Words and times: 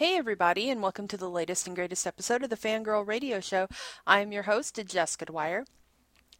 Hey, 0.00 0.16
everybody, 0.16 0.70
and 0.70 0.80
welcome 0.80 1.08
to 1.08 1.18
the 1.18 1.28
latest 1.28 1.66
and 1.66 1.76
greatest 1.76 2.06
episode 2.06 2.42
of 2.42 2.48
the 2.48 2.56
Fangirl 2.56 3.06
Radio 3.06 3.38
Show. 3.38 3.68
I 4.06 4.20
am 4.20 4.32
your 4.32 4.44
host, 4.44 4.80
Jessica 4.86 5.26
Dwyer. 5.26 5.66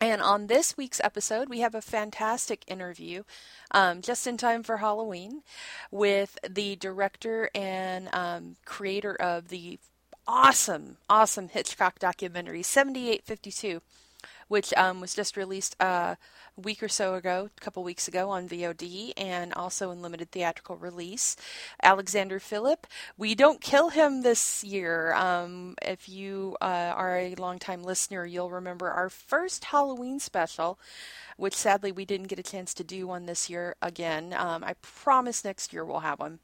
And 0.00 0.22
on 0.22 0.46
this 0.46 0.79
week's 0.79 0.98
episode, 1.05 1.50
we 1.50 1.60
have 1.60 1.75
a 1.75 1.83
fantastic 1.83 2.65
interview 2.67 3.25
um, 3.70 4.00
just 4.00 4.26
in 4.26 4.38
time 4.38 4.62
for 4.62 4.78
Halloween 4.78 5.42
with 5.91 6.38
the 6.49 6.76
director 6.76 7.50
and 7.54 8.09
um, 8.14 8.57
creator 8.64 9.15
of 9.15 9.49
the 9.49 9.79
awesome, 10.27 10.97
awesome 11.11 11.49
Hitchcock 11.51 11.99
documentary, 11.99 12.63
7852 12.63 13.83
which 14.51 14.75
um, 14.75 15.01
was 15.01 15.14
just 15.14 15.37
released 15.37 15.77
uh, 15.80 16.17
a 16.59 16.61
week 16.61 16.82
or 16.82 16.89
so 16.89 17.14
ago, 17.14 17.49
a 17.57 17.61
couple 17.61 17.85
weeks 17.85 18.09
ago 18.09 18.30
on 18.30 18.49
VOD 18.49 19.12
and 19.17 19.55
also 19.55 19.93
in 19.93 20.03
limited 20.03 20.32
theatrical 20.32 20.77
release. 20.77 21.37
Alexander 21.85 22.41
Philippe. 22.41 22.89
We 23.17 23.36
don't 23.36 23.61
kill 23.61 23.91
him 23.91 24.23
this 24.23 24.64
year. 24.64 25.14
Um, 25.14 25.76
if 25.82 26.09
you 26.09 26.57
uh, 26.61 26.64
are 26.96 27.17
a 27.17 27.36
longtime 27.36 27.85
listener, 27.85 28.26
you'll 28.26 28.50
remember 28.50 28.90
our 28.90 29.09
first 29.09 29.67
Halloween 29.67 30.18
special 30.18 30.81
which 31.37 31.54
sadly 31.54 31.90
we 31.90 32.04
didn't 32.04 32.26
get 32.26 32.38
a 32.38 32.42
chance 32.42 32.74
to 32.74 32.84
do 32.84 33.06
one 33.06 33.24
this 33.24 33.48
year 33.48 33.74
again. 33.80 34.34
Um, 34.37 34.62
I 34.62 34.74
promise 34.82 35.42
next 35.42 35.73
year 35.73 35.87
we'll 35.87 36.01
have 36.01 36.18
one. 36.18 36.38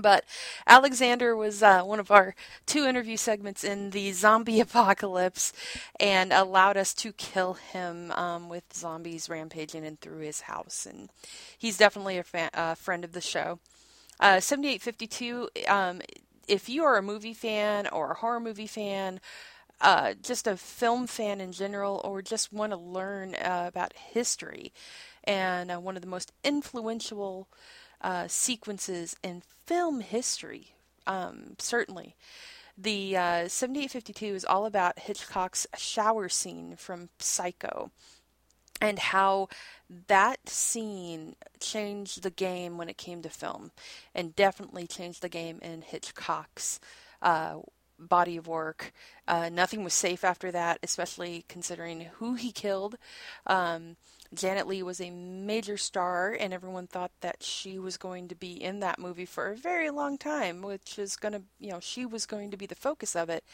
But 0.00 0.24
Alexander 0.66 1.36
was 1.36 1.62
uh, 1.62 1.82
one 1.82 2.00
of 2.00 2.10
our 2.10 2.34
two 2.66 2.84
interview 2.84 3.16
segments 3.16 3.64
in 3.64 3.90
the 3.90 4.12
zombie 4.12 4.60
apocalypse 4.66 5.52
and 5.98 6.32
allowed 6.32 6.76
us 6.76 6.94
to 6.94 7.12
kill 7.12 7.54
him 7.54 8.12
um, 8.12 8.48
with 8.48 8.64
zombies 8.74 9.28
rampaging 9.28 9.84
in 9.84 9.96
through 9.96 10.20
his 10.20 10.42
house. 10.42 10.86
And 10.86 11.10
he's 11.56 11.76
definitely 11.78 12.18
a 12.18 12.22
fan, 12.22 12.50
friend 12.76 13.04
of 13.04 13.12
the 13.12 13.20
show. 13.20 13.58
Uh, 14.18 14.40
7852, 14.40 15.48
um, 15.68 16.00
if 16.48 16.68
you 16.68 16.84
are 16.84 16.96
a 16.96 17.02
movie 17.02 17.34
fan 17.34 17.86
or 17.88 18.12
a 18.12 18.14
horror 18.14 18.40
movie 18.40 18.66
fan, 18.66 19.20
uh, 19.80 20.14
just 20.22 20.46
a 20.46 20.56
film 20.56 21.06
fan 21.06 21.40
in 21.40 21.52
general, 21.52 22.00
or 22.02 22.22
just 22.22 22.52
want 22.52 22.72
to 22.72 22.78
learn 22.78 23.34
uh, 23.34 23.64
about 23.68 23.92
history 23.92 24.72
and 25.24 25.70
uh, 25.70 25.78
one 25.78 25.96
of 25.96 26.02
the 26.02 26.08
most 26.08 26.32
influential 26.44 27.46
uh, 28.06 28.28
sequences 28.28 29.16
in 29.24 29.42
film 29.66 30.00
history, 30.00 30.68
um, 31.08 31.56
certainly. 31.58 32.14
The 32.78 33.16
uh, 33.16 33.48
7852 33.48 34.26
is 34.26 34.44
all 34.44 34.64
about 34.64 35.00
Hitchcock's 35.00 35.66
shower 35.76 36.28
scene 36.28 36.76
from 36.76 37.08
Psycho 37.18 37.90
and 38.80 39.00
how 39.00 39.48
that 40.06 40.48
scene 40.48 41.34
changed 41.58 42.22
the 42.22 42.30
game 42.30 42.78
when 42.78 42.88
it 42.88 42.96
came 42.96 43.22
to 43.22 43.28
film 43.28 43.72
and 44.14 44.36
definitely 44.36 44.86
changed 44.86 45.20
the 45.20 45.28
game 45.28 45.58
in 45.60 45.82
Hitchcock's 45.82 46.78
uh, 47.22 47.56
body 47.98 48.36
of 48.36 48.46
work. 48.46 48.92
Uh, 49.26 49.48
nothing 49.48 49.82
was 49.82 49.94
safe 49.94 50.22
after 50.22 50.52
that, 50.52 50.78
especially 50.84 51.44
considering 51.48 52.02
who 52.18 52.34
he 52.34 52.52
killed. 52.52 52.98
Um, 53.48 53.96
Janet 54.34 54.66
Leigh 54.66 54.82
was 54.82 55.00
a 55.00 55.10
major 55.10 55.76
star, 55.76 56.36
and 56.38 56.52
everyone 56.52 56.86
thought 56.86 57.12
that 57.20 57.42
she 57.42 57.78
was 57.78 57.96
going 57.96 58.28
to 58.28 58.34
be 58.34 58.52
in 58.52 58.80
that 58.80 58.98
movie 58.98 59.26
for 59.26 59.50
a 59.50 59.56
very 59.56 59.90
long 59.90 60.18
time, 60.18 60.62
which 60.62 60.98
is 60.98 61.16
going 61.16 61.32
to, 61.32 61.42
you 61.58 61.70
know, 61.70 61.80
she 61.80 62.04
was 62.06 62.26
going 62.26 62.50
to 62.50 62.56
be 62.56 62.66
the 62.66 62.74
focus 62.74 63.14
of 63.14 63.30
it. 63.30 63.44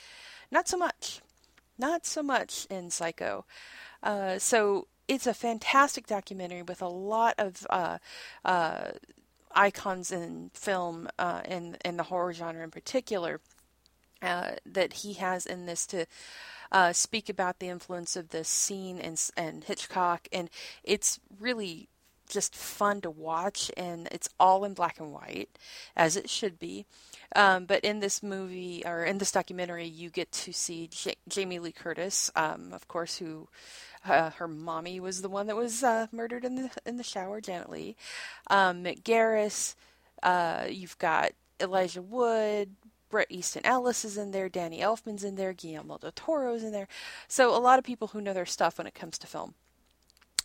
Not 0.50 0.68
so 0.68 0.76
much. 0.76 1.20
Not 1.78 2.06
so 2.06 2.22
much 2.22 2.66
in 2.70 2.90
Psycho. 2.90 3.44
Uh, 4.02 4.38
so 4.38 4.88
it's 5.08 5.26
a 5.26 5.34
fantastic 5.34 6.06
documentary 6.06 6.62
with 6.62 6.82
a 6.82 6.88
lot 6.88 7.34
of 7.38 7.66
uh, 7.70 7.98
uh, 8.44 8.92
icons 9.54 10.10
in 10.10 10.50
film 10.54 11.08
uh, 11.18 11.42
in 11.46 11.76
in 11.84 11.96
the 11.96 12.04
horror 12.04 12.32
genre 12.32 12.62
in 12.64 12.70
particular 12.70 13.40
uh, 14.22 14.52
that 14.64 14.92
he 14.94 15.14
has 15.14 15.46
in 15.46 15.66
this 15.66 15.86
to 15.86 16.06
uh, 16.72 16.92
speak 16.92 17.28
about 17.28 17.58
the 17.58 17.68
influence 17.68 18.16
of 18.16 18.30
this 18.30 18.48
scene 18.48 18.98
and, 18.98 19.22
and 19.36 19.64
Hitchcock, 19.64 20.26
and 20.32 20.50
it's 20.82 21.20
really 21.38 21.88
just 22.28 22.56
fun 22.56 23.02
to 23.02 23.10
watch, 23.10 23.70
and 23.76 24.08
it's 24.10 24.28
all 24.40 24.64
in 24.64 24.72
black 24.72 24.98
and 24.98 25.12
white, 25.12 25.50
as 25.94 26.16
it 26.16 26.30
should 26.30 26.58
be. 26.58 26.86
Um, 27.36 27.66
but 27.66 27.84
in 27.84 28.00
this 28.00 28.22
movie 28.22 28.82
or 28.84 29.04
in 29.04 29.18
this 29.18 29.32
documentary, 29.32 29.86
you 29.86 30.10
get 30.10 30.32
to 30.32 30.52
see 30.52 30.88
J- 30.88 31.16
Jamie 31.28 31.58
Lee 31.58 31.72
Curtis, 31.72 32.30
um, 32.34 32.72
of 32.72 32.88
course, 32.88 33.18
who 33.18 33.48
uh, 34.06 34.30
her 34.30 34.48
mommy 34.48 34.98
was 34.98 35.22
the 35.22 35.28
one 35.28 35.46
that 35.46 35.56
was 35.56 35.84
uh, 35.84 36.06
murdered 36.10 36.44
in 36.44 36.56
the 36.56 36.70
in 36.86 36.96
the 36.96 37.04
shower, 37.04 37.40
Janet 37.40 37.70
Leigh. 37.70 37.96
Um, 38.48 38.84
Garris. 38.84 39.74
Uh, 40.22 40.66
you've 40.70 40.98
got 40.98 41.32
Elijah 41.60 42.02
Wood, 42.02 42.76
Bret 43.12 43.30
Easton 43.30 43.66
Ellis 43.66 44.06
is 44.06 44.16
in 44.16 44.30
there, 44.30 44.48
Danny 44.48 44.80
Elfman's 44.80 45.22
in 45.22 45.36
there, 45.36 45.52
Guillermo 45.52 45.98
del 45.98 46.12
Toro's 46.12 46.64
in 46.64 46.72
there. 46.72 46.88
So 47.28 47.54
a 47.54 47.60
lot 47.60 47.78
of 47.78 47.84
people 47.84 48.08
who 48.08 48.22
know 48.22 48.32
their 48.32 48.46
stuff 48.46 48.78
when 48.78 48.86
it 48.86 48.94
comes 48.94 49.18
to 49.18 49.26
film, 49.26 49.52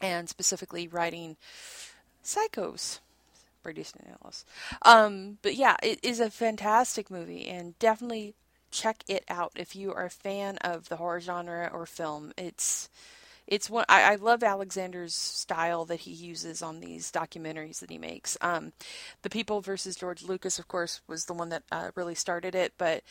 and 0.02 0.28
specifically 0.28 0.86
writing 0.86 1.38
psychos. 2.24 3.00
Bret 3.64 3.78
Easton 3.78 4.14
Ellis. 4.22 4.44
Um, 4.82 5.38
but 5.42 5.56
yeah, 5.56 5.78
it 5.82 6.00
is 6.04 6.20
a 6.20 6.30
fantastic 6.30 7.10
movie, 7.10 7.48
and 7.48 7.80
definitely 7.80 8.36
check 8.70 9.02
it 9.08 9.24
out 9.30 9.54
if 9.56 9.74
you 9.74 9.94
are 9.94 10.06
a 10.06 10.10
fan 10.10 10.58
of 10.58 10.90
the 10.90 10.98
horror 10.98 11.22
genre 11.22 11.72
or 11.74 11.86
film. 11.86 12.34
It's 12.38 12.90
it's 13.48 13.70
one 13.70 13.86
I, 13.88 14.14
I, 14.14 14.16
love 14.16 14.44
Alexander's 14.44 15.16
style 15.16 15.86
that 15.86 16.02
he 16.02 16.12
uses 16.12 16.62
on 16.62 16.80
these 16.80 17.12
documentaries 17.12 17.80
that 17.80 17.90
he 17.90 17.98
makes. 17.98 18.38
Um, 18.42 18.74
the 19.22 19.30
People 19.30 19.62
versus 19.62 19.96
George 19.96 20.24
Lucas, 20.24 20.60
of 20.60 20.68
course, 20.68 21.02
was 21.08 21.26
the 21.26 21.34
one 21.34 21.50
that 21.50 21.64
uh, 21.72 21.92
really 21.96 22.16
started 22.16 22.56
it, 22.56 22.74
but 22.78 23.04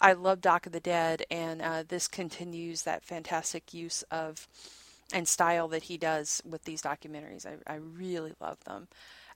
I 0.00 0.14
love 0.14 0.40
Doc 0.40 0.66
of 0.66 0.72
the 0.72 0.80
Dead, 0.80 1.24
and 1.30 1.62
uh, 1.62 1.84
this 1.86 2.08
continues 2.08 2.82
that 2.82 3.04
fantastic 3.04 3.74
use 3.74 4.02
of 4.10 4.48
and 5.12 5.28
style 5.28 5.68
that 5.68 5.84
he 5.84 5.98
does 5.98 6.42
with 6.48 6.64
these 6.64 6.82
documentaries. 6.82 7.46
I, 7.46 7.56
I 7.70 7.76
really 7.76 8.32
love 8.40 8.58
them. 8.64 8.88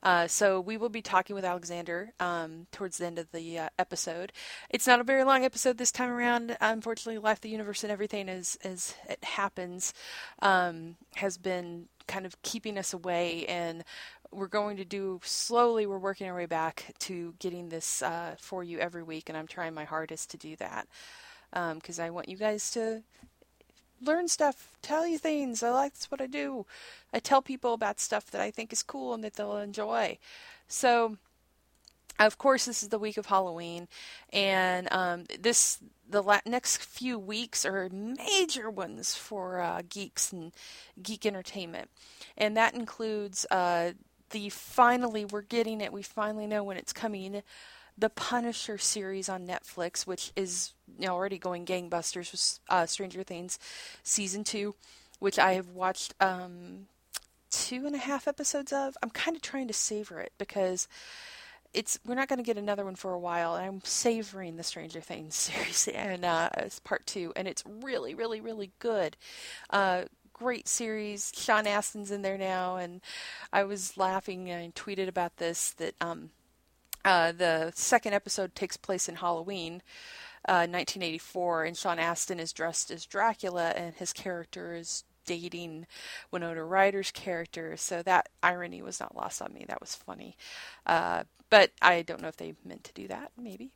Uh, 0.02 0.26
so 0.26 0.60
we 0.60 0.76
will 0.76 0.88
be 0.88 1.02
talking 1.02 1.34
with 1.34 1.44
Alexander 1.44 2.12
um, 2.20 2.66
towards 2.72 2.98
the 2.98 3.06
end 3.06 3.18
of 3.18 3.30
the 3.32 3.58
uh, 3.58 3.68
episode. 3.78 4.32
It's 4.70 4.86
not 4.86 5.00
a 5.00 5.04
very 5.04 5.24
long 5.24 5.44
episode 5.44 5.78
this 5.78 5.92
time 5.92 6.10
around. 6.10 6.56
Unfortunately, 6.60 7.18
life, 7.18 7.40
the 7.40 7.48
universe, 7.48 7.82
and 7.82 7.92
everything 7.92 8.28
as 8.28 8.56
as 8.64 8.94
it 9.08 9.22
happens 9.24 9.92
um, 10.42 10.96
has 11.16 11.38
been 11.38 11.88
kind 12.06 12.24
of 12.26 12.40
keeping 12.42 12.78
us 12.78 12.92
away 12.92 13.44
and 13.46 13.84
we're 14.30 14.46
going 14.46 14.76
to 14.76 14.84
do 14.84 15.20
slowly 15.24 15.86
we're 15.86 15.98
working 15.98 16.28
our 16.28 16.36
way 16.36 16.46
back 16.46 16.94
to 16.98 17.34
getting 17.38 17.68
this 17.68 18.02
uh, 18.02 18.34
for 18.38 18.62
you 18.62 18.78
every 18.78 19.02
week 19.02 19.28
and 19.28 19.36
i'm 19.36 19.46
trying 19.46 19.74
my 19.74 19.84
hardest 19.84 20.30
to 20.30 20.36
do 20.36 20.54
that 20.56 20.86
because 21.74 21.98
um, 21.98 22.04
i 22.04 22.10
want 22.10 22.28
you 22.28 22.36
guys 22.36 22.70
to 22.70 23.02
learn 24.02 24.28
stuff, 24.28 24.72
tell 24.82 25.06
you 25.06 25.18
things. 25.18 25.62
I 25.62 25.70
like 25.70 25.94
that's 25.94 26.10
what 26.10 26.20
I 26.20 26.26
do. 26.26 26.66
I 27.12 27.18
tell 27.18 27.42
people 27.42 27.74
about 27.74 28.00
stuff 28.00 28.30
that 28.30 28.40
I 28.40 28.50
think 28.50 28.72
is 28.72 28.82
cool 28.82 29.14
and 29.14 29.24
that 29.24 29.34
they'll 29.34 29.56
enjoy. 29.56 30.18
So, 30.68 31.16
of 32.18 32.38
course, 32.38 32.64
this 32.64 32.82
is 32.82 32.88
the 32.88 32.98
week 32.98 33.16
of 33.16 33.26
Halloween, 33.26 33.88
and 34.32 34.88
um, 34.90 35.24
this 35.38 35.78
the 36.08 36.22
la- 36.22 36.40
next 36.46 36.78
few 36.82 37.18
weeks 37.18 37.66
are 37.66 37.88
major 37.90 38.70
ones 38.70 39.14
for 39.14 39.60
uh, 39.60 39.82
geeks 39.88 40.32
and 40.32 40.52
geek 41.02 41.26
entertainment, 41.26 41.90
and 42.38 42.56
that 42.56 42.74
includes 42.74 43.44
uh, 43.50 43.92
the 44.30 44.48
finally 44.48 45.24
we're 45.24 45.42
getting 45.42 45.80
it. 45.80 45.92
We 45.92 46.02
finally 46.02 46.46
know 46.46 46.64
when 46.64 46.76
it's 46.78 46.92
coming 46.92 47.42
the 47.98 48.10
Punisher 48.10 48.78
series 48.78 49.28
on 49.28 49.46
Netflix, 49.46 50.06
which 50.06 50.32
is 50.36 50.72
already 51.02 51.38
going 51.38 51.64
gangbusters 51.64 52.32
with 52.32 52.60
uh, 52.68 52.86
Stranger 52.86 53.22
Things 53.22 53.58
season 54.02 54.44
two, 54.44 54.74
which 55.18 55.38
I 55.38 55.54
have 55.54 55.68
watched 55.68 56.14
um, 56.20 56.86
two 57.50 57.86
and 57.86 57.94
a 57.94 57.98
half 57.98 58.28
episodes 58.28 58.72
of. 58.72 58.96
I'm 59.02 59.10
kind 59.10 59.36
of 59.36 59.42
trying 59.42 59.68
to 59.68 59.74
savor 59.74 60.20
it 60.20 60.32
because 60.38 60.88
it's 61.72 61.98
we're 62.06 62.14
not 62.14 62.28
going 62.28 62.38
to 62.38 62.42
get 62.42 62.58
another 62.58 62.84
one 62.84 62.96
for 62.96 63.12
a 63.12 63.18
while, 63.18 63.54
and 63.54 63.64
I'm 63.64 63.80
savoring 63.82 64.56
the 64.56 64.62
Stranger 64.62 65.00
Things 65.00 65.34
series 65.34 65.88
and 65.88 66.24
uh, 66.24 66.50
it's 66.58 66.80
part 66.80 67.06
two, 67.06 67.32
and 67.34 67.48
it's 67.48 67.64
really, 67.66 68.14
really, 68.14 68.40
really 68.40 68.72
good. 68.78 69.16
Uh, 69.70 70.04
great 70.34 70.68
series. 70.68 71.32
Sean 71.34 71.64
Astin's 71.64 72.10
in 72.10 72.20
there 72.20 72.36
now, 72.36 72.76
and 72.76 73.00
I 73.54 73.64
was 73.64 73.96
laughing 73.96 74.50
and 74.50 74.74
tweeted 74.74 75.08
about 75.08 75.38
this 75.38 75.70
that 75.78 75.94
um, 76.02 76.30
uh, 77.06 77.32
the 77.32 77.72
second 77.74 78.14
episode 78.14 78.54
takes 78.54 78.76
place 78.76 79.08
in 79.08 79.14
Halloween, 79.14 79.80
uh, 80.48 80.66
1984, 80.66 81.64
and 81.64 81.76
Sean 81.76 81.98
Astin 82.00 82.40
is 82.40 82.52
dressed 82.52 82.90
as 82.90 83.06
Dracula, 83.06 83.70
and 83.70 83.94
his 83.94 84.12
character 84.12 84.74
is 84.74 85.04
dating 85.24 85.86
Winona 86.32 86.64
Ryder's 86.64 87.12
character. 87.12 87.76
So 87.76 88.02
that 88.02 88.28
irony 88.42 88.82
was 88.82 88.98
not 88.98 89.16
lost 89.16 89.40
on 89.40 89.54
me. 89.54 89.64
That 89.68 89.80
was 89.80 89.94
funny. 89.94 90.36
Uh, 90.84 91.24
but 91.48 91.70
I 91.80 92.02
don't 92.02 92.20
know 92.20 92.28
if 92.28 92.36
they 92.36 92.54
meant 92.64 92.84
to 92.84 92.92
do 92.92 93.08
that. 93.08 93.30
Maybe. 93.40 93.70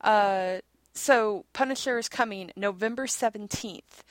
Uh, 0.00 0.58
so 0.94 1.44
Punisher 1.52 1.98
is 1.98 2.08
coming 2.08 2.52
November 2.56 3.06
17th. 3.06 4.02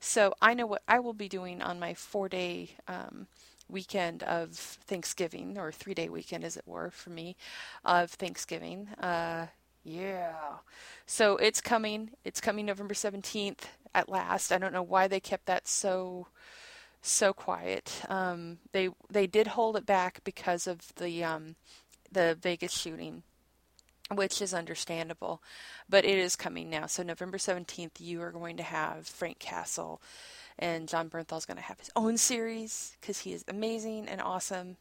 So 0.00 0.34
I 0.42 0.54
know 0.54 0.66
what 0.66 0.82
I 0.88 0.98
will 0.98 1.12
be 1.12 1.28
doing 1.28 1.62
on 1.62 1.78
my 1.78 1.94
four 1.94 2.28
day 2.28 2.70
um, 2.88 3.26
weekend 3.70 4.22
of 4.22 4.54
Thanksgiving, 4.54 5.58
or 5.58 5.72
three 5.72 5.94
day 5.94 6.08
weekend, 6.08 6.44
as 6.44 6.56
it 6.56 6.66
were, 6.66 6.90
for 6.90 7.10
me, 7.10 7.36
of 7.84 8.10
Thanksgiving. 8.10 8.88
Uh, 9.00 9.46
Yeah. 9.84 10.58
So 11.06 11.36
it's 11.36 11.60
coming. 11.60 12.10
It's 12.24 12.40
coming 12.40 12.66
November 12.66 12.94
17th 12.94 13.60
at 13.94 14.08
last. 14.08 14.52
I 14.52 14.58
don't 14.58 14.72
know 14.72 14.82
why 14.82 15.08
they 15.08 15.20
kept 15.20 15.46
that 15.46 15.66
so 15.66 16.28
so 17.02 17.32
quiet. 17.32 18.02
Um, 18.08 18.58
they 18.72 18.90
they 19.10 19.26
did 19.26 19.48
hold 19.48 19.76
it 19.76 19.86
back 19.86 20.22
because 20.24 20.66
of 20.66 20.94
the 20.96 21.24
um, 21.24 21.56
the 22.12 22.36
Vegas 22.40 22.72
shooting, 22.72 23.22
which 24.14 24.42
is 24.42 24.52
understandable, 24.52 25.42
but 25.88 26.04
it 26.04 26.18
is 26.18 26.36
coming 26.36 26.68
now. 26.68 26.86
So 26.86 27.02
November 27.02 27.38
17th, 27.38 28.00
you 28.00 28.20
are 28.22 28.32
going 28.32 28.56
to 28.58 28.62
have 28.62 29.06
Frank 29.06 29.38
Castle, 29.38 30.00
and 30.60 30.86
Jon 30.86 31.08
Bernthal 31.10 31.38
is 31.38 31.46
going 31.46 31.56
to 31.56 31.62
have 31.62 31.80
his 31.80 31.90
own 31.96 32.18
series 32.18 32.96
because 33.00 33.20
he 33.20 33.32
is 33.32 33.44
amazing 33.48 34.06
and 34.08 34.20
awesome, 34.20 34.76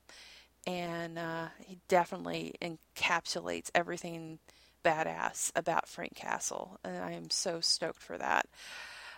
and 0.67 1.17
uh, 1.17 1.47
he 1.65 1.79
definitely 1.87 2.53
encapsulates 2.61 3.71
everything 3.73 4.39
badass 4.83 5.51
about 5.55 5.87
Frank 5.87 6.15
Castle, 6.15 6.79
and 6.83 6.97
I 6.97 7.13
am 7.13 7.29
so 7.29 7.61
stoked 7.61 8.01
for 8.01 8.17
that. 8.17 8.45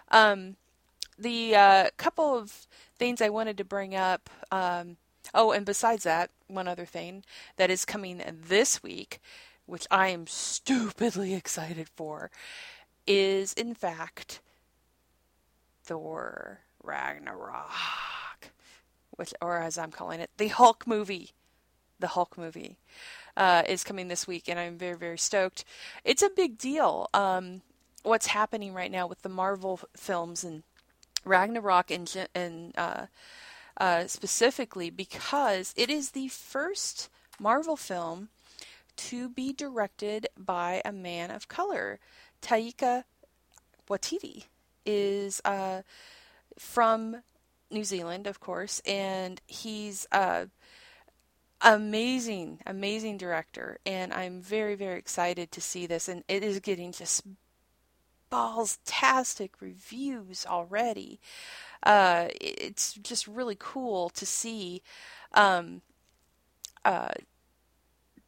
Um, 0.09 0.55
the 1.17 1.55
uh, 1.55 1.89
couple 1.97 2.37
of 2.37 2.67
things 2.97 3.21
I 3.21 3.29
wanted 3.29 3.57
to 3.57 3.65
bring 3.65 3.95
up. 3.95 4.29
Um, 4.51 4.97
oh, 5.33 5.51
and 5.51 5.65
besides 5.65 6.03
that, 6.03 6.29
one 6.47 6.67
other 6.67 6.85
thing 6.85 7.23
that 7.57 7.69
is 7.69 7.85
coming 7.85 8.21
this 8.47 8.83
week, 8.83 9.19
which 9.65 9.87
I 9.89 10.09
am 10.09 10.27
stupidly 10.27 11.33
excited 11.35 11.89
for, 11.89 12.29
is 13.07 13.53
in 13.53 13.73
fact 13.73 14.41
Thor 15.91 16.61
Ragnarok, 16.81 17.69
which, 19.17 19.33
or 19.41 19.57
as 19.57 19.77
I'm 19.77 19.91
calling 19.91 20.21
it, 20.21 20.29
the 20.37 20.47
Hulk 20.47 20.87
movie. 20.87 21.31
The 21.99 22.07
Hulk 22.07 22.37
movie 22.37 22.77
uh, 23.35 23.63
is 23.67 23.83
coming 23.83 24.07
this 24.07 24.25
week, 24.25 24.47
and 24.47 24.57
I'm 24.57 24.77
very, 24.77 24.95
very 24.95 25.17
stoked. 25.17 25.65
It's 26.05 26.21
a 26.21 26.29
big 26.29 26.57
deal. 26.57 27.09
Um, 27.13 27.61
what's 28.03 28.27
happening 28.27 28.73
right 28.73 28.89
now 28.89 29.05
with 29.05 29.21
the 29.21 29.27
Marvel 29.27 29.81
films 29.97 30.45
and 30.45 30.63
Ragnarok 31.25 31.91
and, 31.91 32.27
and 32.33 32.73
uh, 32.77 33.07
uh, 33.75 34.07
specifically 34.07 34.89
because 34.89 35.73
it 35.75 35.89
is 35.89 36.11
the 36.11 36.29
first 36.29 37.09
Marvel 37.37 37.75
film 37.75 38.29
to 38.95 39.27
be 39.27 39.51
directed 39.51 40.27
by 40.37 40.81
a 40.85 40.93
man 40.93 41.31
of 41.31 41.49
color. 41.49 41.99
Taika 42.41 43.03
Waititi 43.89 44.45
is 44.85 45.41
uh, 45.45 45.81
from 46.57 47.23
New 47.69 47.83
Zealand, 47.83 48.27
of 48.27 48.39
course, 48.39 48.81
and 48.85 49.41
he's 49.47 50.07
a 50.11 50.47
amazing, 51.61 52.59
amazing 52.65 53.17
director. 53.17 53.77
And 53.85 54.13
I'm 54.13 54.41
very, 54.41 54.75
very 54.75 54.97
excited 54.97 55.51
to 55.51 55.61
see 55.61 55.85
this. 55.85 56.07
And 56.07 56.23
it 56.27 56.43
is 56.43 56.59
getting 56.59 56.91
just 56.91 57.23
balls-tastic 58.29 59.61
reviews 59.61 60.45
already. 60.45 61.19
Uh, 61.83 62.27
it's 62.39 62.93
just 62.93 63.27
really 63.27 63.57
cool 63.59 64.09
to 64.09 64.25
see 64.25 64.81
um, 65.33 65.81
uh, 66.83 67.11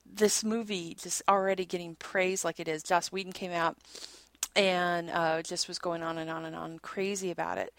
this 0.05 0.43
movie 0.43 0.95
just 0.95 1.23
already 1.27 1.65
getting 1.65 1.95
praised 1.95 2.43
like 2.43 2.59
it 2.59 2.67
is. 2.67 2.83
Joss 2.83 3.11
Whedon 3.11 3.33
came 3.33 3.51
out 3.51 3.77
and 4.55 5.09
uh, 5.09 5.41
just 5.41 5.67
was 5.67 5.79
going 5.79 6.03
on 6.03 6.17
and 6.17 6.29
on 6.29 6.45
and 6.45 6.55
on 6.55 6.79
crazy 6.79 7.31
about 7.31 7.57
it. 7.57 7.73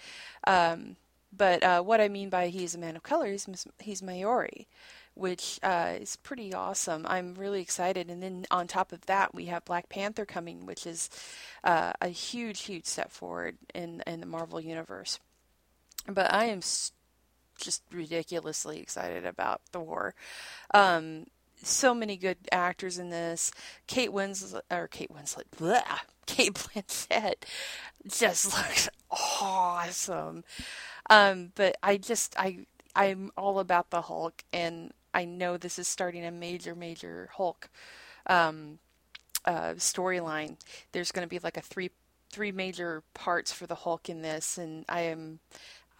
Um, 0.47 0.97
but 1.37 1.63
uh, 1.63 1.83
what 1.83 2.01
I 2.01 2.09
mean 2.09 2.29
by 2.31 2.49
he's 2.49 2.75
a 2.75 2.79
man 2.79 2.97
of 2.97 3.03
color, 3.03 3.31
he's, 3.31 3.67
he's 3.81 4.03
Maori 4.03 4.69
which 5.15 5.61
uh, 5.63 5.95
is 6.01 6.17
pretty 6.17 6.53
awesome. 6.53 7.07
I'm 7.09 7.35
really 7.35 7.61
excited. 7.61 8.11
And 8.11 8.23
then 8.23 8.47
on 8.51 8.67
top 8.67 8.93
of 8.93 9.07
that, 9.07 9.35
we 9.35 9.47
have 9.47 9.65
Black 9.65 9.89
Panther 9.89 10.27
coming, 10.27 10.67
which 10.67 10.87
is 10.87 11.09
uh, 11.63 11.93
a 12.01 12.09
huge, 12.09 12.63
huge 12.63 12.85
step 12.85 13.13
forward 13.13 13.57
in 13.75 14.03
in 14.07 14.21
the 14.21 14.27
Marvel 14.27 14.61
universe. 14.61 15.21
But 16.09 16.33
I 16.35 16.47
am 16.47 16.61
just 16.61 17.83
ridiculously 17.93 18.81
excited 18.81 19.25
about 19.25 19.63
Thor. 19.73 20.15
Um, 20.75 21.27
so 21.67 21.95
many 21.95 22.17
good 22.17 22.39
actors 22.53 22.99
in 22.99 23.11
this. 23.11 23.51
Kate 23.87 24.11
Winslet 24.11 24.63
or 24.71 24.89
Kate 24.89 25.13
Winslet, 25.13 25.45
blah, 25.57 25.81
Cate 26.27 26.55
Blanchett 26.55 27.45
just 28.07 28.47
looks 28.57 28.89
awesome. 29.11 30.45
Um, 31.11 31.53
but 31.55 31.77
I 31.83 31.97
just 31.97 32.35
I 32.39 32.67
I'm 32.97 33.31
all 33.37 33.59
about 33.59 33.91
the 33.91 34.03
Hulk, 34.03 34.45
and 34.53 34.93
I 35.13 35.25
know 35.25 35.57
this 35.57 35.79
is 35.79 35.89
starting 35.89 36.25
a 36.25 36.31
major, 36.31 36.75
major 36.75 37.31
Hulk 37.35 37.69
um, 38.27 38.79
uh, 39.45 39.75
storyline. 39.75 40.57
There's 40.93 41.13
going 41.13 41.27
to 41.27 41.31
be 41.31 41.39
like 41.39 41.57
a 41.57 41.63
three 41.63 41.91
three 42.31 42.53
major 42.53 43.03
parts 43.15 43.53
for 43.53 43.67
the 43.67 43.75
Hulk 43.75 44.09
in 44.09 44.23
this, 44.23 44.59
and 44.59 44.85
I 44.89 45.03
am. 45.03 45.41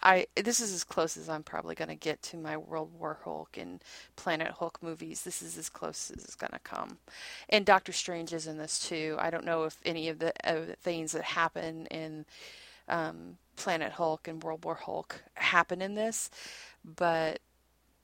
I 0.03 0.27
this 0.37 0.61
is 0.61 0.73
as 0.73 0.85
close 0.85 1.17
as 1.17 1.29
I'm 1.29 1.43
probably 1.43 1.75
going 1.75 1.89
to 1.89 1.95
get 1.95 2.23
to 2.25 2.37
my 2.37 2.57
World 2.57 2.91
War 2.99 3.19
Hulk 3.25 3.57
and 3.57 3.83
Planet 4.17 4.53
Hulk 4.53 4.83
movies. 4.83 5.23
This 5.23 5.43
is 5.43 5.57
as 5.57 5.69
close 5.69 6.11
as 6.11 6.25
it's 6.25 6.35
going 6.35 6.53
to 6.53 6.59
come. 6.59 6.99
And 7.49 7.65
Doctor 7.65 7.93
Strange 7.93 8.33
is 8.33 8.47
in 8.47 8.59
this 8.59 8.79
too. 8.79 9.17
I 9.19 9.31
don't 9.31 9.47
know 9.47 9.65
if 9.65 9.79
any 9.85 10.09
of 10.09 10.19
the, 10.19 10.33
things 10.83 11.13
that 11.13 11.25
happen 11.25 11.87
in 11.87 12.27
um, 12.89 13.39
Planet 13.57 13.93
Hulk 13.93 14.29
and 14.29 14.43
World 14.43 14.65
War 14.65 14.75
Hulk 14.75 15.23
happen 15.35 15.81
in 15.81 15.95
this, 15.95 16.31
but 16.85 17.41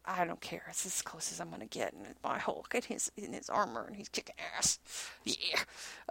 I 0.05 0.25
don't 0.25 0.41
care. 0.41 0.63
It's 0.71 0.87
as 0.87 1.03
close 1.03 1.31
as 1.33 1.41
I'm 1.41 1.51
gonna 1.51 1.67
get 1.67 1.93
in 1.93 2.15
my 2.25 2.39
Hulk 2.39 2.75
in 2.75 2.83
his 2.83 3.13
in 3.17 3.33
his 3.33 3.51
armor, 3.51 3.85
and 3.87 3.97
he's 3.97 4.09
kicking 4.09 4.37
ass. 4.57 4.79
Yeah. 5.25 5.61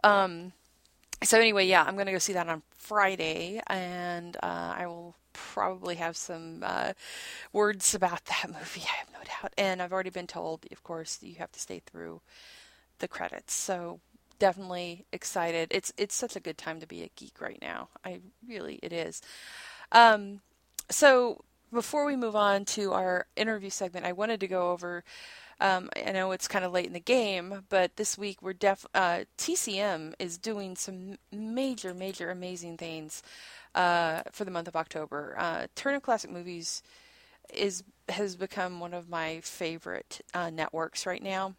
Um. 0.04 0.54
So 1.24 1.38
anyway, 1.38 1.68
yeah, 1.68 1.84
I'm 1.84 1.98
gonna 1.98 2.12
go 2.14 2.18
see 2.18 2.34
that 2.34 2.48
on 2.48 2.62
Friday, 2.78 3.62
and 3.68 4.38
uh, 4.38 4.74
I 4.78 4.88
will 4.88 5.16
probably 5.34 5.96
have 5.96 6.16
some 6.16 6.64
uh, 6.66 6.94
words 7.52 7.94
about 7.94 8.24
that 8.26 8.48
movie. 8.48 8.84
I 8.84 8.98
have 9.00 9.10
no 9.12 9.20
doubt, 9.24 9.54
and 9.58 9.82
I've 9.82 9.92
already 9.92 10.10
been 10.12 10.28
told, 10.28 10.66
of 10.72 10.84
course, 10.84 11.20
you 11.22 11.36
have 11.36 11.52
to 11.52 11.60
stay 11.60 11.82
through 11.86 12.22
the 13.00 13.08
credits. 13.08 13.54
So 13.54 14.00
definitely 14.40 15.06
excited. 15.12 15.68
It's 15.72 15.92
it's 15.98 16.16
such 16.16 16.36
a 16.36 16.40
good 16.40 16.58
time 16.58 16.80
to 16.80 16.88
be 16.88 17.04
a 17.04 17.10
geek 17.16 17.42
right 17.42 17.60
now. 17.62 17.90
I 18.06 18.22
really 18.48 18.80
it 18.82 18.94
is. 18.94 19.22
Um. 19.92 20.42
So 20.90 21.44
before 21.72 22.06
we 22.06 22.16
move 22.16 22.36
on 22.36 22.66
to 22.66 22.94
our 22.94 23.28
interview 23.36 23.70
segment, 23.70 24.06
I 24.06 24.14
wanted 24.14 24.40
to 24.40 24.48
go 24.48 24.72
over. 24.72 25.04
Um, 25.62 25.90
I 26.06 26.12
know 26.12 26.32
it's 26.32 26.48
kind 26.48 26.64
of 26.64 26.72
late 26.72 26.86
in 26.86 26.94
the 26.94 27.00
game, 27.00 27.66
but 27.70 27.98
this 27.98 28.18
week 28.18 28.42
we're 28.42 28.54
def. 28.54 28.86
Uh, 28.94 29.26
TCM 29.38 30.14
is 30.18 30.38
doing 30.38 30.76
some 30.76 31.18
major, 31.32 31.94
major, 31.94 32.30
amazing 32.30 32.78
things 32.78 33.22
uh, 33.76 34.22
for 34.32 34.46
the 34.46 34.52
month 34.52 34.68
of 34.68 34.76
October. 34.76 35.36
Uh, 35.38 35.68
Turner 35.76 36.00
Classic 36.00 36.32
Movies 36.32 36.82
is 37.54 37.84
has 38.08 38.36
become 38.36 38.80
one 38.80 38.94
of 38.94 39.10
my 39.10 39.40
favorite 39.42 40.22
uh, 40.34 40.50
networks 40.50 41.06
right 41.06 41.22
now, 41.22 41.56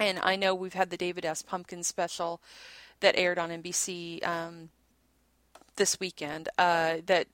and 0.00 0.18
I 0.22 0.36
know 0.36 0.54
we've 0.54 0.74
had 0.74 0.90
the 0.90 0.96
David 0.96 1.24
S. 1.24 1.42
Pumpkin 1.42 1.82
special 1.82 2.40
that 3.00 3.16
aired 3.16 3.38
on 3.38 3.50
NBC 3.50 4.26
um, 4.26 4.70
this 5.76 6.00
weekend. 6.00 6.48
Uh, 6.58 6.96
that 7.06 7.28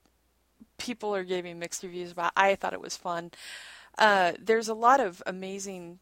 people 0.77 1.15
are 1.15 1.23
giving 1.23 1.59
mixed 1.59 1.83
reviews 1.83 2.11
about. 2.11 2.33
I 2.35 2.55
thought 2.55 2.73
it 2.73 2.81
was 2.81 2.97
fun. 2.97 3.31
Uh, 3.97 4.33
there's 4.39 4.67
a 4.67 4.73
lot 4.73 4.99
of 4.99 5.21
amazing 5.25 5.99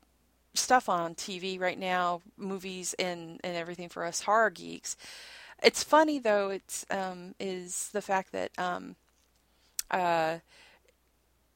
stuff 0.53 0.89
on 0.89 1.15
TV 1.15 1.59
right 1.59 1.79
now, 1.79 2.21
movies 2.37 2.93
and 2.99 3.39
and 3.43 3.55
everything 3.55 3.89
for 3.89 4.05
us 4.05 4.21
horror 4.21 4.49
geeks. 4.49 4.97
It's 5.63 5.83
funny 5.83 6.19
though. 6.19 6.49
It's 6.49 6.85
um, 6.89 7.35
is 7.39 7.89
the 7.93 8.01
fact 8.01 8.31
that 8.31 8.51
um, 8.57 8.95
uh, 9.89 10.39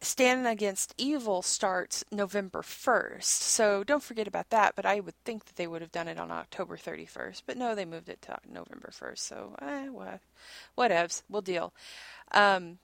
Standing 0.02 0.46
Against 0.46 0.94
Evil 0.98 1.42
starts 1.42 2.04
November 2.12 2.62
1st. 2.62 3.24
So 3.24 3.84
don't 3.84 4.04
forget 4.04 4.28
about 4.28 4.52
that. 4.52 4.76
But 4.76 4.86
I 4.86 5.00
would 5.00 5.16
think 5.24 5.46
that 5.46 5.56
they 5.56 5.68
would 5.68 5.82
have 5.82 5.92
done 5.92 6.08
it 6.08 6.20
on 6.20 6.32
October 6.32 6.78
31st. 6.78 7.42
But 7.46 7.58
no, 7.58 7.74
they 7.74 7.86
moved 7.86 8.10
it 8.10 8.22
to 8.24 8.38
November 8.48 8.92
1st. 8.92 9.18
So, 9.18 9.56
eh, 9.62 9.88
what, 9.90 10.20
whatevs. 10.78 11.24
We'll 11.28 11.42
deal. 11.42 11.74
Um, 12.32 12.78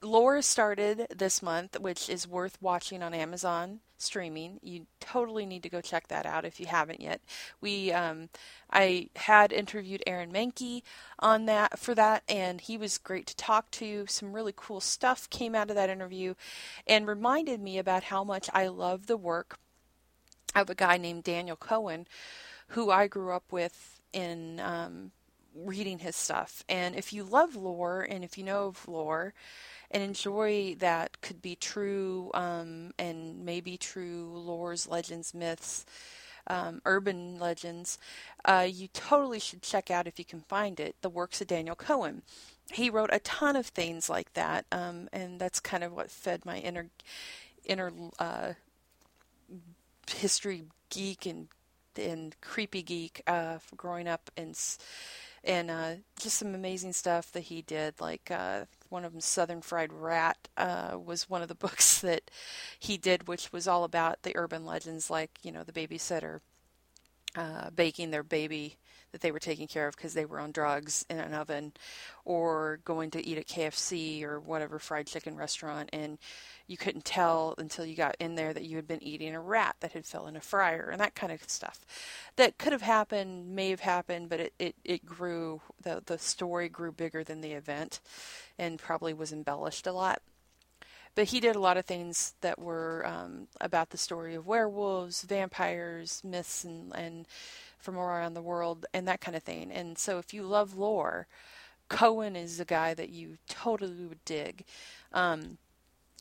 Lore 0.00 0.42
started 0.42 1.08
this 1.16 1.42
month, 1.42 1.78
which 1.80 2.08
is 2.08 2.28
worth 2.28 2.56
watching 2.60 3.02
on 3.02 3.14
Amazon 3.14 3.80
streaming. 3.96 4.60
You 4.62 4.86
totally 5.00 5.44
need 5.44 5.64
to 5.64 5.68
go 5.68 5.80
check 5.80 6.06
that 6.08 6.24
out 6.24 6.44
if 6.44 6.60
you 6.60 6.66
haven't 6.66 7.00
yet. 7.00 7.20
We, 7.60 7.92
um, 7.92 8.28
I 8.70 9.08
had 9.16 9.52
interviewed 9.52 10.04
Aaron 10.06 10.32
Mahnke 10.32 10.82
on 11.18 11.46
that 11.46 11.78
for 11.78 11.94
that, 11.96 12.22
and 12.28 12.60
he 12.60 12.78
was 12.78 12.96
great 12.96 13.26
to 13.26 13.36
talk 13.36 13.70
to. 13.72 14.06
Some 14.08 14.32
really 14.32 14.54
cool 14.54 14.80
stuff 14.80 15.28
came 15.30 15.56
out 15.56 15.68
of 15.68 15.76
that 15.76 15.90
interview, 15.90 16.34
and 16.86 17.06
reminded 17.06 17.60
me 17.60 17.76
about 17.78 18.04
how 18.04 18.22
much 18.22 18.48
I 18.54 18.68
love 18.68 19.06
the 19.06 19.16
work 19.16 19.58
of 20.54 20.70
a 20.70 20.74
guy 20.74 20.96
named 20.96 21.24
Daniel 21.24 21.56
Cohen, 21.56 22.06
who 22.68 22.90
I 22.90 23.08
grew 23.08 23.32
up 23.32 23.50
with 23.50 24.00
in 24.12 24.60
um, 24.60 25.10
reading 25.64 25.98
his 25.98 26.16
stuff. 26.16 26.64
And 26.68 26.94
if 26.94 27.12
you 27.12 27.24
love 27.24 27.56
lore, 27.56 28.02
and 28.02 28.24
if 28.24 28.38
you 28.38 28.44
know 28.44 28.68
of 28.68 28.88
lore 28.88 29.34
and 29.90 30.02
enjoy 30.02 30.76
that 30.78 31.20
could 31.20 31.40
be 31.40 31.56
true 31.56 32.30
um, 32.34 32.92
and 32.98 33.44
maybe 33.44 33.76
true 33.76 34.32
lores, 34.46 34.88
legends, 34.88 35.34
myths, 35.34 35.86
um, 36.46 36.80
urban 36.84 37.38
legends, 37.38 37.98
uh, 38.44 38.66
you 38.70 38.88
totally 38.88 39.38
should 39.38 39.62
check 39.62 39.90
out 39.90 40.06
if 40.06 40.18
you 40.18 40.24
can 40.24 40.40
find 40.40 40.80
it. 40.80 40.96
The 41.02 41.10
works 41.10 41.40
of 41.40 41.46
Daniel 41.46 41.76
Cohen. 41.76 42.22
He 42.72 42.90
wrote 42.90 43.10
a 43.12 43.18
ton 43.20 43.56
of 43.56 43.66
things 43.66 44.10
like 44.10 44.34
that, 44.34 44.66
um, 44.70 45.08
and 45.12 45.40
that's 45.40 45.60
kind 45.60 45.82
of 45.82 45.92
what 45.92 46.10
fed 46.10 46.44
my 46.44 46.58
inner 46.58 46.90
inner 47.64 47.92
uh, 48.18 48.52
history 50.10 50.64
geek 50.90 51.26
and 51.26 51.48
and 51.96 52.36
creepy 52.40 52.82
geek 52.82 53.22
uh, 53.26 53.58
growing 53.76 54.06
up 54.06 54.30
and 54.36 54.56
and 55.44 55.70
uh, 55.70 55.94
just 56.18 56.38
some 56.38 56.54
amazing 56.54 56.92
stuff 56.92 57.32
that 57.32 57.44
he 57.44 57.62
did. 57.62 58.00
Like 58.00 58.30
uh, 58.30 58.64
one 58.88 59.04
of 59.04 59.12
them, 59.12 59.20
Southern 59.20 59.62
Fried 59.62 59.92
Rat, 59.92 60.48
uh, 60.56 60.98
was 61.02 61.28
one 61.28 61.42
of 61.42 61.48
the 61.48 61.54
books 61.66 62.00
that 62.00 62.30
he 62.78 62.96
did, 62.96 63.28
which 63.28 63.52
was 63.52 63.68
all 63.68 63.84
about 63.84 64.22
the 64.22 64.36
urban 64.36 64.64
legends, 64.64 65.10
like 65.10 65.38
you 65.42 65.52
know 65.52 65.64
the 65.64 65.72
babysitter 65.72 66.40
uh, 67.36 67.70
baking 67.70 68.10
their 68.10 68.22
baby 68.22 68.76
that 69.12 69.20
they 69.20 69.32
were 69.32 69.38
taking 69.38 69.66
care 69.66 69.88
of 69.88 69.96
because 69.96 70.14
they 70.14 70.24
were 70.24 70.40
on 70.40 70.52
drugs 70.52 71.04
in 71.08 71.18
an 71.18 71.34
oven, 71.34 71.72
or 72.24 72.80
going 72.84 73.10
to 73.12 73.26
eat 73.26 73.38
at 73.38 73.46
KFC 73.46 74.22
or 74.22 74.40
whatever 74.40 74.78
fried 74.78 75.06
chicken 75.06 75.36
restaurant, 75.36 75.90
and 75.92 76.18
you 76.66 76.76
couldn't 76.76 77.04
tell 77.04 77.54
until 77.58 77.84
you 77.84 77.96
got 77.96 78.16
in 78.20 78.34
there 78.34 78.52
that 78.52 78.64
you 78.64 78.76
had 78.76 78.86
been 78.86 79.02
eating 79.02 79.34
a 79.34 79.40
rat 79.40 79.76
that 79.80 79.92
had 79.92 80.04
fell 80.04 80.26
in 80.26 80.36
a 80.36 80.40
fryer 80.40 80.90
and 80.90 81.00
that 81.00 81.14
kind 81.14 81.32
of 81.32 81.42
stuff. 81.48 81.80
That 82.36 82.58
could 82.58 82.72
have 82.72 82.82
happened, 82.82 83.54
may 83.54 83.70
have 83.70 83.80
happened, 83.80 84.28
but 84.28 84.40
it, 84.40 84.52
it, 84.58 84.74
it 84.84 85.06
grew, 85.06 85.62
the, 85.82 86.02
the 86.04 86.18
story 86.18 86.68
grew 86.68 86.92
bigger 86.92 87.24
than 87.24 87.40
the 87.40 87.52
event 87.52 88.00
and 88.58 88.78
probably 88.78 89.14
was 89.14 89.32
embellished 89.32 89.86
a 89.86 89.92
lot. 89.92 90.20
But 91.14 91.28
he 91.28 91.40
did 91.40 91.56
a 91.56 91.60
lot 91.60 91.76
of 91.76 91.84
things 91.84 92.34
that 92.42 92.60
were 92.60 93.04
um, 93.04 93.48
about 93.60 93.90
the 93.90 93.96
story 93.96 94.36
of 94.36 94.46
werewolves, 94.46 95.22
vampires, 95.22 96.22
myths, 96.22 96.62
and, 96.62 96.94
and 96.94 97.26
from 97.78 97.96
around 97.96 98.34
the 98.34 98.42
world, 98.42 98.86
and 98.92 99.06
that 99.08 99.20
kind 99.20 99.36
of 99.36 99.42
thing. 99.42 99.70
And 99.70 99.96
so 99.98 100.18
if 100.18 100.34
you 100.34 100.42
love 100.42 100.76
lore, 100.76 101.26
Cohen 101.88 102.36
is 102.36 102.60
a 102.60 102.64
guy 102.64 102.94
that 102.94 103.10
you 103.10 103.38
totally 103.48 104.06
would 104.06 104.24
dig. 104.24 104.64
Um, 105.12 105.58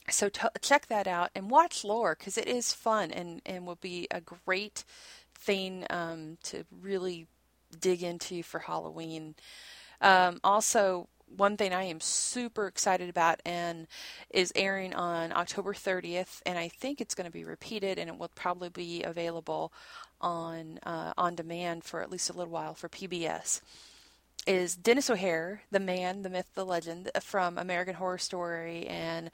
so 0.09 0.29
check 0.61 0.87
that 0.87 1.07
out 1.07 1.31
and 1.35 1.49
watch 1.49 1.83
lore 1.83 2.15
because 2.17 2.37
it 2.37 2.47
is 2.47 2.73
fun 2.73 3.11
and, 3.11 3.41
and 3.45 3.65
will 3.67 3.75
be 3.75 4.07
a 4.09 4.21
great 4.21 4.85
thing 5.33 5.85
um, 5.89 6.37
to 6.43 6.63
really 6.81 7.27
dig 7.79 8.03
into 8.03 8.41
for 8.43 8.59
Halloween. 8.59 9.35
Um, 9.99 10.39
also, 10.43 11.09
one 11.35 11.57
thing 11.57 11.73
I 11.73 11.83
am 11.83 11.99
super 11.99 12.67
excited 12.67 13.09
about 13.09 13.41
and 13.45 13.87
is 14.29 14.53
airing 14.55 14.93
on 14.93 15.33
October 15.33 15.73
30th, 15.73 16.41
and 16.45 16.57
I 16.57 16.69
think 16.69 17.01
it's 17.01 17.15
going 17.15 17.25
to 17.25 17.31
be 17.31 17.43
repeated, 17.43 17.99
and 17.99 18.09
it 18.09 18.17
will 18.17 18.29
probably 18.29 18.69
be 18.69 19.03
available 19.03 19.73
on 20.21 20.79
uh, 20.83 21.13
on 21.17 21.35
demand 21.35 21.83
for 21.83 22.01
at 22.01 22.11
least 22.11 22.29
a 22.29 22.33
little 22.33 22.51
while 22.51 22.73
for 22.73 22.89
PBS 22.89 23.61
is 24.47 24.77
Denis 24.77 25.09
O'Hare, 25.09 25.61
the 25.71 25.79
man, 25.79 26.21
the 26.21 26.29
myth, 26.29 26.49
the 26.55 26.65
legend 26.65 27.11
from 27.21 27.57
American 27.57 27.95
Horror 27.95 28.17
Story, 28.17 28.87
and 28.87 29.29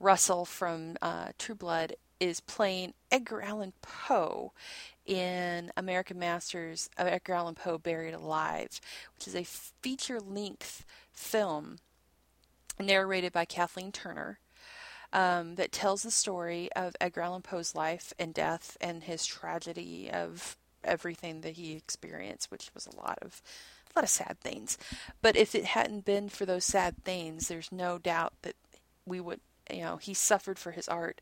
Russell 0.00 0.44
from 0.44 0.96
uh, 1.00 1.28
True 1.38 1.54
Blood 1.54 1.94
is 2.18 2.40
playing 2.40 2.94
Edgar 3.12 3.40
Allan 3.40 3.72
Poe 3.82 4.52
in 5.06 5.70
American 5.76 6.18
Masters 6.18 6.90
of 6.98 7.06
Edgar 7.06 7.34
Allan 7.34 7.54
Poe 7.54 7.78
Buried 7.78 8.14
Alive, 8.14 8.80
which 9.14 9.28
is 9.28 9.36
a 9.36 9.44
feature 9.44 10.20
length 10.20 10.84
film 11.12 11.78
narrated 12.80 13.32
by 13.32 13.44
Kathleen 13.44 13.92
Turner. 13.92 14.40
Um, 15.10 15.54
that 15.54 15.72
tells 15.72 16.02
the 16.02 16.10
story 16.10 16.68
of 16.76 16.94
Edgar 17.00 17.22
Allan 17.22 17.40
Poe's 17.40 17.74
life 17.74 18.12
and 18.18 18.34
death 18.34 18.76
and 18.78 19.02
his 19.02 19.24
tragedy 19.24 20.10
of 20.12 20.56
everything 20.84 21.40
that 21.40 21.54
he 21.54 21.72
experienced, 21.72 22.50
which 22.50 22.70
was 22.74 22.86
a 22.86 22.96
lot 22.96 23.18
of 23.22 23.40
a 23.94 23.98
lot 23.98 24.04
of 24.04 24.10
sad 24.10 24.38
things. 24.40 24.76
But 25.22 25.36
if 25.36 25.54
it 25.54 25.64
hadn't 25.64 26.04
been 26.04 26.28
for 26.28 26.44
those 26.44 26.64
sad 26.64 27.04
things, 27.04 27.48
there's 27.48 27.72
no 27.72 27.98
doubt 27.98 28.34
that 28.42 28.54
we 29.06 29.20
would, 29.20 29.40
you 29.70 29.80
know, 29.80 29.96
he 29.96 30.14
suffered 30.14 30.58
for 30.58 30.72
his 30.72 30.88
art. 30.88 31.20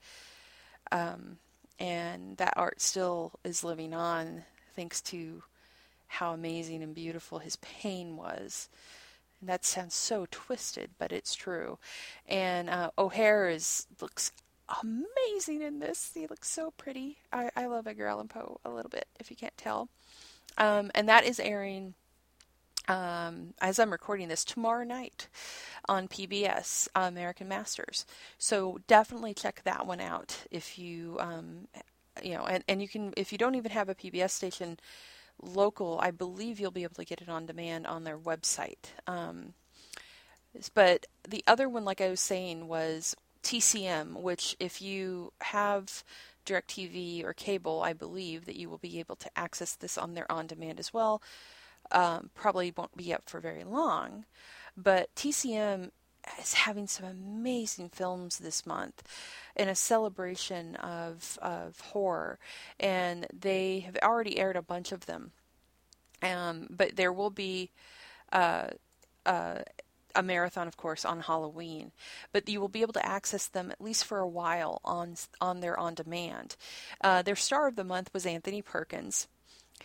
Um, 0.90 1.38
and 1.78 2.37
that 2.38 2.55
art 2.57 2.81
still 2.81 3.33
is 3.45 3.62
living 3.62 3.95
on 3.95 4.45
thanks 4.75 5.00
to 5.02 5.43
how 6.09 6.33
amazing 6.33 6.83
and 6.83 6.95
beautiful 6.95 7.38
his 7.38 7.57
pain 7.57 8.16
was. 8.16 8.69
And 9.40 9.49
that 9.49 9.64
sounds 9.64 9.95
so 9.95 10.26
twisted, 10.31 10.90
but 10.99 11.12
it's 11.12 11.35
true. 11.35 11.78
And 12.26 12.71
uh, 12.71 12.90
O'Hare 12.97 13.49
is 13.49 13.87
looks 14.00 14.33
amazing 14.83 15.62
in 15.62 15.78
this. 15.78 16.12
He 16.14 16.26
looks 16.26 16.49
so 16.49 16.73
pretty. 16.76 17.19
I, 17.33 17.50
I 17.57 17.66
love 17.66 17.87
Edgar 17.87 18.07
Allan 18.07 18.28
Poe 18.28 18.61
a 18.64 18.71
little 18.71 18.88
bit, 18.88 19.07
if 19.21 19.31
you 19.31 19.37
can't 19.37 19.57
tell. 19.57 19.88
Um, 20.59 20.90
and 20.95 21.09
that 21.09 21.25
is 21.25 21.38
airing 21.38 21.95
um, 22.88 23.55
as 23.61 23.78
I'm 23.78 23.90
recording 23.90 24.28
this 24.28 24.45
tomorrow 24.45 24.85
night 24.85 25.28
on 25.88 26.09
PBS 26.09 26.88
American 26.95 27.49
Masters. 27.49 28.07
So 28.38 28.78
definitely 28.87 29.35
check 29.35 29.62
that 29.64 29.87
one 29.87 30.00
out 30.00 30.45
if 30.50 30.78
you 30.78 31.16
um, 31.21 31.69
you 32.23 32.35
know 32.35 32.45
and, 32.47 32.64
and 32.69 32.81
you 32.81 32.88
can 32.88 33.12
if 33.16 33.33
you 33.33 33.38
don't 33.38 33.55
even 33.55 33.73
have 33.73 33.88
a 33.88 33.95
PBS 33.95 34.31
station 34.31 34.78
local, 35.43 35.99
I 36.02 36.11
believe 36.11 36.59
you'll 36.59 36.71
be 36.71 36.85
able 36.85 36.95
to 36.97 37.05
get 37.05 37.21
it 37.21 37.28
on 37.28 37.47
demand 37.47 37.87
on 37.87 38.05
their 38.05 38.19
website. 38.19 38.93
Um, 39.07 39.55
but 40.75 41.07
the 41.28 41.45
other 41.47 41.69
one, 41.69 41.85
like 41.85 42.00
I 42.00 42.09
was 42.09 42.21
saying, 42.21 42.69
was 42.69 43.14
TCM, 43.43 44.21
which 44.21 44.57
if 44.59 44.81
you 44.81 45.33
have 45.40 46.02
DirecTV 46.47 47.25
or 47.25 47.33
cable, 47.33 47.83
I 47.83 47.93
believe 47.93 48.47
that 48.47 48.57
you 48.57 48.71
will 48.71 48.78
be 48.78 48.99
able 48.99 49.16
to 49.16 49.31
access 49.37 49.75
this 49.75 49.99
on 49.99 50.14
their 50.14 50.31
on 50.31 50.47
demand 50.47 50.78
as 50.78 50.95
well 50.95 51.21
um, 51.90 52.31
probably 52.35 52.73
won't 52.76 52.97
be 52.97 53.12
up 53.12 53.28
for 53.28 53.40
very 53.40 53.64
long. 53.64 54.25
But 54.76 55.14
TCM 55.14 55.90
is 56.40 56.54
having 56.54 56.87
some 56.87 57.06
amazing 57.06 57.88
films 57.88 58.38
this 58.38 58.66
month 58.66 59.02
in 59.54 59.68
a 59.68 59.75
celebration 59.75 60.76
of, 60.76 61.38
of 61.42 61.80
horror, 61.80 62.38
and 62.78 63.26
they 63.33 63.80
have 63.80 63.97
already 64.02 64.38
aired 64.38 64.56
a 64.56 64.62
bunch 64.62 64.92
of 64.92 65.06
them. 65.06 65.33
Um, 66.23 66.68
but 66.71 66.97
there 66.97 67.12
will 67.12 67.30
be 67.30 67.71
uh, 68.33 68.68
uh, 69.25 69.59
a 70.14 70.23
marathon, 70.23 70.66
of 70.66 70.76
course, 70.76 71.04
on 71.04 71.21
Halloween. 71.21 71.92
But 72.33 72.49
you 72.49 72.61
will 72.61 72.68
be 72.68 72.83
able 72.83 72.95
to 72.95 73.06
access 73.06 73.47
them 73.47 73.71
at 73.71 73.80
least 73.80 74.04
for 74.04 74.18
a 74.18 74.28
while 74.28 74.80
on 74.85 75.16
on 75.40 75.61
their 75.61 75.78
on 75.78 75.95
demand. 75.95 76.56
Uh, 77.02 77.23
their 77.23 77.37
star 77.37 77.68
of 77.68 77.76
the 77.76 77.85
month 77.85 78.12
was 78.12 78.26
Anthony 78.26 78.62
Perkins, 78.62 79.28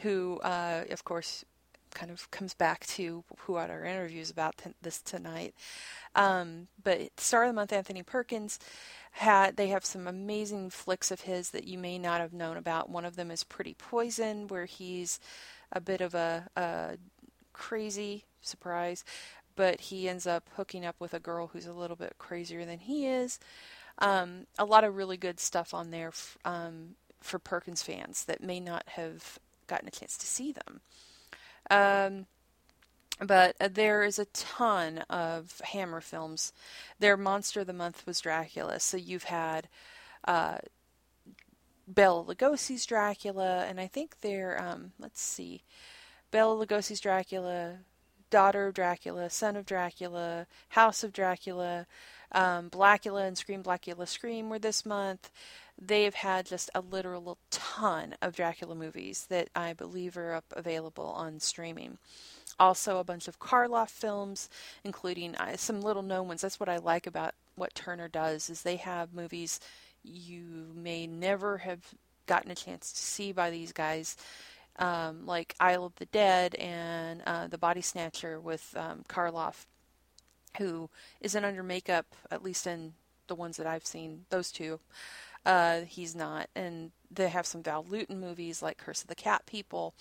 who, 0.01 0.39
uh, 0.39 0.86
of 0.89 1.03
course, 1.03 1.43
kind 1.93 2.12
of 2.12 2.29
comes 2.31 2.53
back 2.53 2.86
to 2.88 3.24
who 3.39 3.57
had 3.57 3.69
our 3.69 3.83
interviews 3.83 4.29
about 4.29 4.57
t- 4.57 4.71
this 4.81 5.01
tonight. 5.01 5.53
Um, 6.15 6.67
but 6.83 7.19
Star 7.19 7.43
of 7.43 7.50
the 7.50 7.53
Month, 7.53 7.74
Anthony 7.74 8.03
Perkins, 8.03 8.60
had 9.12 9.57
they 9.57 9.67
have 9.67 9.86
some 9.86 10.07
amazing 10.07 10.69
flicks 10.69 11.12
of 11.12 11.21
his 11.21 11.51
that 11.51 11.65
you 11.65 11.77
may 11.77 11.98
not 11.98 12.21
have 12.21 12.33
known 12.33 12.57
about. 12.57 12.89
One 12.89 13.05
of 13.05 13.15
them 13.15 13.31
is 13.31 13.43
Pretty 13.43 13.74
Poison, 13.74 14.48
where 14.48 14.65
he's 14.65 15.19
a 15.71 15.81
bit 15.81 16.01
of 16.01 16.13
a, 16.15 16.48
a 16.55 16.98
crazy 17.53 18.25
surprise, 18.41 19.03
but 19.55 19.81
he 19.81 20.10
ends 20.10 20.25
up 20.27 20.50
hooking 20.55 20.86
up 20.86 20.95
with 21.00 21.13
a 21.13 21.19
girl 21.19 21.48
who's 21.48 21.65
a 21.65 21.74
little 21.74 21.95
bit 21.95 22.15
crazier 22.17 22.65
than 22.65 22.79
he 22.79 23.07
is. 23.07 23.39
Um, 24.00 24.48
a 24.57 24.65
lot 24.65 24.83
of 24.83 24.95
really 24.95 25.17
good 25.17 25.39
stuff 25.39 25.74
on 25.74 25.91
there 25.91 26.10
f- 26.10 26.38
um, 26.45 26.95
for 27.19 27.38
Perkins 27.38 27.83
fans 27.83 28.25
that 28.25 28.41
may 28.41 28.60
not 28.60 28.83
have 28.88 29.38
gotten 29.67 29.88
a 29.88 29.91
chance 29.91 30.17
to 30.17 30.25
see 30.25 30.51
them. 30.51 30.81
Um, 31.72 32.25
but 33.20 33.56
uh, 33.60 33.70
there 33.72 34.04
is 34.04 34.20
a 34.20 34.25
ton 34.25 35.00
of 35.10 35.62
Hammer 35.63 36.01
films. 36.01 36.54
Their 37.00 37.18
monster 37.18 37.62
of 37.62 37.68
the 37.68 37.74
month 37.74 38.06
was 38.06 38.20
Dracula. 38.20 38.80
So 38.80 38.98
you've 38.98 39.25
had 39.25 39.70
uh, 40.25 40.58
Bela 41.88 42.24
Lugosi's 42.24 42.86
Dracula, 42.86 43.66
and 43.68 43.80
I 43.80 43.88
think 43.88 44.22
they're 44.22 44.62
um, 44.62 44.92
let's 45.00 45.22
see, 45.22 45.63
Bela 46.32 46.66
Lugosi's 46.66 47.00
Dracula, 47.00 47.78
Daughter 48.30 48.68
of 48.68 48.74
Dracula, 48.74 49.30
Son 49.30 49.56
of 49.56 49.66
Dracula, 49.66 50.48
House 50.70 51.04
of 51.04 51.13
Dracula, 51.13 51.86
um, 52.33 52.69
Blacula 52.69 53.27
and 53.27 53.38
Scream 53.38 53.63
Blacula 53.63 54.07
Scream 54.07 54.50
were 54.50 54.59
this 54.59 54.85
month 54.85 55.29
they 55.81 56.03
have 56.03 56.13
had 56.13 56.45
just 56.45 56.69
a 56.75 56.81
literal 56.81 57.39
ton 57.50 58.15
of 58.21 58.35
Dracula 58.35 58.75
movies 58.75 59.25
that 59.29 59.50
I 59.55 59.73
believe 59.73 60.15
are 60.15 60.33
up 60.33 60.45
available 60.55 61.07
on 61.07 61.39
streaming. 61.39 61.97
Also, 62.59 63.00
a 63.00 63.03
bunch 63.03 63.27
of 63.27 63.39
Karloff 63.39 63.89
films, 63.89 64.47
including 64.83 65.35
uh, 65.35 65.57
some 65.57 65.81
little 65.81 66.03
known 66.03 66.27
ones. 66.27 66.41
That's 66.41 66.59
what 66.59 66.69
I 66.69 66.77
like 66.77 67.07
about 67.07 67.33
what 67.55 67.73
Turner 67.73 68.07
does 68.07 68.50
is 68.50 68.61
they 68.61 68.75
have 68.75 69.13
movies 69.13 69.59
you 70.03 70.71
may 70.75 71.07
never 71.07 71.57
have 71.59 71.79
gotten 72.27 72.51
a 72.51 72.55
chance 72.55 72.91
to 72.91 73.00
see 73.00 73.31
by 73.31 73.50
these 73.50 73.71
guys, 73.71 74.15
um, 74.77 75.25
like 75.25 75.55
Isle 75.59 75.85
of 75.85 75.95
the 75.95 76.05
Dead 76.05 76.53
and 76.55 77.23
uh, 77.25 77.47
The 77.47 77.57
Body 77.57 77.81
Snatcher 77.81 78.39
with 78.39 78.75
um, 78.77 79.03
Karloff, 79.07 79.65
who 80.58 80.89
isn't 81.20 81.46
under 81.46 81.63
makeup, 81.63 82.05
at 82.29 82.43
least 82.43 82.67
in 82.67 82.93
the 83.27 83.36
ones 83.36 83.58
that 83.58 83.67
I've 83.67 83.86
seen, 83.86 84.25
those 84.29 84.51
two 84.51 84.79
uh, 85.46 85.81
he's 85.88 86.15
not, 86.15 86.50
and 86.55 86.91
they 87.10 87.29
have 87.29 87.46
some 87.46 87.63
Val 87.63 87.86
Lewton 87.88 88.20
movies 88.20 88.62
like 88.62 88.77
Curse 88.77 89.01
of 89.01 89.08
the 89.08 89.15
Cat 89.15 89.46
People 89.46 89.93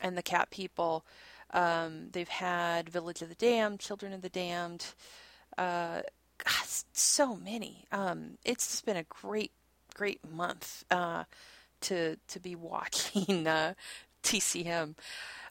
and 0.00 0.16
The 0.16 0.22
Cat 0.22 0.50
People. 0.50 1.04
Um, 1.52 2.08
they've 2.12 2.28
had 2.28 2.88
Village 2.88 3.22
of 3.22 3.28
the 3.28 3.34
Damned, 3.34 3.78
Children 3.80 4.12
of 4.12 4.22
the 4.22 4.28
Damned. 4.28 4.86
Uh, 5.56 6.02
God, 6.38 6.66
so 6.92 7.36
many. 7.36 7.84
Um, 7.92 8.38
it's 8.44 8.66
just 8.70 8.84
been 8.84 8.96
a 8.96 9.04
great, 9.04 9.52
great 9.94 10.20
month 10.28 10.84
uh, 10.90 11.24
to 11.82 12.16
to 12.28 12.40
be 12.40 12.54
watching 12.56 13.46
uh, 13.46 13.74
TCM. 14.24 14.96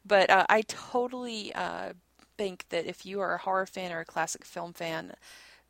But 0.06 0.30
uh, 0.30 0.46
I 0.50 0.64
totally 0.64 1.54
uh, 1.54 1.94
think 2.42 2.66
that 2.70 2.88
if 2.88 3.06
you 3.06 3.22
are 3.22 3.36
a 3.36 3.38
horror 3.38 3.68
fan 3.68 3.92
or 3.92 4.00
a 4.00 4.06
classic 4.06 4.44
film 4.44 4.74
fan, 4.74 5.14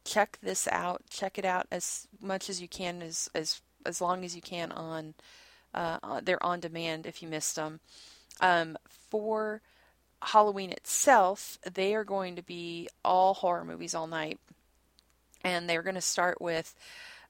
check 0.06 0.38
this 0.42 0.70
out. 0.72 1.01
Check 1.10 1.38
it 1.38 1.44
out 1.44 1.68
as 1.70 2.08
much 2.22 2.50
as 2.50 2.62
you 2.62 2.70
can, 2.70 3.01
as 3.01 3.30
as 3.36 3.62
as 3.86 4.00
long 4.00 4.24
as 4.24 4.38
you 4.38 4.42
can 4.42 4.72
on. 4.72 5.13
Uh, 5.74 6.22
they're 6.24 6.42
on 6.42 6.62
demand 6.62 7.06
if 7.06 7.22
you 7.22 7.28
missed 7.28 7.58
them. 7.58 7.82
Um, 8.40 8.78
for 9.10 9.62
Halloween 10.22 10.72
itself, 10.72 11.60
they 11.70 11.94
are 11.94 12.06
going 12.06 12.38
to 12.38 12.42
be 12.42 12.88
all 13.04 13.34
horror 13.34 13.66
movies 13.66 13.94
all 13.94 14.08
night, 14.08 14.40
and 15.44 15.70
they're 15.70 15.84
going 15.84 15.96
to 15.96 16.01
start 16.01 16.40
with. 16.40 16.74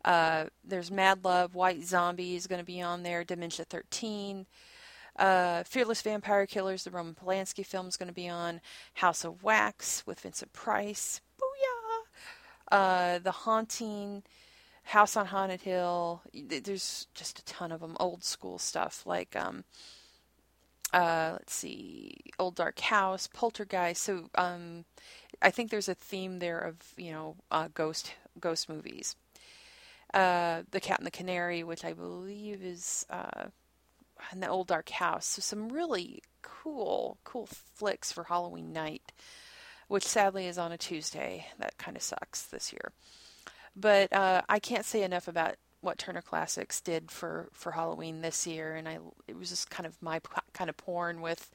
Uh, 0.05 0.45
there's 0.63 0.91
Mad 0.91 1.25
Love, 1.25 1.55
White 1.55 1.83
Zombie 1.83 2.36
is 2.36 2.45
going 2.45 2.62
to 2.62 2.65
be 2.65 2.81
on 2.81 3.01
there, 3.01 3.24
Dementia 3.24 3.65
13, 3.65 4.45
uh, 5.18 5.63
Fearless 5.63 6.01
Vampire 6.01 6.46
Killers, 6.46 6.84
the 6.84 6.91
Roman 6.91 7.15
Polanski 7.15 7.65
film 7.65 7.88
is 7.88 7.98
going 7.98 8.08
to 8.08 8.13
be 8.13 8.30
on, 8.30 8.62
House 8.96 9.24
of 9.24 9.44
Wax 9.44 10.06
with 10.06 10.22
Vincent 10.22 10.53
Price, 10.53 11.22
uh, 12.72 13.20
The 13.20 13.32
Haunting, 13.32 14.24
House 14.84 15.15
on 15.15 15.27
Haunted 15.27 15.62
Hill. 15.62 16.22
There's 16.34 17.08
just 17.13 17.39
a 17.39 17.46
ton 17.46 17.72
of 17.72 17.82
them. 17.82 17.98
Old 18.00 18.24
school 18.24 18.58
stuff 18.58 19.06
like, 19.06 19.36
um, 19.36 19.65
uh, 20.94 21.32
let's 21.34 21.53
see, 21.53 22.15
Old 22.39 22.56
Dark 22.56 22.80
House, 22.80 23.27
Poltergeist. 23.27 24.01
So 24.01 24.30
um, 24.36 24.86
I 25.41 25.51
think 25.51 25.70
there's 25.70 25.89
a 25.89 25.96
theme 25.96 26.39
there 26.39 26.60
of 26.60 26.75
you 26.98 27.12
know 27.12 27.36
uh, 27.51 27.70
ghost 27.74 28.15
ghost 28.39 28.70
movies. 28.70 29.15
Uh, 30.13 30.63
the 30.72 30.82
Cat 30.82 31.00
and 31.00 31.08
the 31.08 31.12
Canary, 31.12 31.63
which 31.63 31.86
I 31.86 31.94
believe 31.94 32.62
is 32.62 33.06
in 34.31 34.39
the 34.39 34.47
Old 34.47 34.67
Dark 34.67 34.89
House. 34.89 35.25
So 35.25 35.41
some 35.41 35.69
really 35.69 36.21
cool 36.41 37.17
cool 37.23 37.47
flicks 37.75 38.11
for 38.11 38.23
Halloween 38.23 38.71
night 38.73 39.11
which 39.91 40.07
sadly 40.07 40.47
is 40.47 40.57
on 40.57 40.71
a 40.71 40.77
Tuesday. 40.77 41.45
That 41.59 41.77
kind 41.77 41.97
of 41.97 42.01
sucks 42.01 42.43
this 42.43 42.71
year. 42.71 42.93
But 43.75 44.13
uh, 44.13 44.41
I 44.47 44.57
can't 44.59 44.85
say 44.85 45.03
enough 45.03 45.27
about 45.27 45.55
what 45.81 45.97
Turner 45.97 46.21
Classics 46.21 46.79
did 46.79 47.11
for, 47.11 47.49
for 47.51 47.73
Halloween 47.73 48.21
this 48.21 48.47
year, 48.47 48.73
and 48.73 48.87
I 48.87 48.99
it 49.27 49.37
was 49.37 49.49
just 49.49 49.69
kind 49.69 49.85
of 49.85 50.01
my 50.01 50.21
kind 50.53 50.69
of 50.69 50.77
porn 50.77 51.19
with 51.19 51.51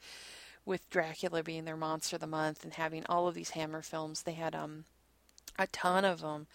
with 0.65 0.87
Dracula 0.91 1.41
being 1.41 1.65
their 1.65 1.75
monster 1.75 2.17
of 2.17 2.19
the 2.19 2.27
month 2.27 2.63
and 2.63 2.73
having 2.73 3.07
all 3.07 3.27
of 3.27 3.33
these 3.33 3.49
Hammer 3.51 3.81
films. 3.81 4.21
They 4.21 4.33
had 4.33 4.53
um 4.53 4.83
a 5.57 5.65
ton 5.65 6.05
of 6.05 6.21
them. 6.21 6.45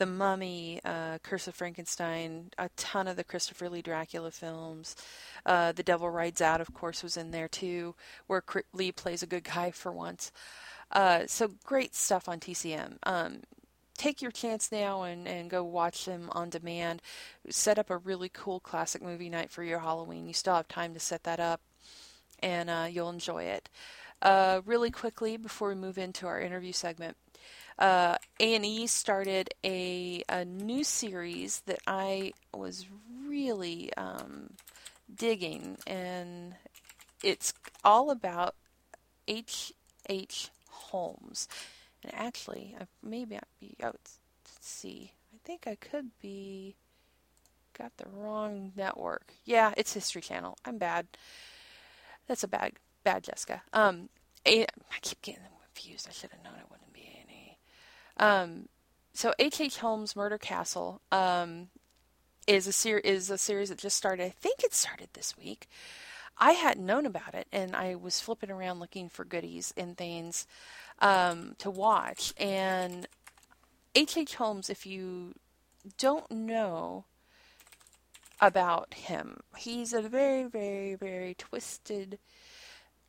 The 0.00 0.06
Mummy, 0.06 0.80
uh, 0.82 1.18
Curse 1.18 1.46
of 1.46 1.54
Frankenstein, 1.54 2.52
a 2.56 2.70
ton 2.74 3.06
of 3.06 3.16
the 3.16 3.22
Christopher 3.22 3.68
Lee 3.68 3.82
Dracula 3.82 4.30
films. 4.30 4.96
Uh, 5.44 5.72
the 5.72 5.82
Devil 5.82 6.08
Rides 6.08 6.40
Out, 6.40 6.62
of 6.62 6.72
course, 6.72 7.02
was 7.02 7.18
in 7.18 7.32
there 7.32 7.48
too, 7.48 7.94
where 8.26 8.42
Lee 8.72 8.92
plays 8.92 9.22
a 9.22 9.26
good 9.26 9.44
guy 9.44 9.70
for 9.70 9.92
once. 9.92 10.32
Uh, 10.90 11.24
so 11.26 11.50
great 11.64 11.94
stuff 11.94 12.30
on 12.30 12.40
TCM. 12.40 12.94
Um, 13.02 13.40
take 13.98 14.22
your 14.22 14.30
chance 14.30 14.72
now 14.72 15.02
and, 15.02 15.28
and 15.28 15.50
go 15.50 15.62
watch 15.62 16.06
them 16.06 16.30
on 16.32 16.48
demand. 16.48 17.02
Set 17.50 17.78
up 17.78 17.90
a 17.90 17.98
really 17.98 18.30
cool 18.32 18.58
classic 18.58 19.02
movie 19.02 19.28
night 19.28 19.50
for 19.50 19.62
your 19.62 19.80
Halloween. 19.80 20.26
You 20.26 20.32
still 20.32 20.54
have 20.54 20.66
time 20.66 20.94
to 20.94 21.00
set 21.00 21.24
that 21.24 21.40
up, 21.40 21.60
and 22.42 22.70
uh, 22.70 22.86
you'll 22.90 23.10
enjoy 23.10 23.42
it. 23.42 23.68
Uh, 24.22 24.62
really 24.64 24.90
quickly 24.90 25.36
before 25.36 25.68
we 25.68 25.74
move 25.74 25.98
into 25.98 26.26
our 26.26 26.40
interview 26.40 26.72
segment, 26.72 27.18
uh, 27.80 28.16
A&E 28.38 28.86
started 28.86 29.54
a, 29.64 30.22
a 30.28 30.44
new 30.44 30.84
series 30.84 31.62
that 31.66 31.80
I 31.86 32.32
was 32.54 32.86
really 33.26 33.92
um, 33.94 34.50
digging, 35.12 35.78
and 35.86 36.54
it's 37.22 37.54
all 37.84 38.10
about 38.10 38.54
H. 39.26 39.72
H. 40.08 40.50
Holmes. 40.68 41.48
And 42.02 42.14
actually, 42.14 42.76
I 42.78 42.86
maybe 43.02 43.36
I'd 43.36 43.42
be 43.60 43.76
out. 43.82 43.94
Let's 43.94 44.58
see. 44.60 45.12
I 45.34 45.38
think 45.44 45.66
I 45.66 45.76
could 45.76 46.10
be 46.20 46.76
got 47.76 47.96
the 47.96 48.08
wrong 48.10 48.72
network. 48.76 49.34
Yeah, 49.44 49.72
it's 49.76 49.92
History 49.92 50.22
Channel. 50.22 50.56
I'm 50.64 50.78
bad. 50.78 51.06
That's 52.26 52.42
a 52.42 52.48
bad 52.48 52.72
bad 53.04 53.24
Jessica. 53.24 53.62
Um, 53.72 54.08
a, 54.46 54.62
I 54.62 54.98
keep 55.02 55.22
getting 55.22 55.42
them 55.42 55.52
confused. 55.74 56.06
I 56.08 56.12
should 56.12 56.30
have 56.30 56.42
known 56.42 56.54
it 56.54 56.66
any. 56.70 56.79
Um, 58.20 58.68
so 59.12 59.32
H. 59.40 59.60
H. 59.60 59.78
Holmes 59.78 60.14
Murder 60.14 60.38
Castle 60.38 61.00
um, 61.10 61.68
is 62.46 62.68
a 62.68 62.72
ser- 62.72 62.98
is 62.98 63.30
a 63.30 63.38
series 63.38 63.70
that 63.70 63.78
just 63.78 63.96
started. 63.96 64.24
I 64.24 64.28
think 64.28 64.62
it 64.62 64.74
started 64.74 65.08
this 65.14 65.36
week. 65.36 65.68
I 66.38 66.52
hadn't 66.52 66.86
known 66.86 67.06
about 67.06 67.34
it, 67.34 67.48
and 67.50 67.74
I 67.74 67.96
was 67.96 68.20
flipping 68.20 68.50
around 68.50 68.78
looking 68.78 69.08
for 69.08 69.24
goodies 69.24 69.74
and 69.76 69.96
things 69.96 70.46
um, 71.00 71.54
to 71.58 71.70
watch. 71.70 72.32
And 72.36 73.08
H.H. 73.94 74.16
H. 74.16 74.34
Holmes, 74.36 74.70
if 74.70 74.86
you 74.86 75.34
don't 75.98 76.30
know 76.30 77.06
about 78.40 78.94
him, 78.94 79.40
he's 79.56 79.92
a 79.92 80.02
very, 80.02 80.44
very, 80.44 80.94
very 80.94 81.34
twisted. 81.34 82.18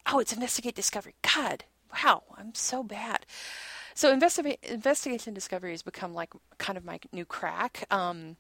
Oh, 0.06 0.20
it's 0.20 0.34
Investigate 0.34 0.76
Discovery. 0.76 1.16
God, 1.22 1.66
wow, 1.94 2.24
I'm 2.38 2.56
so 2.56 2.84
bad. 2.84 3.26
So 3.94 4.16
investi- 4.16 4.62
investigation 4.64 5.34
discovery 5.34 5.72
has 5.72 5.82
become 5.82 6.14
like 6.14 6.34
kind 6.58 6.78
of 6.78 6.86
my 6.86 7.00
new 7.12 7.26
crack. 7.26 7.86
Um, 7.92 8.38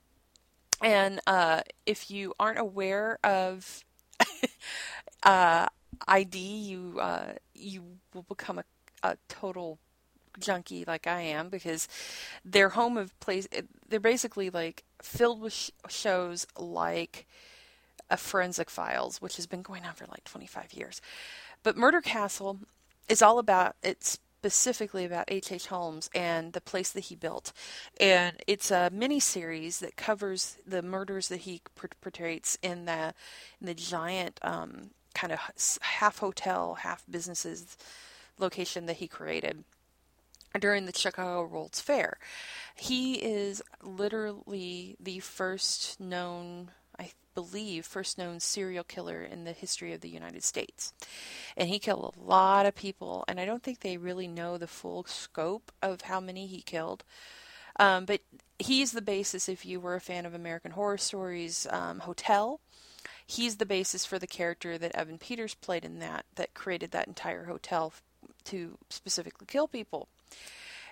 and 0.81 1.19
uh, 1.27 1.61
if 1.85 2.09
you 2.09 2.33
aren't 2.39 2.59
aware 2.59 3.19
of 3.23 3.83
uh, 5.23 5.67
ID, 6.07 6.37
you 6.39 6.99
uh, 6.99 7.33
you 7.53 7.83
will 8.13 8.23
become 8.23 8.59
a 8.59 8.63
a 9.03 9.17
total 9.27 9.79
junkie 10.39 10.85
like 10.85 11.07
I 11.07 11.21
am 11.21 11.49
because 11.49 11.87
their 12.45 12.69
home 12.69 12.97
of 12.97 13.17
place 13.19 13.47
they're 13.89 13.99
basically 13.99 14.49
like 14.49 14.83
filled 15.01 15.41
with 15.41 15.53
sh- 15.53 15.71
shows 15.89 16.47
like 16.57 17.27
a 18.09 18.17
forensic 18.17 18.69
files 18.69 19.21
which 19.21 19.35
has 19.35 19.45
been 19.45 19.61
going 19.61 19.85
on 19.85 19.93
for 19.93 20.05
like 20.05 20.23
25 20.23 20.73
years 20.73 21.01
but 21.63 21.75
murder 21.75 21.99
castle 21.99 22.59
is 23.09 23.21
all 23.21 23.39
about 23.39 23.75
it's 23.83 24.19
specifically 24.41 25.05
about 25.05 25.25
H.H. 25.27 25.51
H. 25.51 25.67
Holmes 25.67 26.09
and 26.15 26.53
the 26.53 26.61
place 26.61 26.89
that 26.91 27.01
he 27.01 27.15
built 27.15 27.53
and 27.99 28.37
it's 28.47 28.71
a 28.71 28.89
mini 28.91 29.19
series 29.19 29.79
that 29.81 29.95
covers 29.95 30.57
the 30.65 30.81
murders 30.81 31.27
that 31.27 31.41
he 31.41 31.61
portrays 32.01 32.57
in 32.63 32.85
the 32.85 33.13
in 33.59 33.67
the 33.67 33.75
giant 33.75 34.39
um, 34.41 34.89
kind 35.13 35.31
of 35.31 35.39
half 35.81 36.17
hotel 36.17 36.73
half 36.73 37.03
businesses 37.07 37.77
location 38.39 38.87
that 38.87 38.97
he 38.97 39.07
created 39.07 39.63
during 40.59 40.85
the 40.85 40.93
Chicago 40.93 41.45
World's 41.45 41.79
Fair. 41.79 42.17
He 42.75 43.13
is 43.15 43.61
literally 43.81 44.97
the 44.99 45.19
first 45.19 45.99
known, 45.99 46.71
I 47.01 47.11
believe, 47.33 47.85
first 47.85 48.17
known 48.17 48.39
serial 48.39 48.83
killer 48.83 49.23
in 49.23 49.43
the 49.43 49.53
history 49.53 49.91
of 49.91 50.01
the 50.01 50.09
United 50.09 50.43
States. 50.43 50.93
And 51.57 51.67
he 51.67 51.79
killed 51.79 52.15
a 52.15 52.21
lot 52.21 52.67
of 52.67 52.75
people, 52.75 53.25
and 53.27 53.39
I 53.39 53.45
don't 53.45 53.63
think 53.63 53.79
they 53.79 53.97
really 53.97 54.27
know 54.27 54.57
the 54.57 54.67
full 54.67 55.03
scope 55.05 55.71
of 55.81 56.01
how 56.01 56.19
many 56.19 56.45
he 56.45 56.61
killed. 56.61 57.03
Um, 57.79 58.05
but 58.05 58.21
he's 58.59 58.91
the 58.91 59.01
basis, 59.01 59.49
if 59.49 59.65
you 59.65 59.79
were 59.79 59.95
a 59.95 60.01
fan 60.01 60.27
of 60.27 60.35
American 60.35 60.71
Horror 60.71 60.99
Stories, 60.99 61.65
um, 61.71 61.99
Hotel. 61.99 62.59
He's 63.25 63.55
the 63.55 63.65
basis 63.65 64.05
for 64.05 64.19
the 64.19 64.27
character 64.27 64.77
that 64.77 64.95
Evan 64.95 65.17
Peters 65.17 65.55
played 65.55 65.85
in 65.85 65.99
that, 65.99 66.25
that 66.35 66.53
created 66.53 66.91
that 66.91 67.07
entire 67.07 67.45
hotel 67.45 67.93
to 68.43 68.77
specifically 68.89 69.47
kill 69.47 69.67
people. 69.67 70.07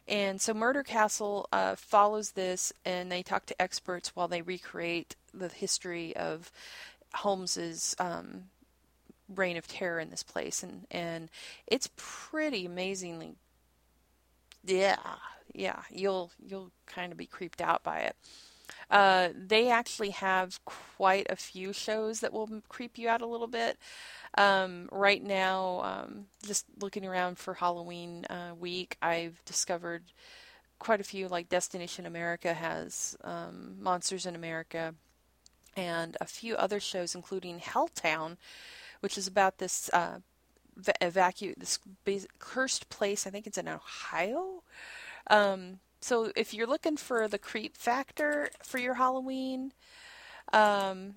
And 0.08 0.42
so 0.42 0.56
Murder 0.56 0.82
Castle 0.82 1.48
uh, 1.52 1.76
follows 1.76 2.32
this, 2.32 2.74
and 2.84 3.12
they 3.12 3.22
talk 3.22 3.46
to 3.46 3.62
experts 3.62 4.16
while 4.16 4.28
they 4.28 4.42
recreate 4.42 5.16
the 5.34 5.50
history 5.50 6.16
of 6.16 6.52
Holmes's 7.14 7.96
um, 8.00 8.46
reign 9.28 9.58
of 9.58 9.68
terror 9.68 10.00
in 10.00 10.10
this 10.10 10.24
place, 10.24 10.64
and 10.64 10.86
and 10.92 11.30
it's 11.68 11.90
pretty 11.96 12.66
amazingly, 12.66 13.36
yeah, 14.64 14.98
yeah, 15.54 15.82
you'll 15.90 16.32
you'll 16.46 16.72
kind 16.86 17.12
of 17.12 17.18
be 17.18 17.26
creeped 17.26 17.62
out 17.62 17.84
by 17.84 18.00
it. 18.00 18.16
Uh, 18.90 19.30
they 19.36 19.70
actually 19.70 20.10
have 20.12 20.64
quite 20.66 21.28
a 21.30 21.36
few 21.36 21.74
shows 21.74 22.20
that 22.20 22.34
will 22.34 22.62
creep 22.70 22.98
you 22.98 23.08
out 23.10 23.22
a 23.22 23.26
little 23.26 23.48
bit. 23.48 23.78
Um, 24.38 24.90
right 24.92 25.24
now, 25.24 25.82
um, 25.84 26.26
just 26.46 26.66
looking 26.80 27.06
around 27.06 27.38
for 27.38 27.56
Halloween 27.56 28.26
uh, 28.26 28.54
week, 28.60 28.98
I've 29.02 29.44
discovered 29.46 30.04
quite 30.80 31.02
a 31.02 31.04
few. 31.04 31.28
Like 31.28 31.50
Destination 31.50 32.06
America 32.06 32.54
has 32.54 33.18
um, 33.24 33.78
Monsters 33.80 34.26
in 34.26 34.36
America. 34.36 34.94
And 35.76 36.18
a 36.20 36.26
few 36.26 36.56
other 36.56 36.80
shows, 36.80 37.16
including 37.16 37.60
Helltown, 37.60 38.38
which 39.02 39.18
is 39.18 39.28
about 39.28 39.58
this 39.58 39.90
uh, 39.94 40.20
evacuate 41.02 41.60
this 41.60 41.80
cursed 42.40 42.90
place. 42.90 43.26
I 43.28 43.30
think 43.30 43.48
it's 43.48 43.58
in 43.58 43.68
Ohio. 43.68 44.64
Um, 45.28 45.80
so 46.02 46.32
if 46.36 46.54
you're 46.54 46.68
looking 46.68 46.98
for 46.98 47.28
the 47.28 47.38
creep 47.38 47.76
factor 47.76 48.50
for 48.64 48.78
your 48.78 48.96
Halloween, 48.96 49.74
um, 50.54 51.14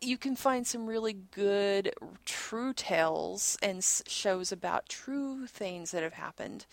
you 0.00 0.16
can 0.16 0.36
find 0.36 0.66
some 0.66 0.86
really 0.86 1.12
good 1.12 1.92
true 2.24 2.72
tales 2.72 3.58
and 3.62 3.82
shows 3.84 4.52
about 4.52 4.88
true 4.88 5.46
things 5.46 5.90
that 5.90 6.02
have 6.02 6.14
happened, 6.14 6.66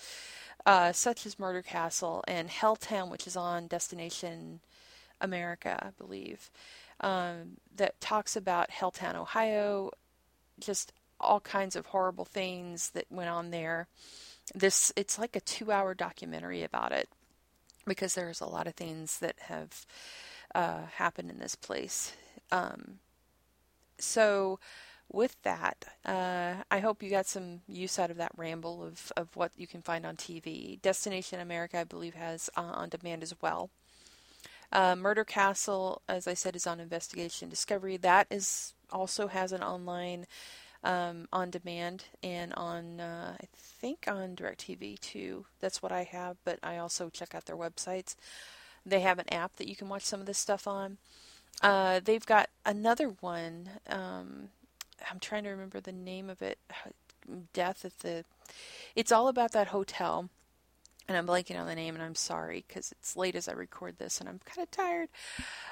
uh, 0.66 0.92
such 0.92 1.26
as 1.26 1.40
Murder 1.40 1.62
Castle 1.62 2.24
and 2.28 2.50
Helltown, 2.50 3.10
which 3.10 3.28
is 3.28 3.36
on 3.36 3.68
Destination 3.68 4.60
America, 5.22 5.80
I 5.82 5.90
believe, 5.98 6.50
um, 7.02 7.58
that 7.76 8.00
talks 8.00 8.36
about 8.36 8.70
Helltown, 8.70 9.16
Ohio, 9.16 9.92
just 10.60 10.94
all 11.20 11.40
kinds 11.40 11.76
of 11.76 11.88
horrible 11.88 12.26
things 12.26 12.92
that 12.92 13.06
went 13.10 13.30
on 13.30 13.52
there. 13.52 13.88
This 14.54 14.92
it's 14.96 15.18
like 15.18 15.36
a 15.36 15.42
two-hour 15.42 15.96
documentary 15.96 16.64
about 16.64 16.92
it 16.92 17.10
because 17.86 18.14
there's 18.16 18.42
a 18.42 18.46
lot 18.48 18.68
of 18.68 18.76
things 18.76 19.20
that 19.20 19.36
have 19.40 19.86
uh, 20.54 20.86
happened 20.96 21.30
in 21.30 21.40
this 21.40 21.56
place. 21.56 22.14
Um, 22.52 23.00
so, 23.98 24.60
with 25.12 25.42
that, 25.44 25.86
uh, 26.06 26.56
I 26.72 26.80
hope 26.80 27.04
you 27.04 27.10
got 27.10 27.28
some 27.28 27.62
use 27.68 28.00
out 28.00 28.12
of 28.12 28.18
that 28.18 28.32
ramble 28.36 28.84
of, 28.84 29.12
of 29.16 29.36
what 29.36 29.52
you 29.56 29.68
can 29.68 29.82
find 29.82 30.06
on 30.06 30.16
TV. 30.16 30.82
Destination 30.82 31.40
America, 31.40 31.80
I 31.80 31.84
believe, 31.84 32.16
has 32.16 32.50
uh, 32.56 32.62
on 32.62 32.90
demand 32.90 33.24
as 33.24 33.34
well. 33.42 33.70
Uh, 34.72 34.96
Murder 34.96 35.24
Castle, 35.24 36.02
as 36.08 36.28
I 36.28 36.34
said, 36.34 36.56
is 36.56 36.68
on 36.68 36.80
Investigation 36.80 37.50
Discovery. 37.50 37.98
That 37.98 38.28
is 38.30 38.74
also 38.92 39.28
has 39.28 39.52
an 39.52 39.64
online 39.64 40.26
um, 40.84 41.28
on 41.34 41.50
demand 41.50 42.06
and 42.24 42.54
on 42.54 43.00
uh, 43.00 43.36
I 43.42 43.46
think 43.56 44.06
on 44.08 44.36
DirecTV 44.36 45.00
too. 45.00 45.46
That's 45.60 45.82
what 45.82 45.92
I 45.92 46.04
have, 46.04 46.38
but 46.46 46.60
I 46.64 46.78
also 46.78 47.10
check 47.10 47.34
out 47.34 47.46
their 47.46 47.58
websites. 47.58 48.16
They 48.86 49.00
have 49.00 49.18
an 49.18 49.32
app 49.34 49.56
that 49.56 49.68
you 49.68 49.76
can 49.76 49.90
watch 49.90 50.04
some 50.04 50.20
of 50.20 50.28
this 50.28 50.38
stuff 50.38 50.68
on. 50.68 50.98
Uh, 51.62 52.00
they've 52.04 52.26
got 52.26 52.50
another 52.66 53.16
one. 53.20 53.70
Um, 53.90 54.50
I'm 55.10 55.20
trying 55.20 55.44
to 55.44 55.50
remember 55.50 55.80
the 55.80 55.92
name 55.92 56.30
of 56.30 56.42
it. 56.42 56.60
Death 57.54 57.84
at 57.84 58.00
the. 58.00 58.24
It's 58.96 59.12
all 59.12 59.28
about 59.28 59.52
that 59.54 59.70
hotel 59.70 60.30
and 61.08 61.18
I'm 61.18 61.28
blanking 61.28 61.60
on 61.60 61.68
the 61.68 61.76
name, 61.76 61.96
and 61.96 62.04
I'm 62.04 62.16
sorry 62.16 62.64
because 62.68 62.92
it's 62.92 63.16
late 63.16 63.36
as 63.36 63.48
I 63.48 63.54
record 63.54 63.98
this, 63.98 64.20
and 64.20 64.28
I'm 64.28 64.40
kind 64.46 64.64
of 64.64 64.72
tired. 64.72 65.10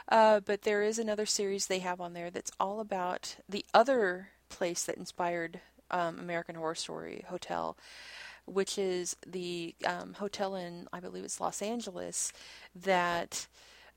Uh, 0.07 0.39
but 0.39 0.61
there 0.61 0.83
is 0.83 0.99
another 0.99 1.25
series 1.25 1.67
they 1.67 1.79
have 1.79 1.99
on 1.99 2.13
there 2.13 2.29
that's 2.29 2.51
all 2.59 2.79
about 2.79 3.37
the 3.49 3.65
other 3.73 4.29
place 4.49 4.83
that 4.83 4.97
inspired 4.97 5.59
um, 5.89 6.19
American 6.19 6.55
Horror 6.55 6.75
Story 6.75 7.25
Hotel, 7.27 7.77
which 8.45 8.77
is 8.77 9.15
the 9.25 9.75
um, 9.85 10.13
hotel 10.13 10.55
in, 10.55 10.87
I 10.93 10.99
believe 10.99 11.23
it's 11.23 11.41
Los 11.41 11.61
Angeles, 11.61 12.31
that 12.75 13.47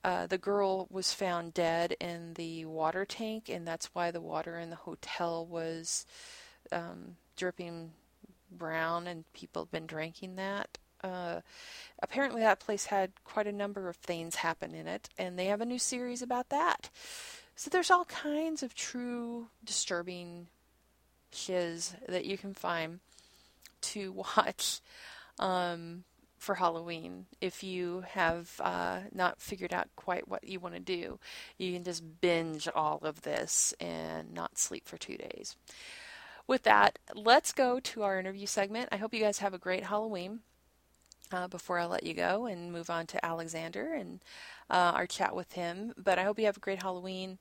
uh, 0.03 0.25
the 0.27 0.37
girl 0.37 0.87
was 0.89 1.13
found 1.13 1.53
dead 1.53 1.95
in 1.99 2.33
the 2.35 2.65
water 2.65 3.05
tank, 3.05 3.49
and 3.49 3.67
that's 3.67 3.93
why 3.93 4.09
the 4.11 4.21
water 4.21 4.57
in 4.57 4.69
the 4.69 4.75
hotel 4.75 5.45
was 5.45 6.05
um, 6.71 7.17
dripping 7.35 7.91
brown, 8.51 9.07
and 9.07 9.31
people 9.33 9.63
have 9.63 9.71
been 9.71 9.87
drinking 9.87 10.35
that. 10.37 10.77
Uh, 11.03 11.41
apparently, 11.99 12.41
that 12.41 12.59
place 12.59 12.85
had 12.85 13.11
quite 13.23 13.47
a 13.47 13.51
number 13.51 13.89
of 13.89 13.95
things 13.97 14.35
happen 14.35 14.73
in 14.73 14.87
it, 14.87 15.09
and 15.17 15.37
they 15.37 15.45
have 15.45 15.61
a 15.61 15.65
new 15.65 15.79
series 15.79 16.21
about 16.21 16.49
that. 16.49 16.89
So 17.55 17.69
there's 17.69 17.91
all 17.91 18.05
kinds 18.05 18.61
of 18.61 18.75
true 18.75 19.47
disturbing 19.63 20.47
shiz 21.31 21.95
that 22.07 22.25
you 22.25 22.37
can 22.37 22.53
find 22.53 22.99
to 23.81 24.11
watch 24.37 24.79
um, 25.39 26.03
for 26.37 26.55
Halloween. 26.55 27.25
If 27.41 27.63
you 27.63 28.03
have 28.09 28.61
uh, 28.63 28.99
not 29.11 29.41
figured 29.41 29.73
out 29.73 29.87
quite 29.95 30.27
what 30.27 30.43
you 30.43 30.59
want 30.59 30.75
to 30.75 30.79
do, 30.79 31.19
you 31.57 31.73
can 31.73 31.83
just 31.83 32.21
binge 32.21 32.67
all 32.73 32.99
of 33.01 33.23
this 33.23 33.73
and 33.79 34.33
not 34.33 34.57
sleep 34.57 34.87
for 34.87 34.97
two 34.97 35.17
days. 35.17 35.55
With 36.45 36.63
that, 36.63 36.99
let's 37.13 37.51
go 37.51 37.79
to 37.81 38.03
our 38.03 38.19
interview 38.19 38.45
segment. 38.45 38.89
I 38.91 38.97
hope 38.97 39.13
you 39.13 39.19
guys 39.19 39.39
have 39.39 39.53
a 39.53 39.59
great 39.59 39.83
Halloween 39.83 40.39
uh, 41.31 41.47
before 41.47 41.79
I 41.79 41.85
let 41.85 42.03
you 42.03 42.13
go 42.13 42.45
and 42.45 42.71
move 42.71 42.89
on 42.89 43.05
to 43.07 43.25
Alexander 43.25 43.93
and 43.93 44.19
uh, 44.69 44.91
our 44.95 45.07
chat 45.07 45.35
with 45.35 45.53
him. 45.53 45.93
But 45.97 46.19
I 46.19 46.23
hope 46.23 46.39
you 46.39 46.45
have 46.45 46.57
a 46.57 46.61
great 46.61 46.81
Halloween. 46.81 47.37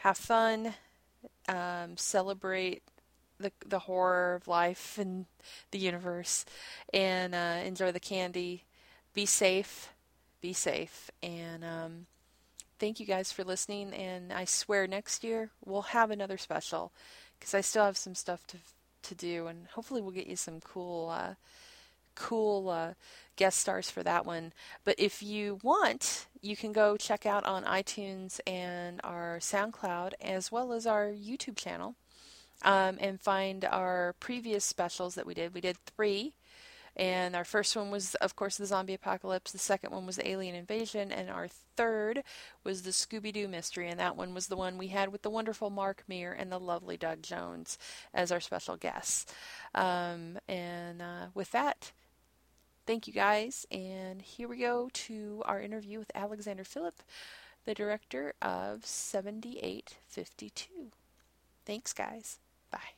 Have 0.00 0.16
fun. 0.16 0.74
Um, 1.48 1.96
celebrate 1.96 2.82
the 3.38 3.52
the 3.66 3.80
horror 3.80 4.34
of 4.34 4.48
life 4.48 4.98
and 4.98 5.26
the 5.70 5.78
universe, 5.78 6.44
and 6.92 7.34
uh, 7.34 7.60
enjoy 7.64 7.92
the 7.92 8.00
candy. 8.00 8.64
Be 9.14 9.26
safe. 9.26 9.92
Be 10.40 10.52
safe. 10.52 11.10
And 11.22 11.64
um, 11.64 12.06
thank 12.78 13.00
you 13.00 13.06
guys 13.06 13.32
for 13.32 13.44
listening. 13.44 13.92
And 13.92 14.32
I 14.32 14.44
swear 14.44 14.86
next 14.86 15.24
year 15.24 15.50
we'll 15.64 15.82
have 15.82 16.10
another 16.10 16.38
special 16.38 16.92
because 17.38 17.54
I 17.54 17.60
still 17.60 17.84
have 17.84 17.96
some 17.96 18.14
stuff 18.14 18.46
to 18.48 18.58
to 19.02 19.14
do, 19.14 19.46
and 19.46 19.66
hopefully 19.74 20.02
we'll 20.02 20.10
get 20.12 20.26
you 20.26 20.36
some 20.36 20.60
cool 20.60 21.08
uh, 21.08 21.34
cool 22.20 22.68
uh, 22.68 22.92
guest 23.36 23.58
stars 23.58 23.90
for 23.90 24.02
that 24.02 24.26
one. 24.26 24.52
But 24.84 24.96
if 24.98 25.22
you 25.22 25.58
want, 25.62 26.26
you 26.42 26.54
can 26.54 26.72
go 26.72 26.96
check 26.96 27.24
out 27.24 27.44
on 27.46 27.64
iTunes 27.64 28.38
and 28.46 29.00
our 29.02 29.38
SoundCloud 29.40 30.12
as 30.20 30.52
well 30.52 30.72
as 30.72 30.86
our 30.86 31.06
YouTube 31.06 31.56
channel 31.56 31.96
um, 32.62 32.98
and 33.00 33.18
find 33.18 33.64
our 33.64 34.14
previous 34.20 34.64
specials 34.64 35.14
that 35.14 35.26
we 35.26 35.34
did. 35.34 35.54
We 35.54 35.62
did 35.62 35.78
three. 35.86 36.34
And 36.96 37.34
our 37.34 37.44
first 37.44 37.76
one 37.76 37.90
was, 37.90 38.14
of 38.16 38.36
course, 38.36 38.58
the 38.58 38.66
zombie 38.66 38.94
apocalypse. 38.94 39.52
The 39.52 39.58
second 39.58 39.92
one 39.92 40.04
was 40.04 40.16
the 40.16 40.28
alien 40.28 40.54
invasion. 40.54 41.10
And 41.12 41.30
our 41.30 41.48
third 41.48 42.22
was 42.64 42.82
the 42.82 42.90
Scooby 42.90 43.32
Doo 43.32 43.48
mystery. 43.48 43.88
And 43.88 43.98
that 43.98 44.16
one 44.16 44.34
was 44.34 44.48
the 44.48 44.56
one 44.56 44.76
we 44.76 44.88
had 44.88 45.10
with 45.10 45.22
the 45.22 45.30
wonderful 45.30 45.70
Mark 45.70 46.02
Meer 46.08 46.32
and 46.32 46.52
the 46.52 46.58
lovely 46.58 46.98
Doug 46.98 47.22
Jones 47.22 47.78
as 48.12 48.30
our 48.30 48.40
special 48.40 48.76
guests. 48.76 49.32
Um, 49.74 50.38
and 50.48 51.00
uh, 51.00 51.26
with 51.32 51.52
that, 51.52 51.92
Thank 52.90 53.06
you 53.06 53.12
guys, 53.12 53.66
and 53.70 54.20
here 54.20 54.48
we 54.48 54.56
go 54.56 54.90
to 54.92 55.44
our 55.46 55.62
interview 55.62 56.00
with 56.00 56.10
Alexander 56.12 56.64
Philippe, 56.64 57.04
the 57.64 57.72
director 57.72 58.34
of 58.42 58.84
7852. 58.84 60.90
Thanks, 61.64 61.92
guys. 61.92 62.40
Bye. 62.68 62.96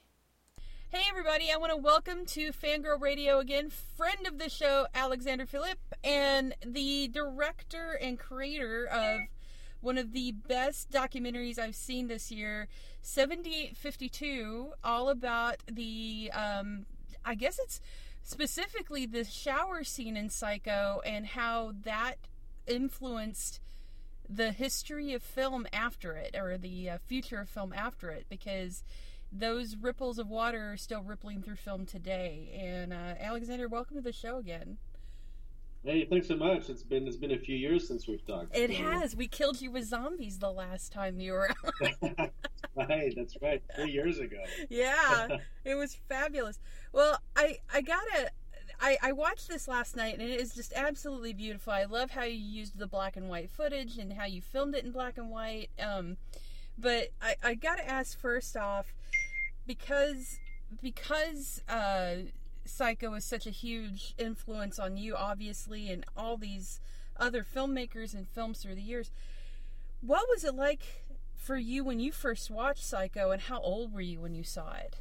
Hey, 0.88 1.02
everybody, 1.10 1.52
I 1.52 1.58
want 1.58 1.72
to 1.72 1.76
welcome 1.76 2.24
to 2.24 2.52
Fangirl 2.52 3.02
Radio 3.02 3.38
again, 3.38 3.68
friend 3.68 4.26
of 4.26 4.38
the 4.38 4.48
show, 4.48 4.86
Alexander 4.94 5.44
Philippe, 5.44 5.82
and 6.02 6.54
the 6.64 7.08
director 7.08 7.98
and 8.00 8.18
creator 8.18 8.86
of 8.86 9.20
one 9.82 9.98
of 9.98 10.14
the 10.14 10.32
best 10.32 10.90
documentaries 10.90 11.58
I've 11.58 11.76
seen 11.76 12.08
this 12.08 12.30
year, 12.30 12.66
7852, 13.02 14.72
all 14.82 15.10
about 15.10 15.56
the, 15.70 16.30
um, 16.32 16.86
I 17.26 17.34
guess 17.34 17.60
it's 17.62 17.82
specifically 18.22 19.06
the 19.06 19.24
shower 19.24 19.84
scene 19.84 20.16
in 20.16 20.30
Psycho 20.30 21.00
and 21.04 21.26
how 21.26 21.72
that 21.84 22.16
influenced 22.66 23.60
the 24.28 24.52
history 24.52 25.12
of 25.12 25.22
film 25.22 25.66
after 25.72 26.14
it 26.14 26.34
or 26.38 26.56
the 26.56 26.90
uh, 26.90 26.98
future 27.06 27.40
of 27.40 27.48
film 27.48 27.72
after 27.72 28.10
it 28.10 28.26
because 28.28 28.82
those 29.30 29.76
ripples 29.76 30.18
of 30.18 30.28
water 30.28 30.72
are 30.72 30.76
still 30.76 31.02
rippling 31.02 31.42
through 31.42 31.56
film 31.56 31.86
today. 31.86 32.50
And 32.58 32.92
uh, 32.92 33.14
Alexander, 33.18 33.68
welcome 33.68 33.96
to 33.96 34.02
the 34.02 34.12
show 34.12 34.36
again. 34.38 34.78
Hey, 35.84 36.04
thanks 36.04 36.28
so 36.28 36.36
much. 36.36 36.70
It's 36.70 36.84
been 36.84 37.08
it's 37.08 37.16
been 37.16 37.32
a 37.32 37.38
few 37.38 37.56
years 37.56 37.88
since 37.88 38.06
we've 38.06 38.24
talked. 38.24 38.56
It 38.56 38.70
so. 38.70 38.76
has. 38.76 39.16
We 39.16 39.26
killed 39.26 39.60
you 39.60 39.72
with 39.72 39.84
zombies 39.84 40.38
the 40.38 40.52
last 40.52 40.92
time 40.92 41.18
you 41.18 41.32
were 41.32 41.50
right, 42.76 43.12
that's 43.16 43.36
right. 43.42 43.60
Three 43.74 43.90
years 43.90 44.18
ago. 44.20 44.38
Yeah. 44.70 45.38
it 45.64 45.74
was 45.74 45.96
fabulous. 46.08 46.60
Well, 46.92 47.18
I 47.34 47.58
I 47.72 47.80
gotta 47.80 48.30
I, 48.80 48.96
I 49.02 49.12
watched 49.12 49.48
this 49.48 49.66
last 49.66 49.96
night 49.96 50.14
and 50.14 50.22
it 50.22 50.40
is 50.40 50.54
just 50.54 50.72
absolutely 50.74 51.32
beautiful. 51.32 51.72
I 51.72 51.84
love 51.84 52.12
how 52.12 52.24
you 52.24 52.38
used 52.38 52.78
the 52.78 52.86
black 52.86 53.16
and 53.16 53.28
white 53.28 53.50
footage 53.50 53.98
and 53.98 54.12
how 54.12 54.26
you 54.26 54.40
filmed 54.40 54.76
it 54.76 54.84
in 54.84 54.92
black 54.92 55.18
and 55.18 55.30
white. 55.30 55.70
Um, 55.80 56.16
but 56.78 57.08
I, 57.20 57.34
I 57.42 57.54
gotta 57.54 57.88
ask 57.88 58.18
first 58.18 58.56
off, 58.56 58.94
because 59.66 60.38
because 60.80 61.62
uh, 61.68 62.14
Psycho 62.64 63.14
is 63.14 63.24
such 63.24 63.46
a 63.46 63.50
huge 63.50 64.14
influence 64.18 64.78
on 64.78 64.96
you, 64.96 65.16
obviously, 65.16 65.90
and 65.90 66.04
all 66.16 66.36
these 66.36 66.80
other 67.16 67.44
filmmakers 67.44 68.14
and 68.14 68.28
films 68.28 68.60
through 68.62 68.74
the 68.76 68.82
years. 68.82 69.10
What 70.00 70.28
was 70.28 70.44
it 70.44 70.54
like 70.54 71.04
for 71.36 71.56
you 71.56 71.84
when 71.84 72.00
you 72.00 72.12
first 72.12 72.50
watched 72.50 72.84
Psycho, 72.84 73.30
and 73.30 73.42
how 73.42 73.60
old 73.60 73.92
were 73.92 74.00
you 74.00 74.20
when 74.20 74.34
you 74.34 74.44
saw 74.44 74.74
it? 74.74 74.96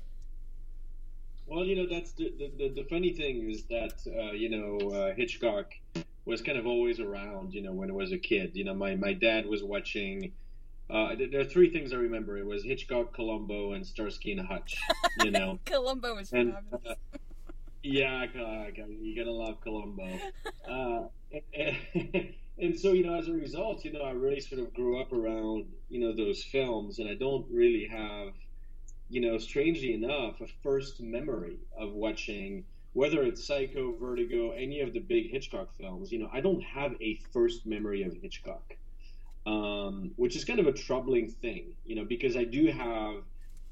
Well, 1.45 1.65
you 1.65 1.76
know, 1.76 1.88
that's 1.88 2.13
the 2.13 2.34
the, 2.58 2.69
the 2.69 2.84
funny 2.89 3.12
thing 3.13 3.50
is 3.50 3.63
that 3.65 3.93
uh, 4.08 4.32
you 4.32 4.50
know 4.50 4.89
uh, 4.91 5.13
Hitchcock 5.15 5.74
was 6.26 6.41
kind 6.41 6.58
of 6.58 6.65
always 6.65 7.00
around. 7.00 7.54
You 7.54 7.62
know, 7.62 7.74
when 7.74 7.89
I 7.89 7.93
was 7.93 8.12
a 8.12 8.17
kid, 8.17 8.52
you 8.56 8.63
know, 8.63 8.74
my 8.74 8.95
my 8.95 9.13
dad 9.13 9.45
was 9.45 9.63
watching 9.63 10.34
Uh, 10.89 11.15
there 11.32 11.41
are 11.41 11.45
three 11.45 11.69
things 11.71 11.93
I 11.93 11.97
remember. 11.97 12.38
It 12.38 12.45
was 12.45 12.63
Hitchcock, 12.65 13.13
Columbo, 13.13 13.74
and 13.74 13.86
Starsky 13.88 14.32
and 14.34 14.41
Hutch. 14.41 14.76
You 15.24 15.32
know, 15.32 15.60
Columbo 15.65 16.15
was 16.15 16.32
and 16.34 16.54
fabulous. 16.54 16.97
Yeah, 17.83 18.25
you're 18.33 19.25
gonna 19.25 19.35
love 19.37 19.61
Columbo. 19.61 20.21
Uh, 20.67 21.07
and, 21.53 21.77
and 22.59 22.79
so 22.79 22.93
you 22.93 23.03
know, 23.05 23.15
as 23.15 23.27
a 23.27 23.33
result, 23.33 23.83
you 23.85 23.91
know, 23.91 24.01
I 24.01 24.11
really 24.11 24.39
sort 24.39 24.61
of 24.61 24.73
grew 24.73 24.99
up 25.01 25.11
around 25.13 25.65
you 25.89 25.99
know 25.99 26.13
those 26.15 26.43
films, 26.43 26.99
and 26.99 27.09
I 27.09 27.15
don't 27.15 27.45
really 27.51 27.87
have, 27.87 28.33
you 29.09 29.21
know, 29.21 29.37
strangely 29.37 29.93
enough, 29.93 30.41
a 30.41 30.47
first 30.63 31.01
memory 31.01 31.59
of 31.77 31.93
watching 31.93 32.65
whether 32.93 33.23
it's 33.23 33.45
Psycho, 33.47 33.93
Vertigo, 33.97 34.51
any 34.51 34.81
of 34.81 34.93
the 34.93 34.99
big 34.99 35.31
Hitchcock 35.31 35.73
films. 35.77 36.11
You 36.11 36.19
know, 36.19 36.29
I 36.33 36.41
don't 36.41 36.61
have 36.61 36.93
a 37.01 37.19
first 37.33 37.65
memory 37.65 38.03
of 38.03 38.13
Hitchcock 38.21 38.75
um, 39.45 40.11
which 40.17 40.35
is 40.35 40.45
kind 40.45 40.59
of 40.59 40.67
a 40.67 40.73
troubling 40.73 41.29
thing, 41.29 41.75
you 41.85 41.95
know, 41.95 42.05
because 42.05 42.37
I 42.37 42.43
do 42.43 42.67
have 42.67 43.23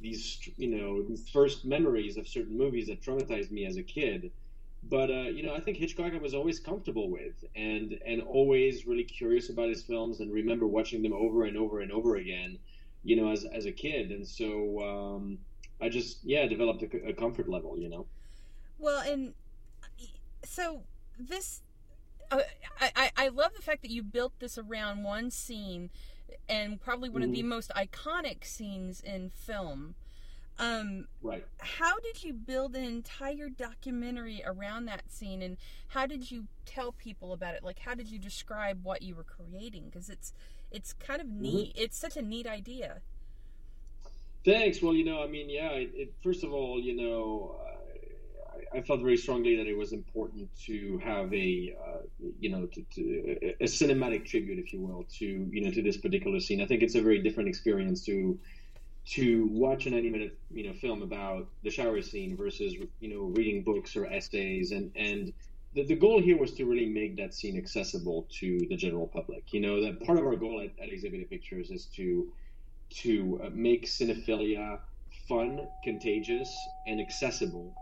these, 0.01 0.49
you 0.57 0.67
know, 0.67 1.01
these 1.03 1.29
first 1.29 1.65
memories 1.65 2.17
of 2.17 2.27
certain 2.27 2.57
movies 2.57 2.87
that 2.87 3.01
traumatized 3.01 3.51
me 3.51 3.65
as 3.65 3.77
a 3.77 3.83
kid. 3.83 4.31
But 4.83 5.09
uh, 5.09 5.29
you 5.29 5.43
know, 5.43 5.53
I 5.53 5.59
think 5.59 5.77
Hitchcock 5.77 6.13
I 6.13 6.17
was 6.17 6.33
always 6.33 6.59
comfortable 6.59 7.09
with, 7.09 7.43
and 7.55 7.99
and 8.05 8.21
always 8.21 8.87
really 8.87 9.03
curious 9.03 9.49
about 9.49 9.67
his 9.67 9.83
films, 9.83 10.21
and 10.21 10.31
remember 10.31 10.67
watching 10.67 11.03
them 11.03 11.13
over 11.13 11.43
and 11.43 11.57
over 11.57 11.81
and 11.81 11.91
over 11.91 12.15
again, 12.15 12.57
you 13.03 13.17
know, 13.17 13.29
as 13.29 13.43
as 13.43 13.65
a 13.65 13.71
kid. 13.71 14.11
And 14.11 14.25
so 14.25 14.81
um, 14.81 15.37
I 15.81 15.89
just 15.89 16.19
yeah 16.23 16.47
developed 16.47 16.81
a, 16.83 17.09
a 17.09 17.13
comfort 17.13 17.49
level, 17.49 17.77
you 17.77 17.89
know. 17.89 18.05
Well, 18.77 19.01
and 19.01 19.33
so 20.45 20.83
this 21.19 21.61
uh, 22.31 22.39
I, 22.79 23.11
I 23.17 23.27
love 23.27 23.53
the 23.55 23.61
fact 23.61 23.81
that 23.81 23.91
you 23.91 24.03
built 24.03 24.33
this 24.39 24.57
around 24.57 25.03
one 25.03 25.31
scene 25.31 25.89
and 26.47 26.79
probably 26.79 27.09
one 27.09 27.21
mm-hmm. 27.21 27.29
of 27.29 27.35
the 27.35 27.41
mm-hmm. 27.41 27.49
most 27.49 27.71
iconic 27.75 28.45
scenes 28.45 29.01
in 29.01 29.29
film. 29.29 29.95
Um, 30.57 31.07
right. 31.21 31.45
How 31.59 31.99
did 31.99 32.21
you 32.21 32.33
build 32.33 32.75
an 32.75 32.83
entire 32.83 33.47
documentary 33.47 34.43
around 34.45 34.85
that 34.85 35.09
scene, 35.09 35.41
and 35.41 35.57
how 35.87 36.05
did 36.05 36.29
you 36.29 36.47
tell 36.65 36.91
people 36.91 37.31
about 37.31 37.55
it? 37.55 37.63
Like, 37.63 37.79
how 37.79 37.95
did 37.95 38.09
you 38.09 38.19
describe 38.19 38.83
what 38.83 39.01
you 39.01 39.15
were 39.15 39.23
creating? 39.23 39.85
Because 39.85 40.09
it's 40.09 40.33
it's 40.69 40.93
kind 40.93 41.21
of 41.21 41.27
mm-hmm. 41.27 41.41
neat. 41.41 41.69
Mm-hmm. 41.69 41.83
It's 41.83 41.97
such 41.97 42.17
a 42.17 42.21
neat 42.21 42.45
idea. 42.45 43.01
Thanks. 44.43 44.81
Well, 44.81 44.93
you 44.93 45.05
know, 45.05 45.23
I 45.23 45.27
mean, 45.27 45.49
yeah. 45.49 45.69
It, 45.71 45.91
it, 45.93 46.13
first 46.21 46.43
of 46.43 46.53
all, 46.53 46.79
you 46.79 46.95
know, 46.95 47.59
I 48.73 48.81
felt 48.81 49.01
very 49.01 49.17
strongly 49.17 49.55
that 49.55 49.67
it 49.67 49.75
was 49.75 49.93
important 49.93 50.49
to 50.65 50.99
have 51.03 51.33
a, 51.33 51.75
uh, 51.83 51.97
you 52.39 52.49
know, 52.49 52.65
to, 52.67 52.81
to, 52.95 53.55
a 53.59 53.65
cinematic 53.65 54.25
tribute, 54.25 54.59
if 54.59 54.71
you 54.71 54.79
will, 54.79 55.05
to 55.19 55.25
you 55.25 55.61
know 55.61 55.71
to 55.71 55.81
this 55.81 55.97
particular 55.97 56.39
scene. 56.39 56.61
I 56.61 56.65
think 56.65 56.83
it's 56.83 56.95
a 56.95 57.01
very 57.01 57.19
different 57.19 57.49
experience 57.49 58.05
to 58.05 58.39
to 59.09 59.47
watch 59.51 59.85
an 59.87 59.93
90 59.93 60.09
minute 60.09 60.37
you 60.51 60.63
know 60.63 60.73
film 60.73 61.01
about 61.01 61.47
the 61.63 61.69
shower 61.69 62.01
scene 62.01 62.35
versus 62.35 62.75
you 62.99 63.09
know 63.09 63.23
reading 63.35 63.63
books 63.63 63.95
or 63.95 64.05
essays 64.05 64.71
and 64.71 64.91
and 64.95 65.33
the, 65.73 65.83
the 65.83 65.95
goal 65.95 66.21
here 66.21 66.37
was 66.37 66.53
to 66.53 66.65
really 66.65 66.85
make 66.85 67.15
that 67.17 67.33
scene 67.33 67.57
accessible 67.57 68.27
to 68.29 68.59
the 68.69 68.75
general 68.75 69.07
public 69.07 69.51
you 69.51 69.59
know 69.59 69.81
that 69.81 69.99
part 70.05 70.19
of 70.19 70.25
our 70.25 70.35
goal 70.35 70.61
at, 70.61 70.71
at 70.83 70.91
Exhibit 70.91 71.21
A 71.21 71.25
Pictures 71.25 71.71
is 71.71 71.85
to 71.95 72.31
to 72.89 73.39
uh, 73.43 73.49
make 73.53 73.85
cinephilia 73.85 74.79
fun 75.27 75.67
contagious 75.83 76.55
and 76.85 76.99
accessible 76.99 77.73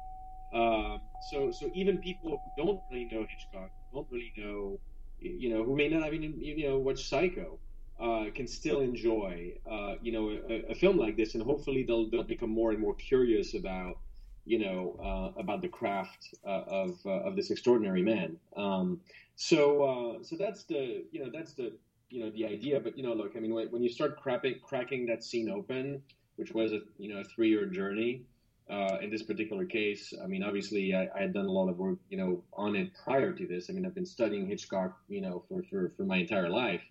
uh, 0.53 0.97
so 1.29 1.51
so 1.51 1.69
even 1.73 1.97
people 1.97 2.31
who 2.31 2.63
don't 2.63 2.81
really 2.91 3.05
know 3.11 3.25
Hitchcock, 3.29 3.71
don't 3.93 4.07
really 4.09 4.33
know, 4.37 4.79
you 5.19 5.49
know, 5.49 5.63
who 5.63 5.75
may 5.75 5.89
not 5.89 6.13
even 6.13 6.39
you 6.39 6.67
know 6.67 6.77
watch 6.77 7.07
Psycho, 7.07 7.59
uh, 7.99 8.25
can 8.33 8.47
still 8.47 8.79
enjoy 8.79 9.53
uh, 9.69 9.95
you 10.01 10.11
know 10.11 10.29
a, 10.49 10.71
a, 10.71 10.75
film 10.75 10.97
like 10.97 11.17
this, 11.17 11.35
and 11.35 11.43
hopefully 11.43 11.83
they'll 11.83 12.09
they'll 12.09 12.23
become 12.23 12.49
more 12.49 12.71
and 12.71 12.79
more 12.79 12.95
curious 12.95 13.55
about 13.55 13.97
you 14.45 14.59
know 14.59 14.95
uh, 15.03 15.39
about 15.39 15.61
the 15.61 15.67
craft 15.67 16.33
uh, 16.45 16.63
of 16.67 17.05
of 17.05 17.35
this 17.35 17.51
extraordinary 17.51 18.01
man. 18.01 18.37
Um, 18.55 19.01
so 19.35 20.19
so 20.23 20.35
that's 20.37 20.63
the 20.63 21.03
you 21.11 21.23
know 21.23 21.29
that's 21.33 21.53
the 21.53 21.73
you 22.09 22.23
know 22.23 22.29
the 22.31 22.45
idea. 22.45 22.79
But 22.79 22.97
you 22.97 23.03
know, 23.03 23.13
look, 23.13 23.33
I 23.35 23.39
mean, 23.39 23.53
when, 23.53 23.67
when 23.67 23.83
you 23.83 23.89
start 23.89 24.17
cracking 24.17 24.59
cracking 24.63 25.05
that 25.07 25.23
scene 25.23 25.49
open, 25.49 26.01
which 26.37 26.53
was 26.53 26.71
a 26.71 26.79
you 26.97 27.13
know 27.13 27.19
a 27.19 27.23
three 27.25 27.49
year 27.49 27.65
journey 27.65 28.23
uh, 28.69 28.97
in 29.01 29.09
this 29.09 29.23
particular 29.23 29.65
case, 29.65 30.13
I 30.21 30.27
mean, 30.27 30.43
obviously, 30.43 30.93
I, 30.93 31.07
I, 31.15 31.21
had 31.21 31.33
done 31.33 31.45
a 31.45 31.51
lot 31.51 31.69
of 31.69 31.77
work, 31.77 31.99
you 32.09 32.17
know, 32.17 32.43
on 32.53 32.75
it 32.75 32.91
prior 33.03 33.31
to 33.31 33.47
this. 33.47 33.69
I 33.69 33.73
mean, 33.73 33.85
I've 33.85 33.95
been 33.95 34.05
studying 34.05 34.45
Hitchcock, 34.45 34.97
you 35.07 35.21
know, 35.21 35.43
for, 35.47 35.63
for, 35.69 35.93
for 35.95 36.03
my 36.03 36.17
entire 36.17 36.49
life. 36.49 36.81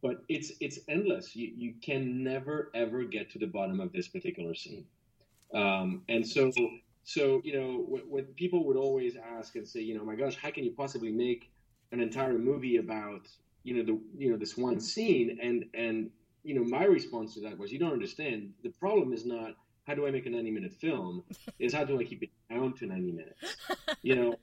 But 0.00 0.22
it's 0.28 0.52
it's 0.60 0.80
endless. 0.88 1.36
You 1.36 1.52
you 1.56 1.74
can 1.80 2.24
never 2.24 2.72
ever 2.74 3.04
get 3.04 3.30
to 3.32 3.38
the 3.38 3.46
bottom 3.46 3.78
of 3.78 3.92
this 3.92 4.08
particular 4.08 4.52
scene. 4.52 4.84
Um, 5.54 6.02
and 6.08 6.26
so 6.26 6.50
so 7.04 7.40
you 7.44 7.52
know, 7.52 8.00
when 8.08 8.24
people 8.34 8.64
would 8.66 8.76
always 8.76 9.14
ask 9.16 9.54
and 9.54 9.68
say, 9.68 9.80
you 9.80 9.96
know, 9.96 10.04
my 10.04 10.16
gosh, 10.16 10.34
how 10.34 10.50
can 10.50 10.64
you 10.64 10.72
possibly 10.72 11.12
make 11.12 11.52
an 11.92 12.00
entire 12.00 12.36
movie 12.36 12.78
about 12.78 13.28
you 13.62 13.76
know 13.76 13.84
the 13.84 14.00
you 14.18 14.30
know 14.30 14.36
this 14.36 14.56
one 14.56 14.80
scene? 14.80 15.38
And 15.40 15.66
and 15.72 16.10
you 16.42 16.54
know, 16.54 16.64
my 16.64 16.84
response 16.84 17.34
to 17.34 17.40
that 17.40 17.56
was, 17.56 17.70
you 17.70 17.78
don't 17.78 17.92
understand. 17.92 18.52
The 18.64 18.70
problem 18.70 19.12
is 19.12 19.24
not 19.24 19.54
how 19.86 19.94
do 19.94 20.06
I 20.06 20.10
make 20.10 20.26
a 20.26 20.30
90 20.30 20.50
minute 20.50 20.72
film 20.72 21.24
is 21.58 21.72
how 21.72 21.84
do 21.84 21.98
I 22.00 22.04
keep 22.04 22.22
it 22.22 22.30
down 22.50 22.74
to 22.74 22.86
90 22.86 23.12
minutes? 23.12 23.56
You 24.04 24.16
know, 24.16 24.34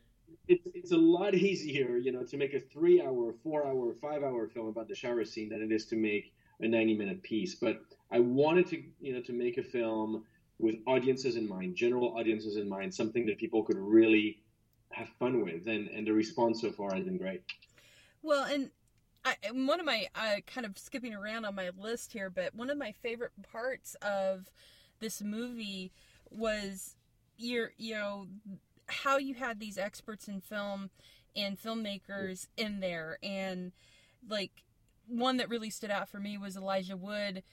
it's, 0.47 0.65
it's 0.73 0.91
a 0.93 0.97
lot 0.97 1.35
easier, 1.35 1.97
you 1.97 2.13
know, 2.13 2.23
to 2.23 2.37
make 2.37 2.53
a 2.53 2.61
three 2.61 3.01
hour, 3.01 3.33
four 3.43 3.67
hour, 3.67 3.93
five 3.93 4.23
hour 4.23 4.47
film 4.47 4.67
about 4.67 4.87
the 4.87 4.95
shower 4.95 5.25
scene 5.25 5.49
than 5.49 5.61
it 5.61 5.69
is 5.69 5.85
to 5.87 5.97
make 5.97 6.31
a 6.61 6.67
90 6.67 6.95
minute 6.95 7.23
piece. 7.23 7.55
But 7.55 7.81
I 8.09 8.19
wanted 8.19 8.67
to, 8.67 8.81
you 9.01 9.13
know, 9.13 9.21
to 9.21 9.33
make 9.33 9.57
a 9.57 9.63
film 9.63 10.23
with 10.59 10.75
audiences 10.87 11.35
in 11.35 11.47
mind, 11.47 11.75
general 11.75 12.17
audiences 12.17 12.55
in 12.55 12.69
mind, 12.69 12.93
something 12.93 13.25
that 13.25 13.37
people 13.37 13.63
could 13.63 13.77
really 13.77 14.41
have 14.91 15.09
fun 15.19 15.43
with. 15.43 15.67
And, 15.67 15.87
and 15.89 16.07
the 16.07 16.13
response 16.13 16.61
so 16.61 16.71
far 16.71 16.93
has 16.95 17.03
been 17.03 17.17
great. 17.17 17.43
Well, 18.21 18.45
and 18.45 18.71
I, 19.25 19.35
one 19.51 19.79
of 19.79 19.85
my, 19.85 20.07
uh, 20.15 20.37
kind 20.47 20.65
of 20.65 20.77
skipping 20.77 21.13
around 21.13 21.45
on 21.45 21.55
my 21.55 21.71
list 21.77 22.13
here, 22.13 22.29
but 22.29 22.55
one 22.55 22.69
of 22.69 22.77
my 22.77 22.93
favorite 23.03 23.31
parts 23.51 23.95
of 24.01 24.49
this 24.99 25.21
movie 25.21 25.91
was 26.29 26.95
your 27.37 27.71
you 27.77 27.95
know 27.95 28.27
how 28.87 29.17
you 29.17 29.35
had 29.35 29.59
these 29.59 29.77
experts 29.77 30.27
in 30.27 30.41
film 30.41 30.89
and 31.35 31.61
filmmakers 31.61 32.47
in 32.57 32.79
there 32.79 33.17
and 33.23 33.71
like 34.27 34.63
one 35.07 35.37
that 35.37 35.49
really 35.49 35.69
stood 35.69 35.91
out 35.91 36.09
for 36.09 36.19
me 36.19 36.37
was 36.37 36.55
Elijah 36.55 36.97
Wood 36.97 37.43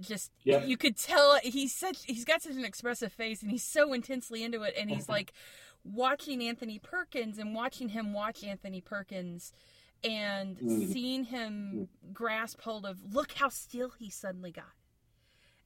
just 0.00 0.30
yeah. 0.44 0.64
you 0.64 0.76
could 0.76 0.96
tell 0.96 1.38
he's 1.42 1.74
such 1.74 2.04
he's 2.04 2.24
got 2.24 2.42
such 2.42 2.54
an 2.54 2.64
expressive 2.64 3.12
face 3.12 3.42
and 3.42 3.50
he's 3.50 3.64
so 3.64 3.92
intensely 3.92 4.42
into 4.42 4.62
it 4.62 4.74
and 4.78 4.90
he's 4.90 5.08
like 5.08 5.32
watching 5.84 6.42
Anthony 6.42 6.78
Perkins 6.78 7.38
and 7.38 7.54
watching 7.54 7.90
him 7.90 8.12
watch 8.12 8.44
Anthony 8.44 8.80
Perkins 8.80 9.52
and 10.04 10.56
mm. 10.58 10.92
seeing 10.92 11.24
him 11.24 11.88
mm. 11.88 12.12
grasp 12.12 12.60
hold 12.60 12.86
of 12.86 12.98
look 13.12 13.32
how 13.32 13.48
still 13.48 13.92
he 13.98 14.08
suddenly 14.08 14.52
got 14.52 14.77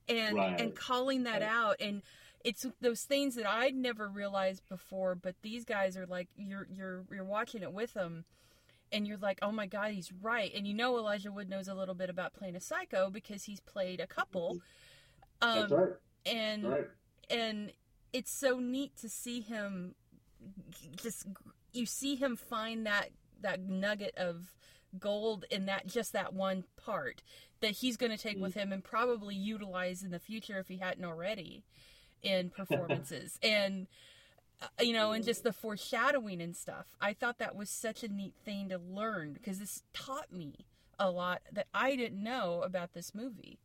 and 0.08 0.36
right. 0.36 0.60
and 0.60 0.74
calling 0.74 1.24
that 1.24 1.40
right. 1.40 1.50
out 1.50 1.76
and 1.80 2.02
it's 2.44 2.66
those 2.80 3.02
things 3.02 3.36
that 3.36 3.46
I'd 3.46 3.74
never 3.74 4.08
realized 4.08 4.62
before 4.68 5.14
but 5.14 5.34
these 5.42 5.64
guys 5.64 5.96
are 5.96 6.06
like 6.06 6.28
you're 6.36 6.66
you're 6.70 7.04
you're 7.10 7.24
watching 7.24 7.62
it 7.62 7.72
with 7.72 7.94
them 7.94 8.24
and 8.90 9.06
you're 9.06 9.18
like 9.18 9.38
oh 9.42 9.52
my 9.52 9.66
god 9.66 9.92
he's 9.92 10.12
right 10.12 10.52
and 10.54 10.66
you 10.66 10.74
know 10.74 10.96
Elijah 10.96 11.30
Wood 11.30 11.48
knows 11.48 11.68
a 11.68 11.74
little 11.74 11.94
bit 11.94 12.10
about 12.10 12.34
playing 12.34 12.56
a 12.56 12.60
psycho 12.60 13.10
because 13.10 13.44
he's 13.44 13.60
played 13.60 14.00
a 14.00 14.06
couple 14.06 14.58
um, 15.40 15.60
That's 15.60 15.72
right. 15.72 15.92
and 16.26 16.68
right. 16.68 16.86
and 17.30 17.72
it's 18.12 18.30
so 18.30 18.58
neat 18.58 18.96
to 18.96 19.08
see 19.08 19.40
him 19.40 19.94
just 20.96 21.26
you 21.72 21.86
see 21.86 22.16
him 22.16 22.36
find 22.36 22.86
that 22.86 23.10
that 23.40 23.60
nugget 23.60 24.14
of 24.16 24.52
gold 24.98 25.44
in 25.50 25.66
that 25.66 25.86
just 25.86 26.12
that 26.12 26.32
one 26.34 26.64
part 26.76 27.22
that 27.62 27.70
he's 27.70 27.96
going 27.96 28.12
to 28.12 28.18
take 28.18 28.38
with 28.38 28.54
him 28.54 28.72
and 28.72 28.84
probably 28.84 29.34
utilize 29.34 30.02
in 30.02 30.10
the 30.10 30.18
future 30.18 30.58
if 30.58 30.68
he 30.68 30.76
hadn't 30.76 31.04
already 31.04 31.64
in 32.22 32.50
performances. 32.50 33.38
And 33.42 33.86
uh, 34.60 34.66
you 34.80 34.92
know 34.92 35.10
and 35.10 35.24
just 35.24 35.42
the 35.42 35.52
foreshadowing 35.52 36.40
and 36.40 36.54
stuff. 36.54 36.86
I 37.00 37.14
thought 37.14 37.38
that 37.38 37.56
was 37.56 37.68
such 37.68 38.04
a 38.04 38.08
neat 38.08 38.34
thing 38.44 38.68
to 38.68 38.78
learn 38.78 39.32
because 39.32 39.58
this 39.58 39.82
taught 39.92 40.32
me 40.32 40.66
a 41.00 41.10
lot 41.10 41.40
that 41.50 41.66
i 41.74 41.96
didn't 41.96 42.22
know 42.22 42.62
about 42.62 42.92
this 42.92 43.12
movie. 43.14 43.58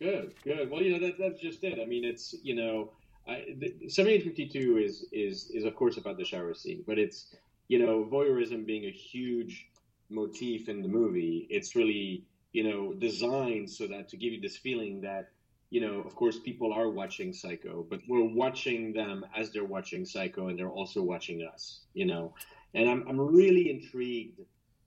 Good 0.00 0.34
good. 0.44 0.70
Well 0.70 0.82
you 0.82 0.92
know 0.92 1.06
that, 1.06 1.18
that's 1.18 1.40
just 1.40 1.64
it. 1.64 1.80
I 1.80 1.86
mean 1.86 2.04
it's 2.04 2.34
you 2.42 2.54
know 2.54 2.92
I, 3.26 3.46
7852 3.88 4.78
is 4.78 5.06
is 5.10 5.50
is 5.50 5.64
of 5.64 5.74
course 5.74 5.96
about 5.96 6.18
the 6.18 6.24
shower 6.24 6.54
scene 6.54 6.84
but 6.86 6.98
it's 6.98 7.34
you 7.66 7.84
know 7.84 8.04
voyeurism 8.04 8.64
being 8.64 8.84
a 8.84 8.92
huge 8.92 9.66
motif 10.10 10.68
in 10.68 10.82
the 10.82 10.88
movie 10.88 11.46
it's 11.50 11.74
really 11.74 12.26
you 12.54 12.64
know, 12.64 12.94
designed 12.94 13.68
so 13.68 13.86
that 13.88 14.08
to 14.08 14.16
give 14.16 14.32
you 14.32 14.40
this 14.40 14.56
feeling 14.56 15.02
that, 15.02 15.28
you 15.68 15.80
know, 15.82 16.00
of 16.00 16.14
course, 16.14 16.38
people 16.38 16.72
are 16.72 16.88
watching 16.88 17.34
Psycho, 17.34 17.84
but 17.90 18.00
we're 18.08 18.24
watching 18.24 18.94
them 18.94 19.26
as 19.36 19.50
they're 19.52 19.64
watching 19.76 20.06
Psycho, 20.06 20.48
and 20.48 20.58
they're 20.58 20.76
also 20.80 21.02
watching 21.02 21.46
us, 21.52 21.80
you 21.92 22.06
know. 22.06 22.32
And 22.72 22.88
I'm 22.88 23.06
I'm 23.08 23.20
really 23.20 23.70
intrigued 23.70 24.40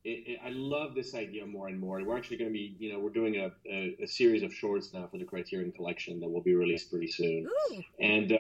it, 0.07 0.23
it, 0.25 0.39
I 0.43 0.49
love 0.51 0.95
this 0.95 1.13
idea 1.13 1.45
more 1.45 1.67
and 1.67 1.77
more. 1.77 2.01
We're 2.01 2.17
actually 2.17 2.37
going 2.37 2.49
to 2.49 2.53
be, 2.53 2.75
you 2.79 2.93
know, 2.93 2.99
we're 2.99 3.09
doing 3.09 3.35
a, 3.37 3.51
a, 3.69 3.97
a, 4.03 4.07
series 4.07 4.41
of 4.41 4.53
shorts 4.53 4.93
now 4.93 5.05
for 5.11 5.17
the 5.17 5.25
Criterion 5.25 5.73
Collection 5.73 6.21
that 6.21 6.29
will 6.29 6.41
be 6.41 6.55
released 6.55 6.89
pretty 6.89 7.11
soon. 7.11 7.45
Ooh. 7.45 7.83
And 7.99 8.31
uh, 8.31 8.37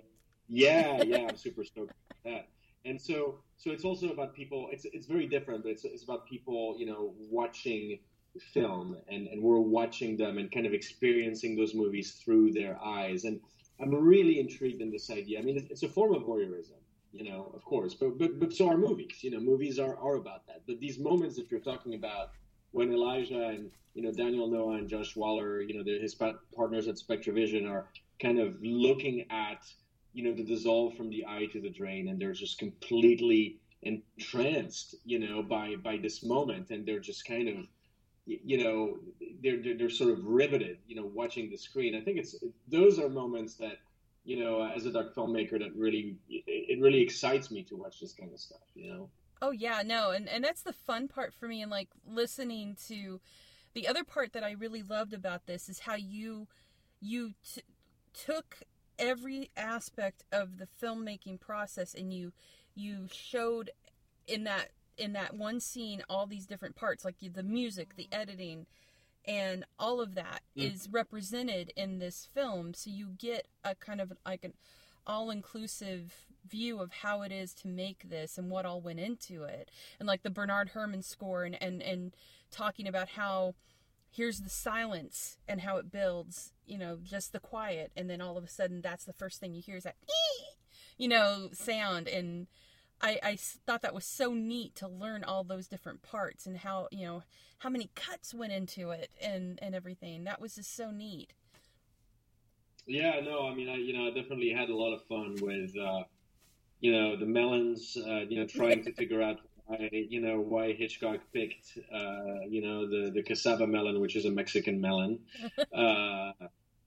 yeah, 0.47 1.03
yeah, 1.03 1.27
I'm 1.29 1.35
super 1.35 1.65
stoked 1.65 1.91
about 1.91 2.23
that. 2.23 2.47
And 2.85 3.01
so, 3.01 3.39
so 3.57 3.71
it's 3.71 3.83
also 3.83 4.09
about 4.09 4.33
people. 4.33 4.69
It's 4.71 4.85
it's 4.85 5.07
very 5.07 5.27
different, 5.27 5.63
but 5.63 5.71
it's 5.73 5.83
it's 5.83 6.03
about 6.03 6.25
people, 6.25 6.77
you 6.79 6.85
know, 6.85 7.13
watching 7.29 7.99
film 8.39 8.97
and 9.07 9.27
and 9.27 9.41
we're 9.41 9.59
watching 9.59 10.17
them 10.17 10.37
and 10.37 10.51
kind 10.51 10.65
of 10.65 10.73
experiencing 10.73 11.55
those 11.55 11.73
movies 11.73 12.13
through 12.23 12.53
their 12.53 12.81
eyes. 12.83 13.23
And 13.25 13.39
I'm 13.79 13.93
really 13.93 14.39
intrigued 14.39 14.81
in 14.81 14.91
this 14.91 15.09
idea. 15.09 15.39
I 15.39 15.43
mean, 15.43 15.67
it's 15.69 15.83
a 15.83 15.89
form 15.89 16.13
of 16.13 16.23
voyeurism 16.23 16.79
you 17.17 17.23
know, 17.29 17.51
of 17.53 17.63
course. 17.65 17.93
But 17.93 18.17
but 18.17 18.39
but 18.39 18.53
so 18.53 18.69
are 18.69 18.77
movies. 18.77 19.23
You 19.23 19.31
know, 19.31 19.39
movies 19.39 19.79
are 19.79 19.97
are 19.97 20.15
about 20.15 20.45
that. 20.47 20.61
But 20.67 20.79
these 20.79 20.99
moments 20.99 21.35
that 21.37 21.49
you're 21.49 21.59
talking 21.59 21.95
about, 21.95 22.31
when 22.71 22.91
Elijah 22.91 23.47
and 23.47 23.71
you 23.93 24.03
know 24.03 24.11
Daniel 24.11 24.47
Noah 24.47 24.77
and 24.77 24.89
Josh 24.89 25.15
Waller, 25.15 25.61
you 25.61 25.73
know, 25.73 25.83
his 25.83 26.15
partners 26.15 26.87
at 26.87 26.95
SpectreVision 26.95 27.69
are 27.69 27.89
kind 28.21 28.39
of 28.39 28.55
looking 28.61 29.25
at 29.31 29.65
you 30.13 30.23
know 30.23 30.33
the 30.33 30.43
dissolve 30.43 30.95
from 30.95 31.09
the 31.09 31.25
eye 31.25 31.47
to 31.53 31.61
the 31.61 31.69
drain, 31.69 32.07
and 32.09 32.19
they're 32.19 32.33
just 32.33 32.59
completely 32.59 33.59
entranced, 33.81 34.95
you 35.05 35.19
know, 35.19 35.41
by 35.41 35.75
by 35.75 35.97
this 35.97 36.23
moment, 36.23 36.69
and 36.69 36.85
they're 36.85 36.99
just 36.99 37.25
kind 37.25 37.47
of 37.49 37.67
you 38.27 38.61
know 38.63 38.97
they're, 39.41 39.61
they're, 39.61 39.77
they're 39.77 39.89
sort 39.89 40.11
of 40.11 40.25
riveted 40.25 40.77
you 40.87 40.95
know 40.95 41.09
watching 41.13 41.49
the 41.49 41.57
screen 41.57 41.95
i 41.95 42.01
think 42.01 42.17
it's 42.17 42.35
those 42.67 42.99
are 42.99 43.09
moments 43.09 43.55
that 43.55 43.77
you 44.27 44.43
know, 44.43 44.69
as 44.75 44.85
a 44.85 44.91
doc 44.91 45.15
filmmaker, 45.15 45.57
that 45.57 45.73
really 45.73 46.17
it 46.27 46.81
really 46.81 46.99
excites 46.99 47.49
me 47.49 47.63
to 47.63 47.77
watch 47.77 48.01
this 48.01 48.11
kind 48.11 48.33
of 48.33 48.39
stuff. 48.39 48.59
You 48.75 48.89
know. 48.91 49.09
Oh 49.41 49.51
yeah, 49.51 49.83
no, 49.85 50.11
and 50.11 50.27
and 50.27 50.43
that's 50.43 50.63
the 50.63 50.73
fun 50.73 51.07
part 51.07 51.33
for 51.33 51.47
me, 51.47 51.61
and 51.61 51.71
like 51.71 51.87
listening 52.05 52.75
to 52.89 53.21
the 53.73 53.87
other 53.87 54.03
part 54.03 54.33
that 54.33 54.43
I 54.43 54.51
really 54.51 54.83
loved 54.83 55.13
about 55.13 55.45
this 55.45 55.69
is 55.69 55.79
how 55.79 55.95
you 55.95 56.49
you 56.99 57.35
t- 57.41 57.61
took 58.13 58.63
every 58.99 59.49
aspect 59.55 60.25
of 60.29 60.57
the 60.57 60.67
filmmaking 60.67 61.39
process 61.39 61.93
and 61.93 62.11
you 62.11 62.33
you 62.75 63.07
showed 63.09 63.69
in 64.27 64.43
that 64.43 64.71
in 64.97 65.13
that 65.13 65.35
one 65.35 65.59
scene 65.59 66.01
all 66.09 66.25
these 66.25 66.45
different 66.45 66.75
parts 66.75 67.05
like 67.05 67.15
the 67.19 67.43
music 67.43 67.95
the 67.95 68.07
editing 68.11 68.65
and 69.27 69.65
all 69.77 69.99
of 69.99 70.15
that 70.15 70.41
mm. 70.57 70.73
is 70.73 70.87
represented 70.89 71.73
in 71.75 71.99
this 71.99 72.27
film. 72.33 72.73
So 72.73 72.89
you 72.89 73.09
get 73.17 73.47
a 73.63 73.75
kind 73.75 73.99
of 73.99 74.13
like 74.25 74.43
an 74.45 74.53
all-inclusive 75.05 76.25
view 76.47 76.79
of 76.79 76.91
how 76.91 77.21
it 77.21 77.31
is 77.31 77.53
to 77.53 77.67
make 77.67 78.09
this 78.09 78.37
and 78.37 78.49
what 78.49 78.65
all 78.65 78.79
went 78.79 78.99
into 78.99 79.43
it. 79.43 79.69
And 79.99 80.07
like 80.07 80.23
the 80.23 80.29
bernard 80.29 80.69
herrmann 80.69 81.03
score 81.03 81.43
and 81.43 81.61
and, 81.61 81.81
and 81.81 82.15
talking 82.51 82.87
about 82.87 83.09
how 83.09 83.55
here's 84.09 84.39
the 84.39 84.49
silence 84.49 85.37
and 85.47 85.61
how 85.61 85.77
it 85.77 85.91
builds 85.91 86.53
you 86.65 86.77
know 86.77 86.97
just 87.03 87.33
the 87.33 87.39
quiet. 87.39 87.91
And 87.97 88.09
then 88.09 88.21
all 88.21 88.37
of 88.37 88.45
a 88.45 88.49
sudden 88.49 88.81
that's 88.81 89.03
the 89.03 89.13
first 89.13 89.41
thing 89.41 89.53
you 89.53 89.61
hear 89.61 89.75
is 89.75 89.83
that 89.83 89.95
you 90.97 91.09
know 91.09 91.49
sound. 91.51 92.07
And 92.07 92.47
I, 93.01 93.19
I 93.23 93.35
thought 93.35 93.81
that 93.83 93.93
was 93.93 94.05
so 94.05 94.33
neat 94.33 94.75
to 94.75 94.87
learn 94.87 95.23
all 95.23 95.43
those 95.43 95.67
different 95.67 96.01
parts 96.01 96.45
and 96.47 96.57
how 96.57 96.87
you 96.91 97.05
know 97.05 97.23
how 97.59 97.69
many 97.69 97.89
cuts 97.95 98.33
went 98.33 98.53
into 98.53 98.91
it 98.91 99.11
and 99.21 99.59
and 99.61 99.75
everything. 99.75 100.23
That 100.23 100.41
was 100.41 100.55
just 100.55 100.75
so 100.75 100.91
neat. 100.91 101.33
Yeah, 102.87 103.19
no, 103.19 103.47
I 103.47 103.53
mean, 103.53 103.69
I 103.69 103.75
you 103.75 103.93
know, 103.93 104.07
I 104.07 104.11
definitely 104.11 104.49
had 104.49 104.69
a 104.69 104.75
lot 104.75 104.93
of 104.93 105.05
fun 105.07 105.35
with 105.41 105.77
uh, 105.77 106.03
you 106.79 106.91
know 106.91 107.17
the 107.17 107.25
melons. 107.25 107.97
Uh, 107.97 108.21
you 108.27 108.39
know, 108.39 108.47
trying 108.47 108.83
to 108.85 108.93
figure 108.93 109.21
out 109.21 109.41
why 109.65 109.89
you 109.91 110.21
know 110.21 110.39
why 110.39 110.73
Hitchcock 110.73 111.19
picked 111.33 111.77
uh, 111.93 112.41
you 112.47 112.61
know 112.61 112.87
the 112.87 113.11
the 113.11 113.21
casaba 113.21 113.69
melon, 113.69 113.99
which 113.99 114.15
is 114.15 114.25
a 114.25 114.31
Mexican 114.31 114.81
melon. 114.81 115.19
Uh, 115.73 116.31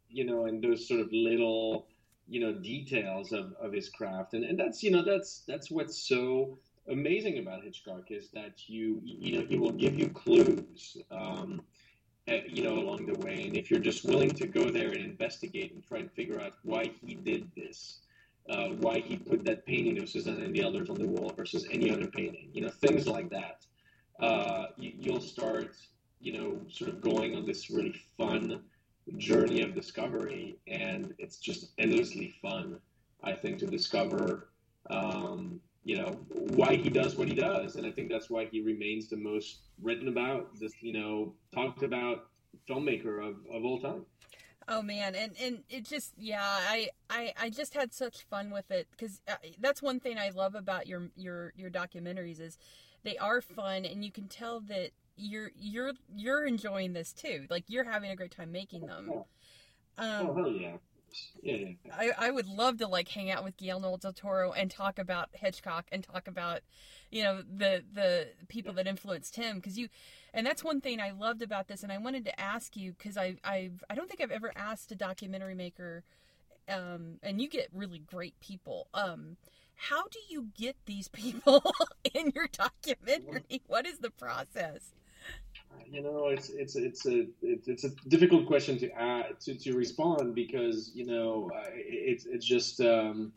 you 0.08 0.24
know, 0.24 0.46
and 0.46 0.62
those 0.62 0.88
sort 0.88 1.00
of 1.00 1.08
little 1.12 1.86
you 2.30 2.40
know 2.40 2.52
details 2.52 3.32
of, 3.32 3.52
of 3.60 3.72
his 3.72 3.88
craft. 3.88 4.34
And, 4.34 4.44
and 4.44 4.58
that's 4.58 4.82
you 4.82 4.90
know 4.90 5.04
that's 5.04 5.42
that's 5.46 5.70
what's 5.70 6.08
so 6.08 6.58
amazing 6.88 7.38
about 7.38 7.64
Hitchcock 7.64 8.10
is 8.10 8.30
that 8.30 8.68
you 8.68 9.00
you 9.04 9.38
know 9.38 9.46
he 9.46 9.58
will 9.58 9.72
give 9.72 9.98
you 9.98 10.08
clues 10.08 10.96
um, 11.10 11.60
at, 12.28 12.48
you 12.56 12.62
know 12.62 12.74
along 12.78 13.06
the 13.06 13.18
way. 13.18 13.42
And 13.46 13.56
if 13.56 13.70
you're 13.70 13.80
just 13.80 14.04
willing 14.04 14.30
to 14.30 14.46
go 14.46 14.70
there 14.70 14.90
and 14.90 15.04
investigate 15.04 15.74
and 15.74 15.86
try 15.86 15.98
and 15.98 16.12
figure 16.12 16.40
out 16.40 16.52
why 16.62 16.90
he 17.04 17.14
did 17.14 17.50
this 17.56 17.98
uh, 18.48 18.68
why 18.68 19.00
he 19.00 19.16
put 19.16 19.44
that 19.44 19.66
painting 19.66 20.04
Suzanne 20.06 20.40
and 20.40 20.54
the 20.54 20.62
Elders 20.62 20.88
on 20.88 20.96
the 20.96 21.06
wall 21.06 21.32
versus 21.36 21.66
any 21.70 21.90
other 21.90 22.06
painting 22.06 22.48
you 22.52 22.62
know 22.62 22.70
things 22.70 23.06
like 23.06 23.28
that 23.30 23.66
uh, 24.20 24.66
you, 24.76 24.92
you'll 24.98 25.20
start 25.20 25.74
you 26.20 26.32
know 26.32 26.60
sort 26.70 26.90
of 26.90 27.00
going 27.00 27.36
on 27.36 27.44
this 27.46 27.70
really 27.70 27.94
fun 28.16 28.62
journey 29.16 29.62
of 29.62 29.74
discovery, 29.74 30.58
and 30.66 31.14
it's 31.18 31.38
just 31.38 31.72
endlessly 31.78 32.34
fun. 32.42 32.78
I 33.22 33.32
think 33.32 33.58
to 33.58 33.66
discover, 33.66 34.48
um, 34.88 35.60
you 35.84 35.96
know, 35.96 36.18
why 36.54 36.76
he 36.76 36.88
does 36.88 37.16
what 37.16 37.28
he 37.28 37.34
does, 37.34 37.76
and 37.76 37.86
I 37.86 37.90
think 37.90 38.10
that's 38.10 38.30
why 38.30 38.46
he 38.46 38.60
remains 38.60 39.08
the 39.08 39.16
most 39.16 39.60
written 39.82 40.08
about, 40.08 40.58
this, 40.58 40.72
you 40.80 40.92
know, 40.92 41.34
talked 41.54 41.82
about 41.82 42.28
filmmaker 42.68 43.26
of, 43.26 43.36
of 43.52 43.64
all 43.64 43.80
time. 43.80 44.04
Oh 44.68 44.82
man, 44.82 45.14
and 45.14 45.32
and 45.42 45.64
it 45.68 45.84
just 45.84 46.12
yeah, 46.16 46.44
I 46.44 46.90
I 47.08 47.32
I 47.40 47.50
just 47.50 47.74
had 47.74 47.92
such 47.92 48.22
fun 48.22 48.50
with 48.50 48.70
it 48.70 48.86
because 48.92 49.20
uh, 49.26 49.34
that's 49.58 49.82
one 49.82 49.98
thing 49.98 50.16
I 50.16 50.30
love 50.30 50.54
about 50.54 50.86
your 50.86 51.08
your 51.16 51.52
your 51.56 51.70
documentaries 51.70 52.40
is 52.40 52.56
they 53.02 53.16
are 53.18 53.40
fun 53.40 53.84
and 53.84 54.04
you 54.04 54.12
can 54.12 54.28
tell 54.28 54.60
that 54.60 54.90
you're 55.16 55.50
you're 55.58 55.92
you're 56.14 56.46
enjoying 56.46 56.92
this 56.92 57.12
too. 57.12 57.46
Like 57.50 57.64
you're 57.68 57.84
having 57.84 58.10
a 58.10 58.16
great 58.16 58.30
time 58.30 58.52
making 58.52 58.86
them. 58.86 59.10
Um, 59.98 60.30
oh 60.30 60.46
yeah. 60.46 60.76
Yeah, 61.42 61.70
I, 61.92 62.10
I 62.16 62.30
would 62.30 62.46
love 62.46 62.78
to 62.78 62.86
like 62.86 63.08
hang 63.08 63.32
out 63.32 63.42
with 63.42 63.56
Guillermo 63.56 63.96
del 63.96 64.12
Toro 64.12 64.52
and 64.52 64.70
talk 64.70 64.98
about 64.98 65.30
Hitchcock 65.32 65.86
and 65.90 66.04
talk 66.04 66.28
about, 66.28 66.60
you 67.10 67.24
know, 67.24 67.42
the 67.42 67.82
the 67.92 68.28
people 68.48 68.72
that 68.74 68.86
influenced 68.86 69.34
him 69.34 69.56
because 69.56 69.76
you, 69.76 69.88
and 70.32 70.46
that's 70.46 70.62
one 70.62 70.80
thing 70.80 71.00
I 71.00 71.10
loved 71.10 71.42
about 71.42 71.66
this 71.66 71.82
and 71.82 71.90
I 71.90 71.98
wanted 71.98 72.24
to 72.26 72.40
ask 72.40 72.76
you 72.76 72.92
because 72.92 73.16
I 73.16 73.36
I've 73.42 73.82
I 73.90 73.96
don't 73.96 74.08
think 74.08 74.20
I've 74.20 74.30
ever 74.30 74.52
asked 74.54 74.92
a 74.92 74.94
documentary 74.94 75.56
maker, 75.56 76.04
um, 76.68 77.18
and 77.22 77.40
you 77.40 77.48
get 77.48 77.68
really 77.72 77.98
great 77.98 78.38
people, 78.40 78.86
um, 78.94 79.36
how 79.74 80.04
do 80.08 80.18
you 80.28 80.48
get 80.56 80.76
these 80.86 81.08
people 81.12 81.62
in 82.14 82.32
your 82.34 82.48
documentary? 82.48 83.62
What 83.66 83.86
is 83.86 83.98
the 83.98 84.10
process? 84.10 84.92
You 85.90 86.02
know, 86.02 86.28
it's 86.28 86.50
it's 86.50 86.76
it's 86.76 87.06
a 87.06 87.26
it's 87.42 87.84
a 87.84 87.90
difficult 88.08 88.46
question 88.46 88.78
to 88.78 88.90
add, 88.92 89.40
to 89.40 89.54
to 89.54 89.74
respond 89.74 90.34
because 90.34 90.92
you 90.94 91.06
know 91.06 91.50
it's 91.74 92.26
it's 92.26 92.46
just 92.46 92.80
um, 92.80 93.32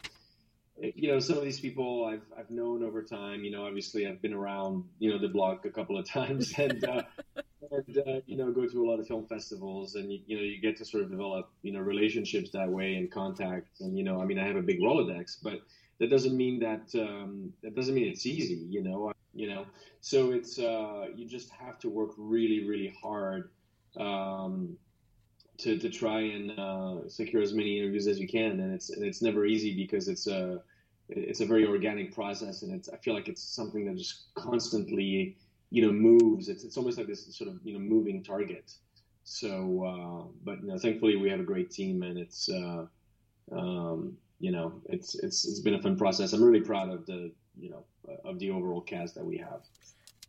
you 0.77 1.11
know 1.11 1.19
some 1.19 1.37
of 1.37 1.43
these 1.43 1.59
people 1.59 2.05
I've 2.05 2.25
I've 2.37 2.51
known 2.51 2.83
over 2.83 3.01
time. 3.01 3.43
You 3.43 3.51
know, 3.51 3.65
obviously 3.65 4.07
I've 4.07 4.21
been 4.21 4.33
around 4.33 4.85
you 4.99 5.11
know 5.11 5.17
the 5.17 5.29
block 5.29 5.65
a 5.65 5.71
couple 5.71 5.97
of 5.97 6.07
times 6.09 6.53
and. 6.57 6.83
Uh, 6.83 7.03
and 7.71 7.97
uh, 7.97 8.19
you 8.27 8.37
know, 8.37 8.51
go 8.51 8.67
to 8.67 8.83
a 8.83 8.87
lot 8.87 8.99
of 8.99 9.07
film 9.07 9.25
festivals, 9.25 9.95
and 9.95 10.11
you, 10.11 10.19
you 10.27 10.35
know, 10.35 10.43
you 10.43 10.61
get 10.61 10.77
to 10.77 10.85
sort 10.85 11.01
of 11.01 11.09
develop, 11.09 11.49
you 11.63 11.71
know, 11.71 11.79
relationships 11.79 12.51
that 12.51 12.69
way 12.69 12.95
and 12.95 13.09
contacts. 13.09 13.81
And 13.81 13.97
you 13.97 14.03
know, 14.03 14.21
I 14.21 14.25
mean, 14.25 14.37
I 14.37 14.45
have 14.45 14.57
a 14.57 14.61
big 14.61 14.79
Rolodex, 14.79 15.37
but 15.41 15.61
that 15.99 16.09
doesn't 16.09 16.35
mean 16.35 16.59
that 16.59 16.93
um, 16.95 17.53
that 17.63 17.73
doesn't 17.73 17.95
mean 17.95 18.07
it's 18.07 18.25
easy. 18.25 18.65
You 18.69 18.83
know, 18.83 19.13
you 19.33 19.47
know? 19.47 19.65
So 20.01 20.31
it's 20.31 20.59
uh, 20.59 21.07
you 21.15 21.27
just 21.27 21.49
have 21.51 21.79
to 21.79 21.89
work 21.89 22.11
really 22.17 22.67
really 22.67 22.93
hard 23.01 23.49
um, 23.97 24.77
to, 25.59 25.77
to 25.77 25.89
try 25.89 26.21
and 26.21 26.59
uh, 26.59 27.07
secure 27.07 27.41
as 27.41 27.53
many 27.53 27.79
interviews 27.79 28.07
as 28.07 28.19
you 28.19 28.27
can. 28.27 28.59
And 28.59 28.73
it's 28.73 28.89
and 28.89 29.03
it's 29.03 29.21
never 29.21 29.45
easy 29.45 29.75
because 29.75 30.07
it's 30.07 30.27
a 30.27 30.61
it's 31.09 31.41
a 31.41 31.45
very 31.45 31.65
organic 31.65 32.13
process. 32.13 32.63
And 32.63 32.73
it's 32.73 32.89
I 32.89 32.97
feel 32.97 33.13
like 33.13 33.27
it's 33.27 33.43
something 33.43 33.85
that 33.85 33.97
just 33.97 34.33
constantly 34.35 35.37
you 35.69 35.81
know 35.81 35.91
moves. 35.91 36.49
It's 36.49 36.63
it's 36.63 36.77
almost 36.77 36.97
like 36.97 37.07
this 37.07 37.35
sort 37.35 37.49
of 37.49 37.59
you 37.63 37.73
know 37.73 37.79
moving 37.79 38.23
target. 38.23 38.71
So 39.23 39.83
uh, 39.85 40.27
but 40.43 40.61
you 40.61 40.67
know 40.67 40.77
thankfully 40.77 41.15
we 41.15 41.29
have 41.29 41.39
a 41.39 41.43
great 41.43 41.71
team 41.71 42.03
and 42.03 42.17
it's 42.17 42.49
uh, 42.49 42.85
um, 43.51 44.17
you 44.39 44.51
know 44.51 44.81
it's 44.89 45.15
it's 45.15 45.47
it's 45.47 45.59
been 45.59 45.75
a 45.75 45.81
fun 45.81 45.97
process. 45.97 46.33
I'm 46.33 46.43
really 46.43 46.61
proud 46.61 46.89
of 46.89 47.05
the 47.05 47.31
you 47.59 47.69
know 47.69 47.83
uh, 48.07 48.29
of 48.29 48.39
the 48.39 48.51
overall 48.51 48.81
cast 48.81 49.15
that 49.15 49.25
we 49.25 49.37
have. 49.37 49.61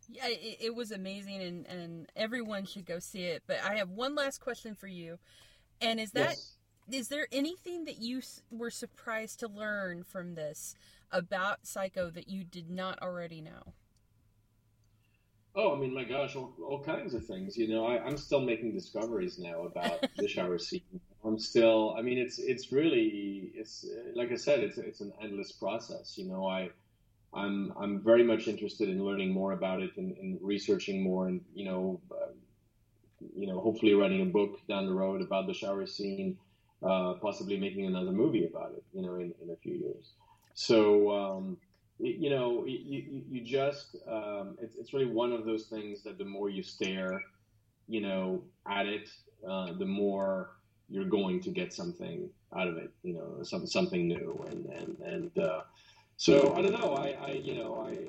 Yeah, 0.07 0.27
it, 0.27 0.57
it, 0.61 0.75
was 0.75 0.91
amazing, 0.91 1.41
and 1.41 1.65
and 1.67 2.11
everyone 2.15 2.65
should 2.65 2.85
go 2.85 2.99
see 2.99 3.23
it. 3.23 3.43
But 3.47 3.57
I 3.63 3.75
have 3.75 3.89
one 3.89 4.15
last 4.15 4.39
question 4.39 4.75
for 4.75 4.87
you, 4.87 5.17
and 5.81 5.99
is 5.99 6.11
that 6.11 6.29
yes. 6.29 6.55
is 6.91 7.07
there 7.07 7.27
anything 7.31 7.85
that 7.85 7.99
you 7.99 8.21
were 8.51 8.69
surprised 8.69 9.39
to 9.39 9.47
learn 9.47 10.03
from 10.03 10.35
this 10.35 10.75
about 11.11 11.65
Psycho 11.65 12.09
that 12.11 12.29
you 12.29 12.43
did 12.43 12.69
not 12.69 13.01
already 13.01 13.41
know? 13.41 13.73
Oh, 15.57 15.73
I 15.73 15.79
mean, 15.79 15.93
my 15.93 16.03
gosh, 16.03 16.35
all, 16.35 16.53
all 16.61 16.83
kinds 16.83 17.13
of 17.13 17.25
things. 17.25 17.55
You 17.55 17.69
know, 17.69 17.85
I, 17.85 18.05
am 18.05 18.17
still 18.17 18.41
making 18.41 18.73
discoveries 18.73 19.39
now 19.39 19.63
about 19.63 20.05
the 20.17 20.27
shower 20.27 20.57
scene. 20.57 20.81
I'm 21.23 21.39
still. 21.39 21.95
I 21.97 22.01
mean, 22.01 22.17
it's 22.17 22.39
it's 22.39 22.71
really 22.71 23.51
it's 23.55 23.85
like 24.15 24.31
I 24.31 24.35
said, 24.35 24.59
it's 24.59 24.77
it's 24.77 25.01
an 25.01 25.13
endless 25.21 25.53
process. 25.53 26.17
You 26.17 26.27
know, 26.27 26.45
I 26.45 26.69
I'm 27.35 27.73
I'm 27.77 28.01
very 28.01 28.23
much 28.23 28.47
interested 28.47 28.87
in 28.89 29.03
learning 29.03 29.31
more 29.31 29.51
about 29.51 29.81
it 29.81 29.91
and, 29.97 30.17
and 30.17 30.39
researching 30.41 31.03
more, 31.03 31.27
and 31.27 31.41
you 31.53 31.65
know, 31.65 31.99
uh, 32.11 32.31
you 33.35 33.47
know, 33.47 33.59
hopefully 33.59 33.93
writing 33.93 34.21
a 34.21 34.25
book 34.25 34.59
down 34.67 34.85
the 34.85 34.93
road 34.93 35.21
about 35.21 35.47
the 35.47 35.53
shower 35.53 35.85
scene, 35.85 36.37
uh, 36.81 37.13
possibly 37.21 37.57
making 37.57 37.85
another 37.85 38.11
movie 38.11 38.45
about 38.45 38.71
it, 38.71 38.83
you 38.93 39.01
know, 39.01 39.15
in, 39.15 39.33
in 39.41 39.49
a 39.51 39.55
few 39.57 39.73
years. 39.73 40.13
So, 40.53 41.11
um, 41.11 41.57
you 41.99 42.29
know, 42.29 42.65
you, 42.65 43.23
you 43.29 43.41
just, 43.41 43.95
um, 44.07 44.57
it's, 44.61 44.75
it's 44.75 44.93
really 44.93 45.05
one 45.05 45.31
of 45.31 45.45
those 45.45 45.65
things 45.65 46.03
that 46.03 46.17
the 46.17 46.25
more 46.25 46.49
you 46.49 46.63
stare, 46.63 47.21
you 47.87 48.01
know, 48.01 48.43
at 48.69 48.85
it, 48.85 49.09
uh, 49.47 49.73
the 49.73 49.85
more 49.85 50.51
you're 50.89 51.05
going 51.05 51.41
to 51.41 51.49
get 51.49 51.73
something 51.73 52.29
out 52.55 52.67
of 52.67 52.77
it, 52.77 52.91
you 53.03 53.13
know, 53.13 53.43
some, 53.43 53.65
something 53.65 54.07
new. 54.07 54.45
And, 54.49 54.65
and, 54.67 54.99
and, 54.99 55.37
uh, 55.39 55.61
so 56.17 56.53
I 56.55 56.61
don't 56.61 56.79
know, 56.79 56.95
I, 56.95 57.15
I, 57.27 57.31
you 57.31 57.55
know, 57.55 57.85
I, 57.87 58.07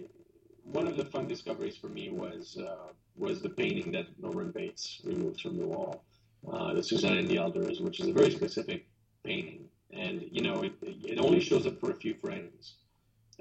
one 0.64 0.86
of 0.86 0.96
the 0.96 1.04
fun 1.04 1.26
discoveries 1.28 1.76
for 1.76 1.88
me 1.88 2.10
was, 2.10 2.58
uh, 2.58 2.92
was 3.16 3.40
the 3.40 3.48
painting 3.48 3.92
that 3.92 4.06
Norman 4.20 4.50
Bates 4.50 5.00
removed 5.04 5.40
from 5.40 5.58
the 5.58 5.66
wall, 5.66 6.04
uh, 6.50 6.74
the 6.74 6.82
Suzanne 6.82 7.18
and 7.18 7.28
the 7.28 7.38
Elders, 7.38 7.80
which 7.80 8.00
is 8.00 8.08
a 8.08 8.12
very 8.12 8.30
specific 8.30 8.86
painting. 9.24 9.68
And, 9.92 10.26
you 10.30 10.42
know, 10.42 10.62
it, 10.62 10.72
it 10.82 11.18
only 11.18 11.40
shows 11.40 11.66
up 11.66 11.80
for 11.80 11.90
a 11.90 11.94
few 11.94 12.14
frames 12.14 12.74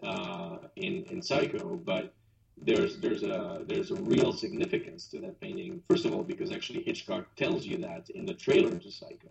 uh, 0.04 0.58
in, 0.76 1.04
in 1.06 1.22
Psycho, 1.22 1.78
but 1.78 2.14
there's, 2.58 2.98
there's, 2.98 3.24
a, 3.24 3.64
there's 3.68 3.92
a 3.92 3.96
real 3.96 4.32
significance 4.32 5.08
to 5.08 5.20
that 5.20 5.40
painting. 5.42 5.82
First 5.90 6.06
of 6.06 6.14
all, 6.14 6.24
because 6.24 6.52
actually 6.52 6.84
Hitchcock 6.84 7.36
tells 7.36 7.66
you 7.66 7.78
that 7.80 8.10
in 8.12 8.26
the 8.26 8.34
trailer 8.34 8.78
to 8.78 8.92
Psycho. 8.92 9.30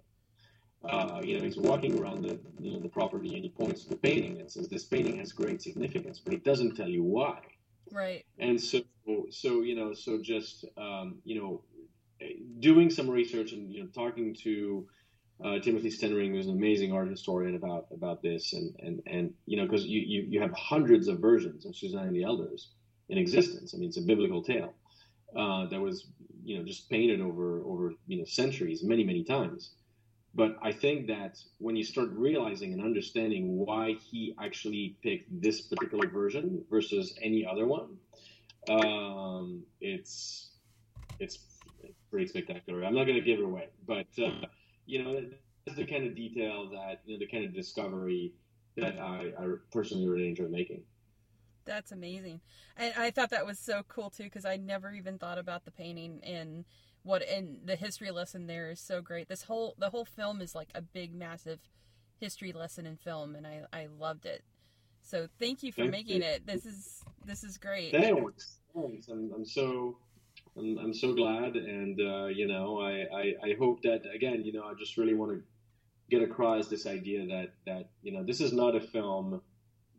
Uh, 0.89 1.21
you 1.25 1.39
know, 1.39 1.45
he's 1.45 1.57
walking 1.57 1.99
around 1.99 2.23
the, 2.23 2.39
you 2.61 2.73
know, 2.73 2.79
the 2.79 2.89
property 2.89 3.35
and 3.35 3.43
he 3.43 3.49
points 3.49 3.85
to 3.85 3.89
the 3.89 3.97
painting 3.97 4.41
and 4.41 4.51
says, 4.51 4.69
this 4.69 4.85
painting 4.85 5.17
has 5.17 5.33
great 5.33 5.63
significance, 5.63 6.21
but 6.21 6.35
it 6.35 6.45
doesn't 6.45 6.77
tell 6.77 6.89
you 6.89 7.03
why. 7.03 7.39
Right. 7.91 8.25
And 8.39 8.61
so, 8.61 8.83
so 9.31 9.63
you 9.63 9.75
know, 9.75 9.95
so 9.95 10.21
just 10.21 10.65
um, 10.77 11.17
you 11.25 11.41
know, 11.41 11.63
doing 12.61 12.91
some 12.91 13.09
research 13.09 13.53
and 13.53 13.73
you 13.73 13.83
know, 13.83 13.89
talking 13.95 14.35
to 14.43 14.87
uh, 15.45 15.59
Timothy 15.59 15.91
Stenring, 15.91 16.33
who's 16.33 16.47
an 16.47 16.53
amazing 16.53 16.93
art 16.93 17.09
historian 17.09 17.55
about 17.55 17.87
about 17.93 18.23
this, 18.23 18.53
and 18.53 18.75
and 18.81 19.03
and 19.07 19.35
you 19.47 19.57
know, 19.57 19.65
because 19.65 19.85
you, 19.85 20.01
you 20.01 20.27
you 20.29 20.41
have 20.41 20.53
hundreds 20.53 21.09
of 21.09 21.19
versions 21.19 21.67
of 21.67 21.77
Suzanne 21.77 22.07
and 22.07 22.17
the 22.17 22.25
Elders 22.25 22.71
in 23.09 23.19
existence. 23.19 23.75
I 23.75 23.79
mean, 23.79 23.89
it's 23.89 23.99
a 23.99 24.03
biblical 24.03 24.43
tale 24.43 24.75
uh, 25.37 25.67
that 25.67 25.81
was 25.81 26.07
you 26.45 26.59
know 26.59 26.65
just 26.65 26.89
painted 26.89 27.21
over 27.21 27.63
over 27.65 27.93
you 28.07 28.19
know 28.19 28.25
centuries, 28.25 28.83
many 28.83 29.05
many 29.05 29.25
times. 29.25 29.73
But 30.35 30.57
I 30.61 30.73
think 30.73 31.07
that 31.07 31.39
when 31.59 31.77
you 31.77 31.85
start 31.85 32.11
realizing 32.11 32.73
and 32.73 32.83
understanding 32.83 33.57
why 33.57 33.93
he 33.93 34.35
actually 34.43 34.97
picked 35.03 35.41
this 35.41 35.61
particular 35.61 36.09
version 36.09 36.65
versus 36.69 37.17
any 37.23 37.47
other 37.47 37.67
one, 37.67 37.97
um, 38.69 39.63
it's 39.81 40.51
it's 41.21 41.39
pretty 42.11 42.27
spectacular. 42.27 42.85
I'm 42.85 42.95
not 42.95 43.05
going 43.05 43.19
to 43.19 43.25
give 43.25 43.39
it 43.39 43.45
away, 43.45 43.69
but 43.87 44.07
uh, 44.19 44.47
you 44.87 45.05
know, 45.05 45.25
that's 45.65 45.79
the 45.79 45.87
kind 45.87 46.05
of 46.05 46.17
detail 46.17 46.69
that 46.71 47.03
you 47.05 47.15
know, 47.15 47.19
the 47.21 47.31
kind 47.31 47.45
of 47.45 47.55
discovery 47.55 48.33
that 48.77 48.99
I, 48.99 49.33
I 49.39 49.47
personally 49.71 50.09
really 50.09 50.29
enjoy 50.29 50.49
making. 50.49 50.83
That's 51.65 51.93
amazing, 51.93 52.41
and 52.77 52.93
I 52.99 53.13
thought 53.13 53.31
that 53.31 53.47
was 53.47 53.61
so 53.61 53.83
cool 53.87 54.11
too 54.11 54.25
because 54.25 54.45
I 54.45 54.57
never 54.57 54.91
even 54.91 55.17
thought 55.17 55.39
about 55.39 55.65
the 55.65 55.71
painting 55.71 56.21
and 56.25 56.65
what 57.05 57.23
and 57.29 57.59
the 57.65 57.77
history 57.77 58.11
lesson 58.11 58.47
there 58.47 58.71
is 58.71 58.81
so 58.81 59.01
great. 59.01 59.29
This 59.29 59.43
whole 59.43 59.75
the 59.79 59.91
whole 59.91 60.05
film 60.05 60.41
is 60.41 60.55
like 60.55 60.71
a 60.75 60.83
big 60.83 61.15
massive 61.15 61.61
history 62.19 62.53
lesson 62.53 62.87
in 62.87 62.97
film, 62.97 63.37
and 63.37 63.47
I 63.47 63.63
I 63.73 63.87
loved 63.99 64.27
it. 64.27 64.43
So 65.03 65.29
thank 65.39 65.63
you 65.63 65.71
for 65.71 65.83
thank 65.83 65.93
making 65.93 66.23
you. 66.23 66.29
it. 66.29 66.47
This 66.47 66.67
is 66.67 67.05
this 67.25 67.45
is 67.45 67.59
great. 67.59 67.93
Thanks. 67.93 68.59
Thanks. 68.75 69.09
I'm, 69.09 69.31
I'm 69.35 69.45
so 69.45 69.99
I'm, 70.57 70.79
I'm 70.79 70.95
so 70.95 71.15
glad, 71.15 71.57
and 71.57 72.01
uh, 72.01 72.27
you 72.27 72.49
know 72.49 72.81
I, 72.81 73.05
I 73.15 73.35
I 73.51 73.55
hope 73.59 73.83
that 73.83 74.03
again 74.15 74.43
you 74.45 74.53
know 74.53 74.65
I 74.65 74.73
just 74.79 74.97
really 74.97 75.15
want 75.15 75.33
to 75.33 75.43
get 76.11 76.23
across 76.23 76.69
this 76.69 76.87
idea 76.87 77.27
that 77.27 77.53
that 77.67 77.91
you 78.03 78.13
know 78.13 78.25
this 78.25 78.41
is 78.41 78.53
not 78.53 78.75
a 78.75 78.81
film 78.81 79.43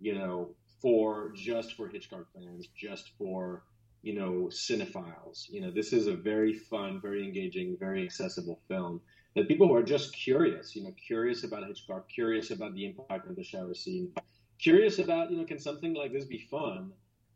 you 0.02 0.16
know 0.16 0.50
for 0.82 1.32
just 1.36 1.74
for 1.74 1.88
Hitchcock 1.88 2.26
fans, 2.34 2.68
just 2.76 3.12
for 3.18 3.64
you 4.06 4.14
know, 4.14 4.48
cinephiles. 4.52 5.50
You 5.50 5.62
know, 5.62 5.72
this 5.72 5.92
is 5.92 6.06
a 6.06 6.16
very 6.16 6.54
fun, 6.54 7.02
very 7.02 7.24
engaging, 7.24 7.76
very 7.80 8.04
accessible 8.04 8.60
film 8.68 9.02
that 9.36 9.48
people 9.48 9.68
who 9.68 9.74
are 9.74 9.82
just 9.82 10.14
curious, 10.14 10.76
you 10.76 10.84
know, 10.84 10.94
curious 11.08 11.44
about 11.44 11.66
Hitchcock, 11.66 12.08
curious 12.08 12.52
about 12.52 12.76
the 12.76 12.86
impact 12.86 13.28
of 13.28 13.36
the 13.36 13.44
shower 13.44 13.74
scene, 13.74 14.12
curious 14.60 15.00
about, 15.00 15.32
you 15.32 15.38
know, 15.38 15.44
can 15.44 15.58
something 15.58 15.96
like 15.96 16.14
this 16.14 16.26
be 16.26 16.38
fun? 16.38 16.92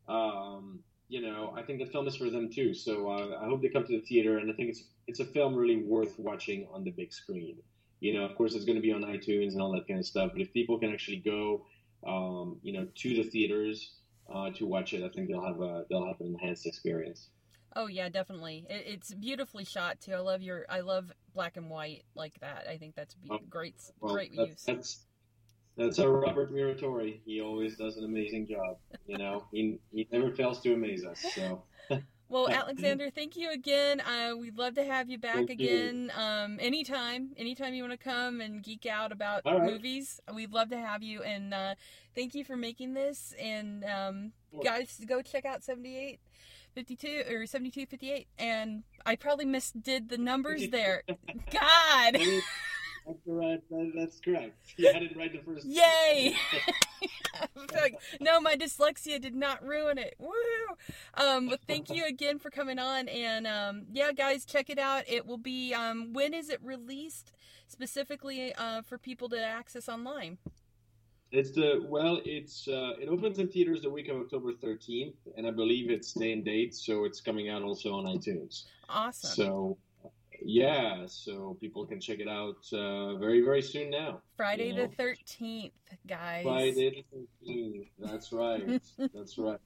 Um, 0.08 0.82
you 1.08 1.24
know, 1.24 1.56
I 1.58 1.64
think 1.64 1.80
the 1.80 1.88
film 1.88 2.08
is 2.08 2.16
for 2.16 2.30
them 2.30 2.52
too. 2.54 2.76
So 2.76 3.10
uh, 3.10 3.40
I 3.42 3.46
hope 3.46 3.64
they 3.64 3.70
come 3.70 3.88
to 3.88 4.00
the 4.00 4.06
theater, 4.06 4.38
and 4.38 4.52
I 4.52 4.54
think 4.54 4.70
it's 4.70 4.84
it's 5.08 5.20
a 5.20 5.26
film 5.26 5.56
really 5.56 5.78
worth 5.78 6.20
watching 6.20 6.68
on 6.72 6.84
the 6.84 6.92
big 6.92 7.12
screen. 7.12 7.58
You 8.00 8.14
know, 8.14 8.26
of 8.26 8.36
course, 8.36 8.54
it's 8.54 8.66
going 8.66 8.76
to 8.76 8.82
be 8.82 8.94
on 8.94 9.02
iTunes 9.02 9.54
and 9.54 9.62
all 9.62 9.72
that 9.72 9.88
kind 9.88 10.00
of 10.00 10.06
stuff. 10.06 10.30
But 10.34 10.42
if 10.42 10.54
people 10.54 10.78
can 10.78 10.94
actually 10.94 11.18
go, 11.18 11.66
um, 12.06 12.60
you 12.62 12.74
know, 12.74 12.88
to 12.94 13.10
the 13.10 13.24
theaters 13.24 13.96
uh, 14.32 14.50
to 14.52 14.66
watch 14.66 14.94
it, 14.94 15.04
I 15.04 15.10
think 15.10 15.30
they'll 15.30 15.46
have 15.46 15.62
a 15.62 15.86
they'll 15.90 16.06
have 16.06 16.20
an 16.22 16.28
enhanced 16.28 16.66
experience. 16.66 17.30
Oh 17.76 17.88
yeah, 17.88 18.10
definitely. 18.10 18.66
It, 18.70 18.84
it's 18.88 19.14
beautifully 19.14 19.66
shot 19.66 20.00
too. 20.00 20.14
I 20.14 20.20
love 20.20 20.42
your 20.42 20.66
I 20.70 20.82
love 20.82 21.12
black 21.34 21.58
and 21.58 21.70
white 21.70 22.04
like 22.16 22.40
that. 22.42 22.66
I 22.70 22.78
think 22.78 22.96
that's 22.96 23.16
be- 23.16 23.30
oh, 23.32 23.40
great 23.50 23.76
well, 24.00 24.14
great 24.14 24.32
that's, 24.36 24.50
use. 24.50 24.64
That's 24.66 25.06
that's 25.78 26.00
our 26.00 26.12
Robert 26.12 26.52
Muratore. 26.52 27.20
He 27.26 27.42
always 27.42 27.78
does 27.78 27.98
an 27.98 28.06
amazing 28.06 28.48
job. 28.48 28.78
You 29.08 29.18
know, 29.18 29.46
he 29.52 29.80
he 29.92 30.08
never 30.12 30.32
fails 30.32 30.62
to 30.62 30.74
amaze 30.74 31.06
us. 31.06 31.26
So. 31.34 31.64
Well, 32.30 32.48
Alexander, 32.48 33.10
thank 33.10 33.36
you 33.36 33.52
again. 33.52 34.02
Uh, 34.02 34.38
we'd 34.38 34.58
love 34.58 34.76
to 34.76 34.84
have 34.84 35.10
you 35.10 35.18
back 35.18 35.34
thank 35.34 35.50
again 35.50 36.12
you. 36.16 36.22
um, 36.22 36.60
anytime. 36.62 37.32
Anytime 37.38 37.74
you 37.74 37.82
want 37.82 38.00
to 38.00 38.04
come 38.04 38.40
and 38.40 38.62
geek 38.62 38.86
out 38.86 39.12
about 39.12 39.42
right. 39.46 39.64
movies, 39.64 40.22
we'd 40.32 40.54
love 40.54 40.70
to 40.70 40.78
have 40.78 41.02
you. 41.02 41.24
And 41.24 41.56
uh, 41.56 41.74
thank 42.14 42.36
you 42.36 42.44
for 42.44 42.56
making 42.56 42.94
this. 42.94 43.34
And 43.42 43.84
um, 43.84 44.32
guys, 44.64 45.02
go 45.08 45.22
check 45.24 45.46
out 45.46 45.64
78. 45.64 46.20
52 46.76 47.24
or 47.32 47.48
7258 47.48 48.28
and 48.38 48.84
i 49.04 49.16
probably 49.16 49.44
misdid 49.44 50.08
the 50.08 50.20
numbers 50.20 50.68
there 50.72 51.02
god 51.52 52.16
that's 53.10 53.28
right. 53.28 53.94
That's 53.96 54.20
correct. 54.20 54.56
You 54.78 54.94
had 54.94 55.04
it 55.04 55.18
right 55.18 55.32
the 55.32 55.40
first 55.40 55.66
Yay! 55.66 56.36
like, 57.74 57.96
no, 58.20 58.40
my 58.40 58.56
dyslexia 58.56 59.20
did 59.22 59.36
not 59.36 59.64
ruin 59.66 59.98
it. 59.98 60.16
Woo! 60.20 60.30
Um, 61.16 61.50
but 61.50 61.60
thank 61.68 61.90
you 61.90 62.06
again 62.06 62.40
for 62.40 62.50
coming 62.50 62.80
on. 62.80 63.08
And 63.08 63.48
um, 63.48 63.86
yeah, 63.92 64.12
guys, 64.12 64.46
check 64.46 64.70
it 64.70 64.80
out. 64.80 65.04
It 65.08 65.26
will 65.26 65.38
be, 65.38 65.74
um, 65.74 66.14
when 66.14 66.34
is 66.34 66.50
it 66.50 66.60
released 66.64 67.32
specifically 67.68 68.54
uh, 68.56 68.82
for 68.84 68.98
people 68.98 69.30
to 69.30 69.44
access 69.44 69.90
online? 69.90 70.38
It's 71.32 71.52
the 71.52 71.86
well, 71.88 72.20
it's 72.26 72.68
uh, 72.68 72.94
it 73.00 73.08
opens 73.08 73.38
in 73.38 73.50
theaters 73.50 73.84
the 73.84 73.90
week 73.90 74.10
of 74.10 74.18
October 74.18 74.52
13th, 74.52 75.14
and 75.38 75.46
I 75.46 75.52
believe 75.52 75.92
it's 75.92 76.12
day 76.14 76.32
and 76.32 76.44
date, 76.44 76.74
so 76.74 77.06
it's 77.06 77.22
coming 77.22 77.50
out 77.50 77.62
also 77.62 77.94
on 77.94 78.06
iTunes. 78.06 78.64
Awesome. 78.90 79.30
So 79.30 79.78
yeah, 80.44 81.04
so 81.08 81.58
people 81.60 81.86
can 81.86 82.00
check 82.00 82.20
it 82.20 82.28
out 82.28 82.66
uh, 82.74 83.16
very, 83.16 83.42
very 83.42 83.62
soon 83.62 83.90
now. 83.90 84.22
Friday 84.38 84.72
the 84.72 84.88
thirteenth, 84.88 85.74
guys. 86.08 86.44
Friday 86.44 87.06
the 87.12 87.26
thirteenth. 87.46 87.88
That's 88.00 88.32
right. 88.32 88.82
That's 89.14 89.38
right. 89.38 89.60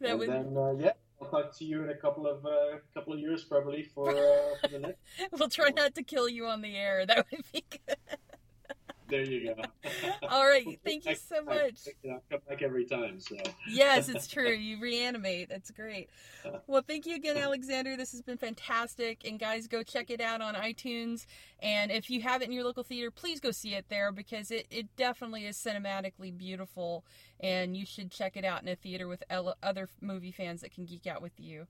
That 0.00 0.10
and 0.10 0.18
would... 0.18 0.28
then, 0.28 0.56
uh, 0.56 0.72
yeah, 0.78 0.92
I'll 1.20 1.28
talk 1.28 1.56
to 1.58 1.64
you 1.64 1.82
in 1.84 1.90
a 1.90 1.94
couple 1.94 2.26
of 2.26 2.44
uh, 2.44 2.78
couple 2.94 3.12
of 3.12 3.20
years, 3.20 3.44
probably 3.44 3.82
for, 3.82 4.10
uh, 4.10 4.56
for 4.60 4.68
the 4.68 4.78
next. 4.80 4.98
we'll 5.32 5.48
try 5.48 5.70
not 5.70 5.94
to 5.94 6.02
kill 6.02 6.28
you 6.28 6.46
on 6.46 6.62
the 6.62 6.76
air. 6.76 7.06
That 7.06 7.26
would 7.30 7.44
be 7.52 7.64
good. 7.70 7.96
There 9.12 9.20
you 9.20 9.54
go. 9.54 9.62
All 10.30 10.48
right. 10.48 10.80
Thank 10.86 11.04
you 11.04 11.14
so 11.14 11.42
much. 11.44 11.80
I, 11.86 12.16
come 12.30 12.40
back 12.48 12.62
every 12.62 12.86
time. 12.86 13.20
So. 13.20 13.36
yes, 13.68 14.08
it's 14.08 14.26
true. 14.26 14.48
You 14.48 14.80
reanimate. 14.80 15.50
That's 15.50 15.70
great. 15.70 16.08
Well, 16.66 16.80
thank 16.80 17.04
you 17.04 17.14
again, 17.14 17.36
Alexander. 17.36 17.94
This 17.94 18.12
has 18.12 18.22
been 18.22 18.38
fantastic. 18.38 19.26
And 19.28 19.38
guys, 19.38 19.66
go 19.66 19.82
check 19.82 20.08
it 20.08 20.22
out 20.22 20.40
on 20.40 20.54
iTunes. 20.54 21.26
And 21.60 21.92
if 21.92 22.08
you 22.08 22.22
have 22.22 22.40
it 22.40 22.46
in 22.46 22.52
your 22.52 22.64
local 22.64 22.84
theater, 22.84 23.10
please 23.10 23.38
go 23.38 23.50
see 23.50 23.74
it 23.74 23.84
there 23.90 24.12
because 24.12 24.50
it, 24.50 24.66
it 24.70 24.96
definitely 24.96 25.44
is 25.44 25.58
cinematically 25.58 26.34
beautiful. 26.34 27.04
And 27.38 27.76
you 27.76 27.84
should 27.84 28.10
check 28.10 28.38
it 28.38 28.46
out 28.46 28.62
in 28.62 28.68
a 28.68 28.76
theater 28.76 29.08
with 29.08 29.22
other 29.30 29.88
movie 30.00 30.32
fans 30.32 30.62
that 30.62 30.72
can 30.72 30.86
geek 30.86 31.06
out 31.06 31.20
with 31.20 31.38
you. 31.38 31.66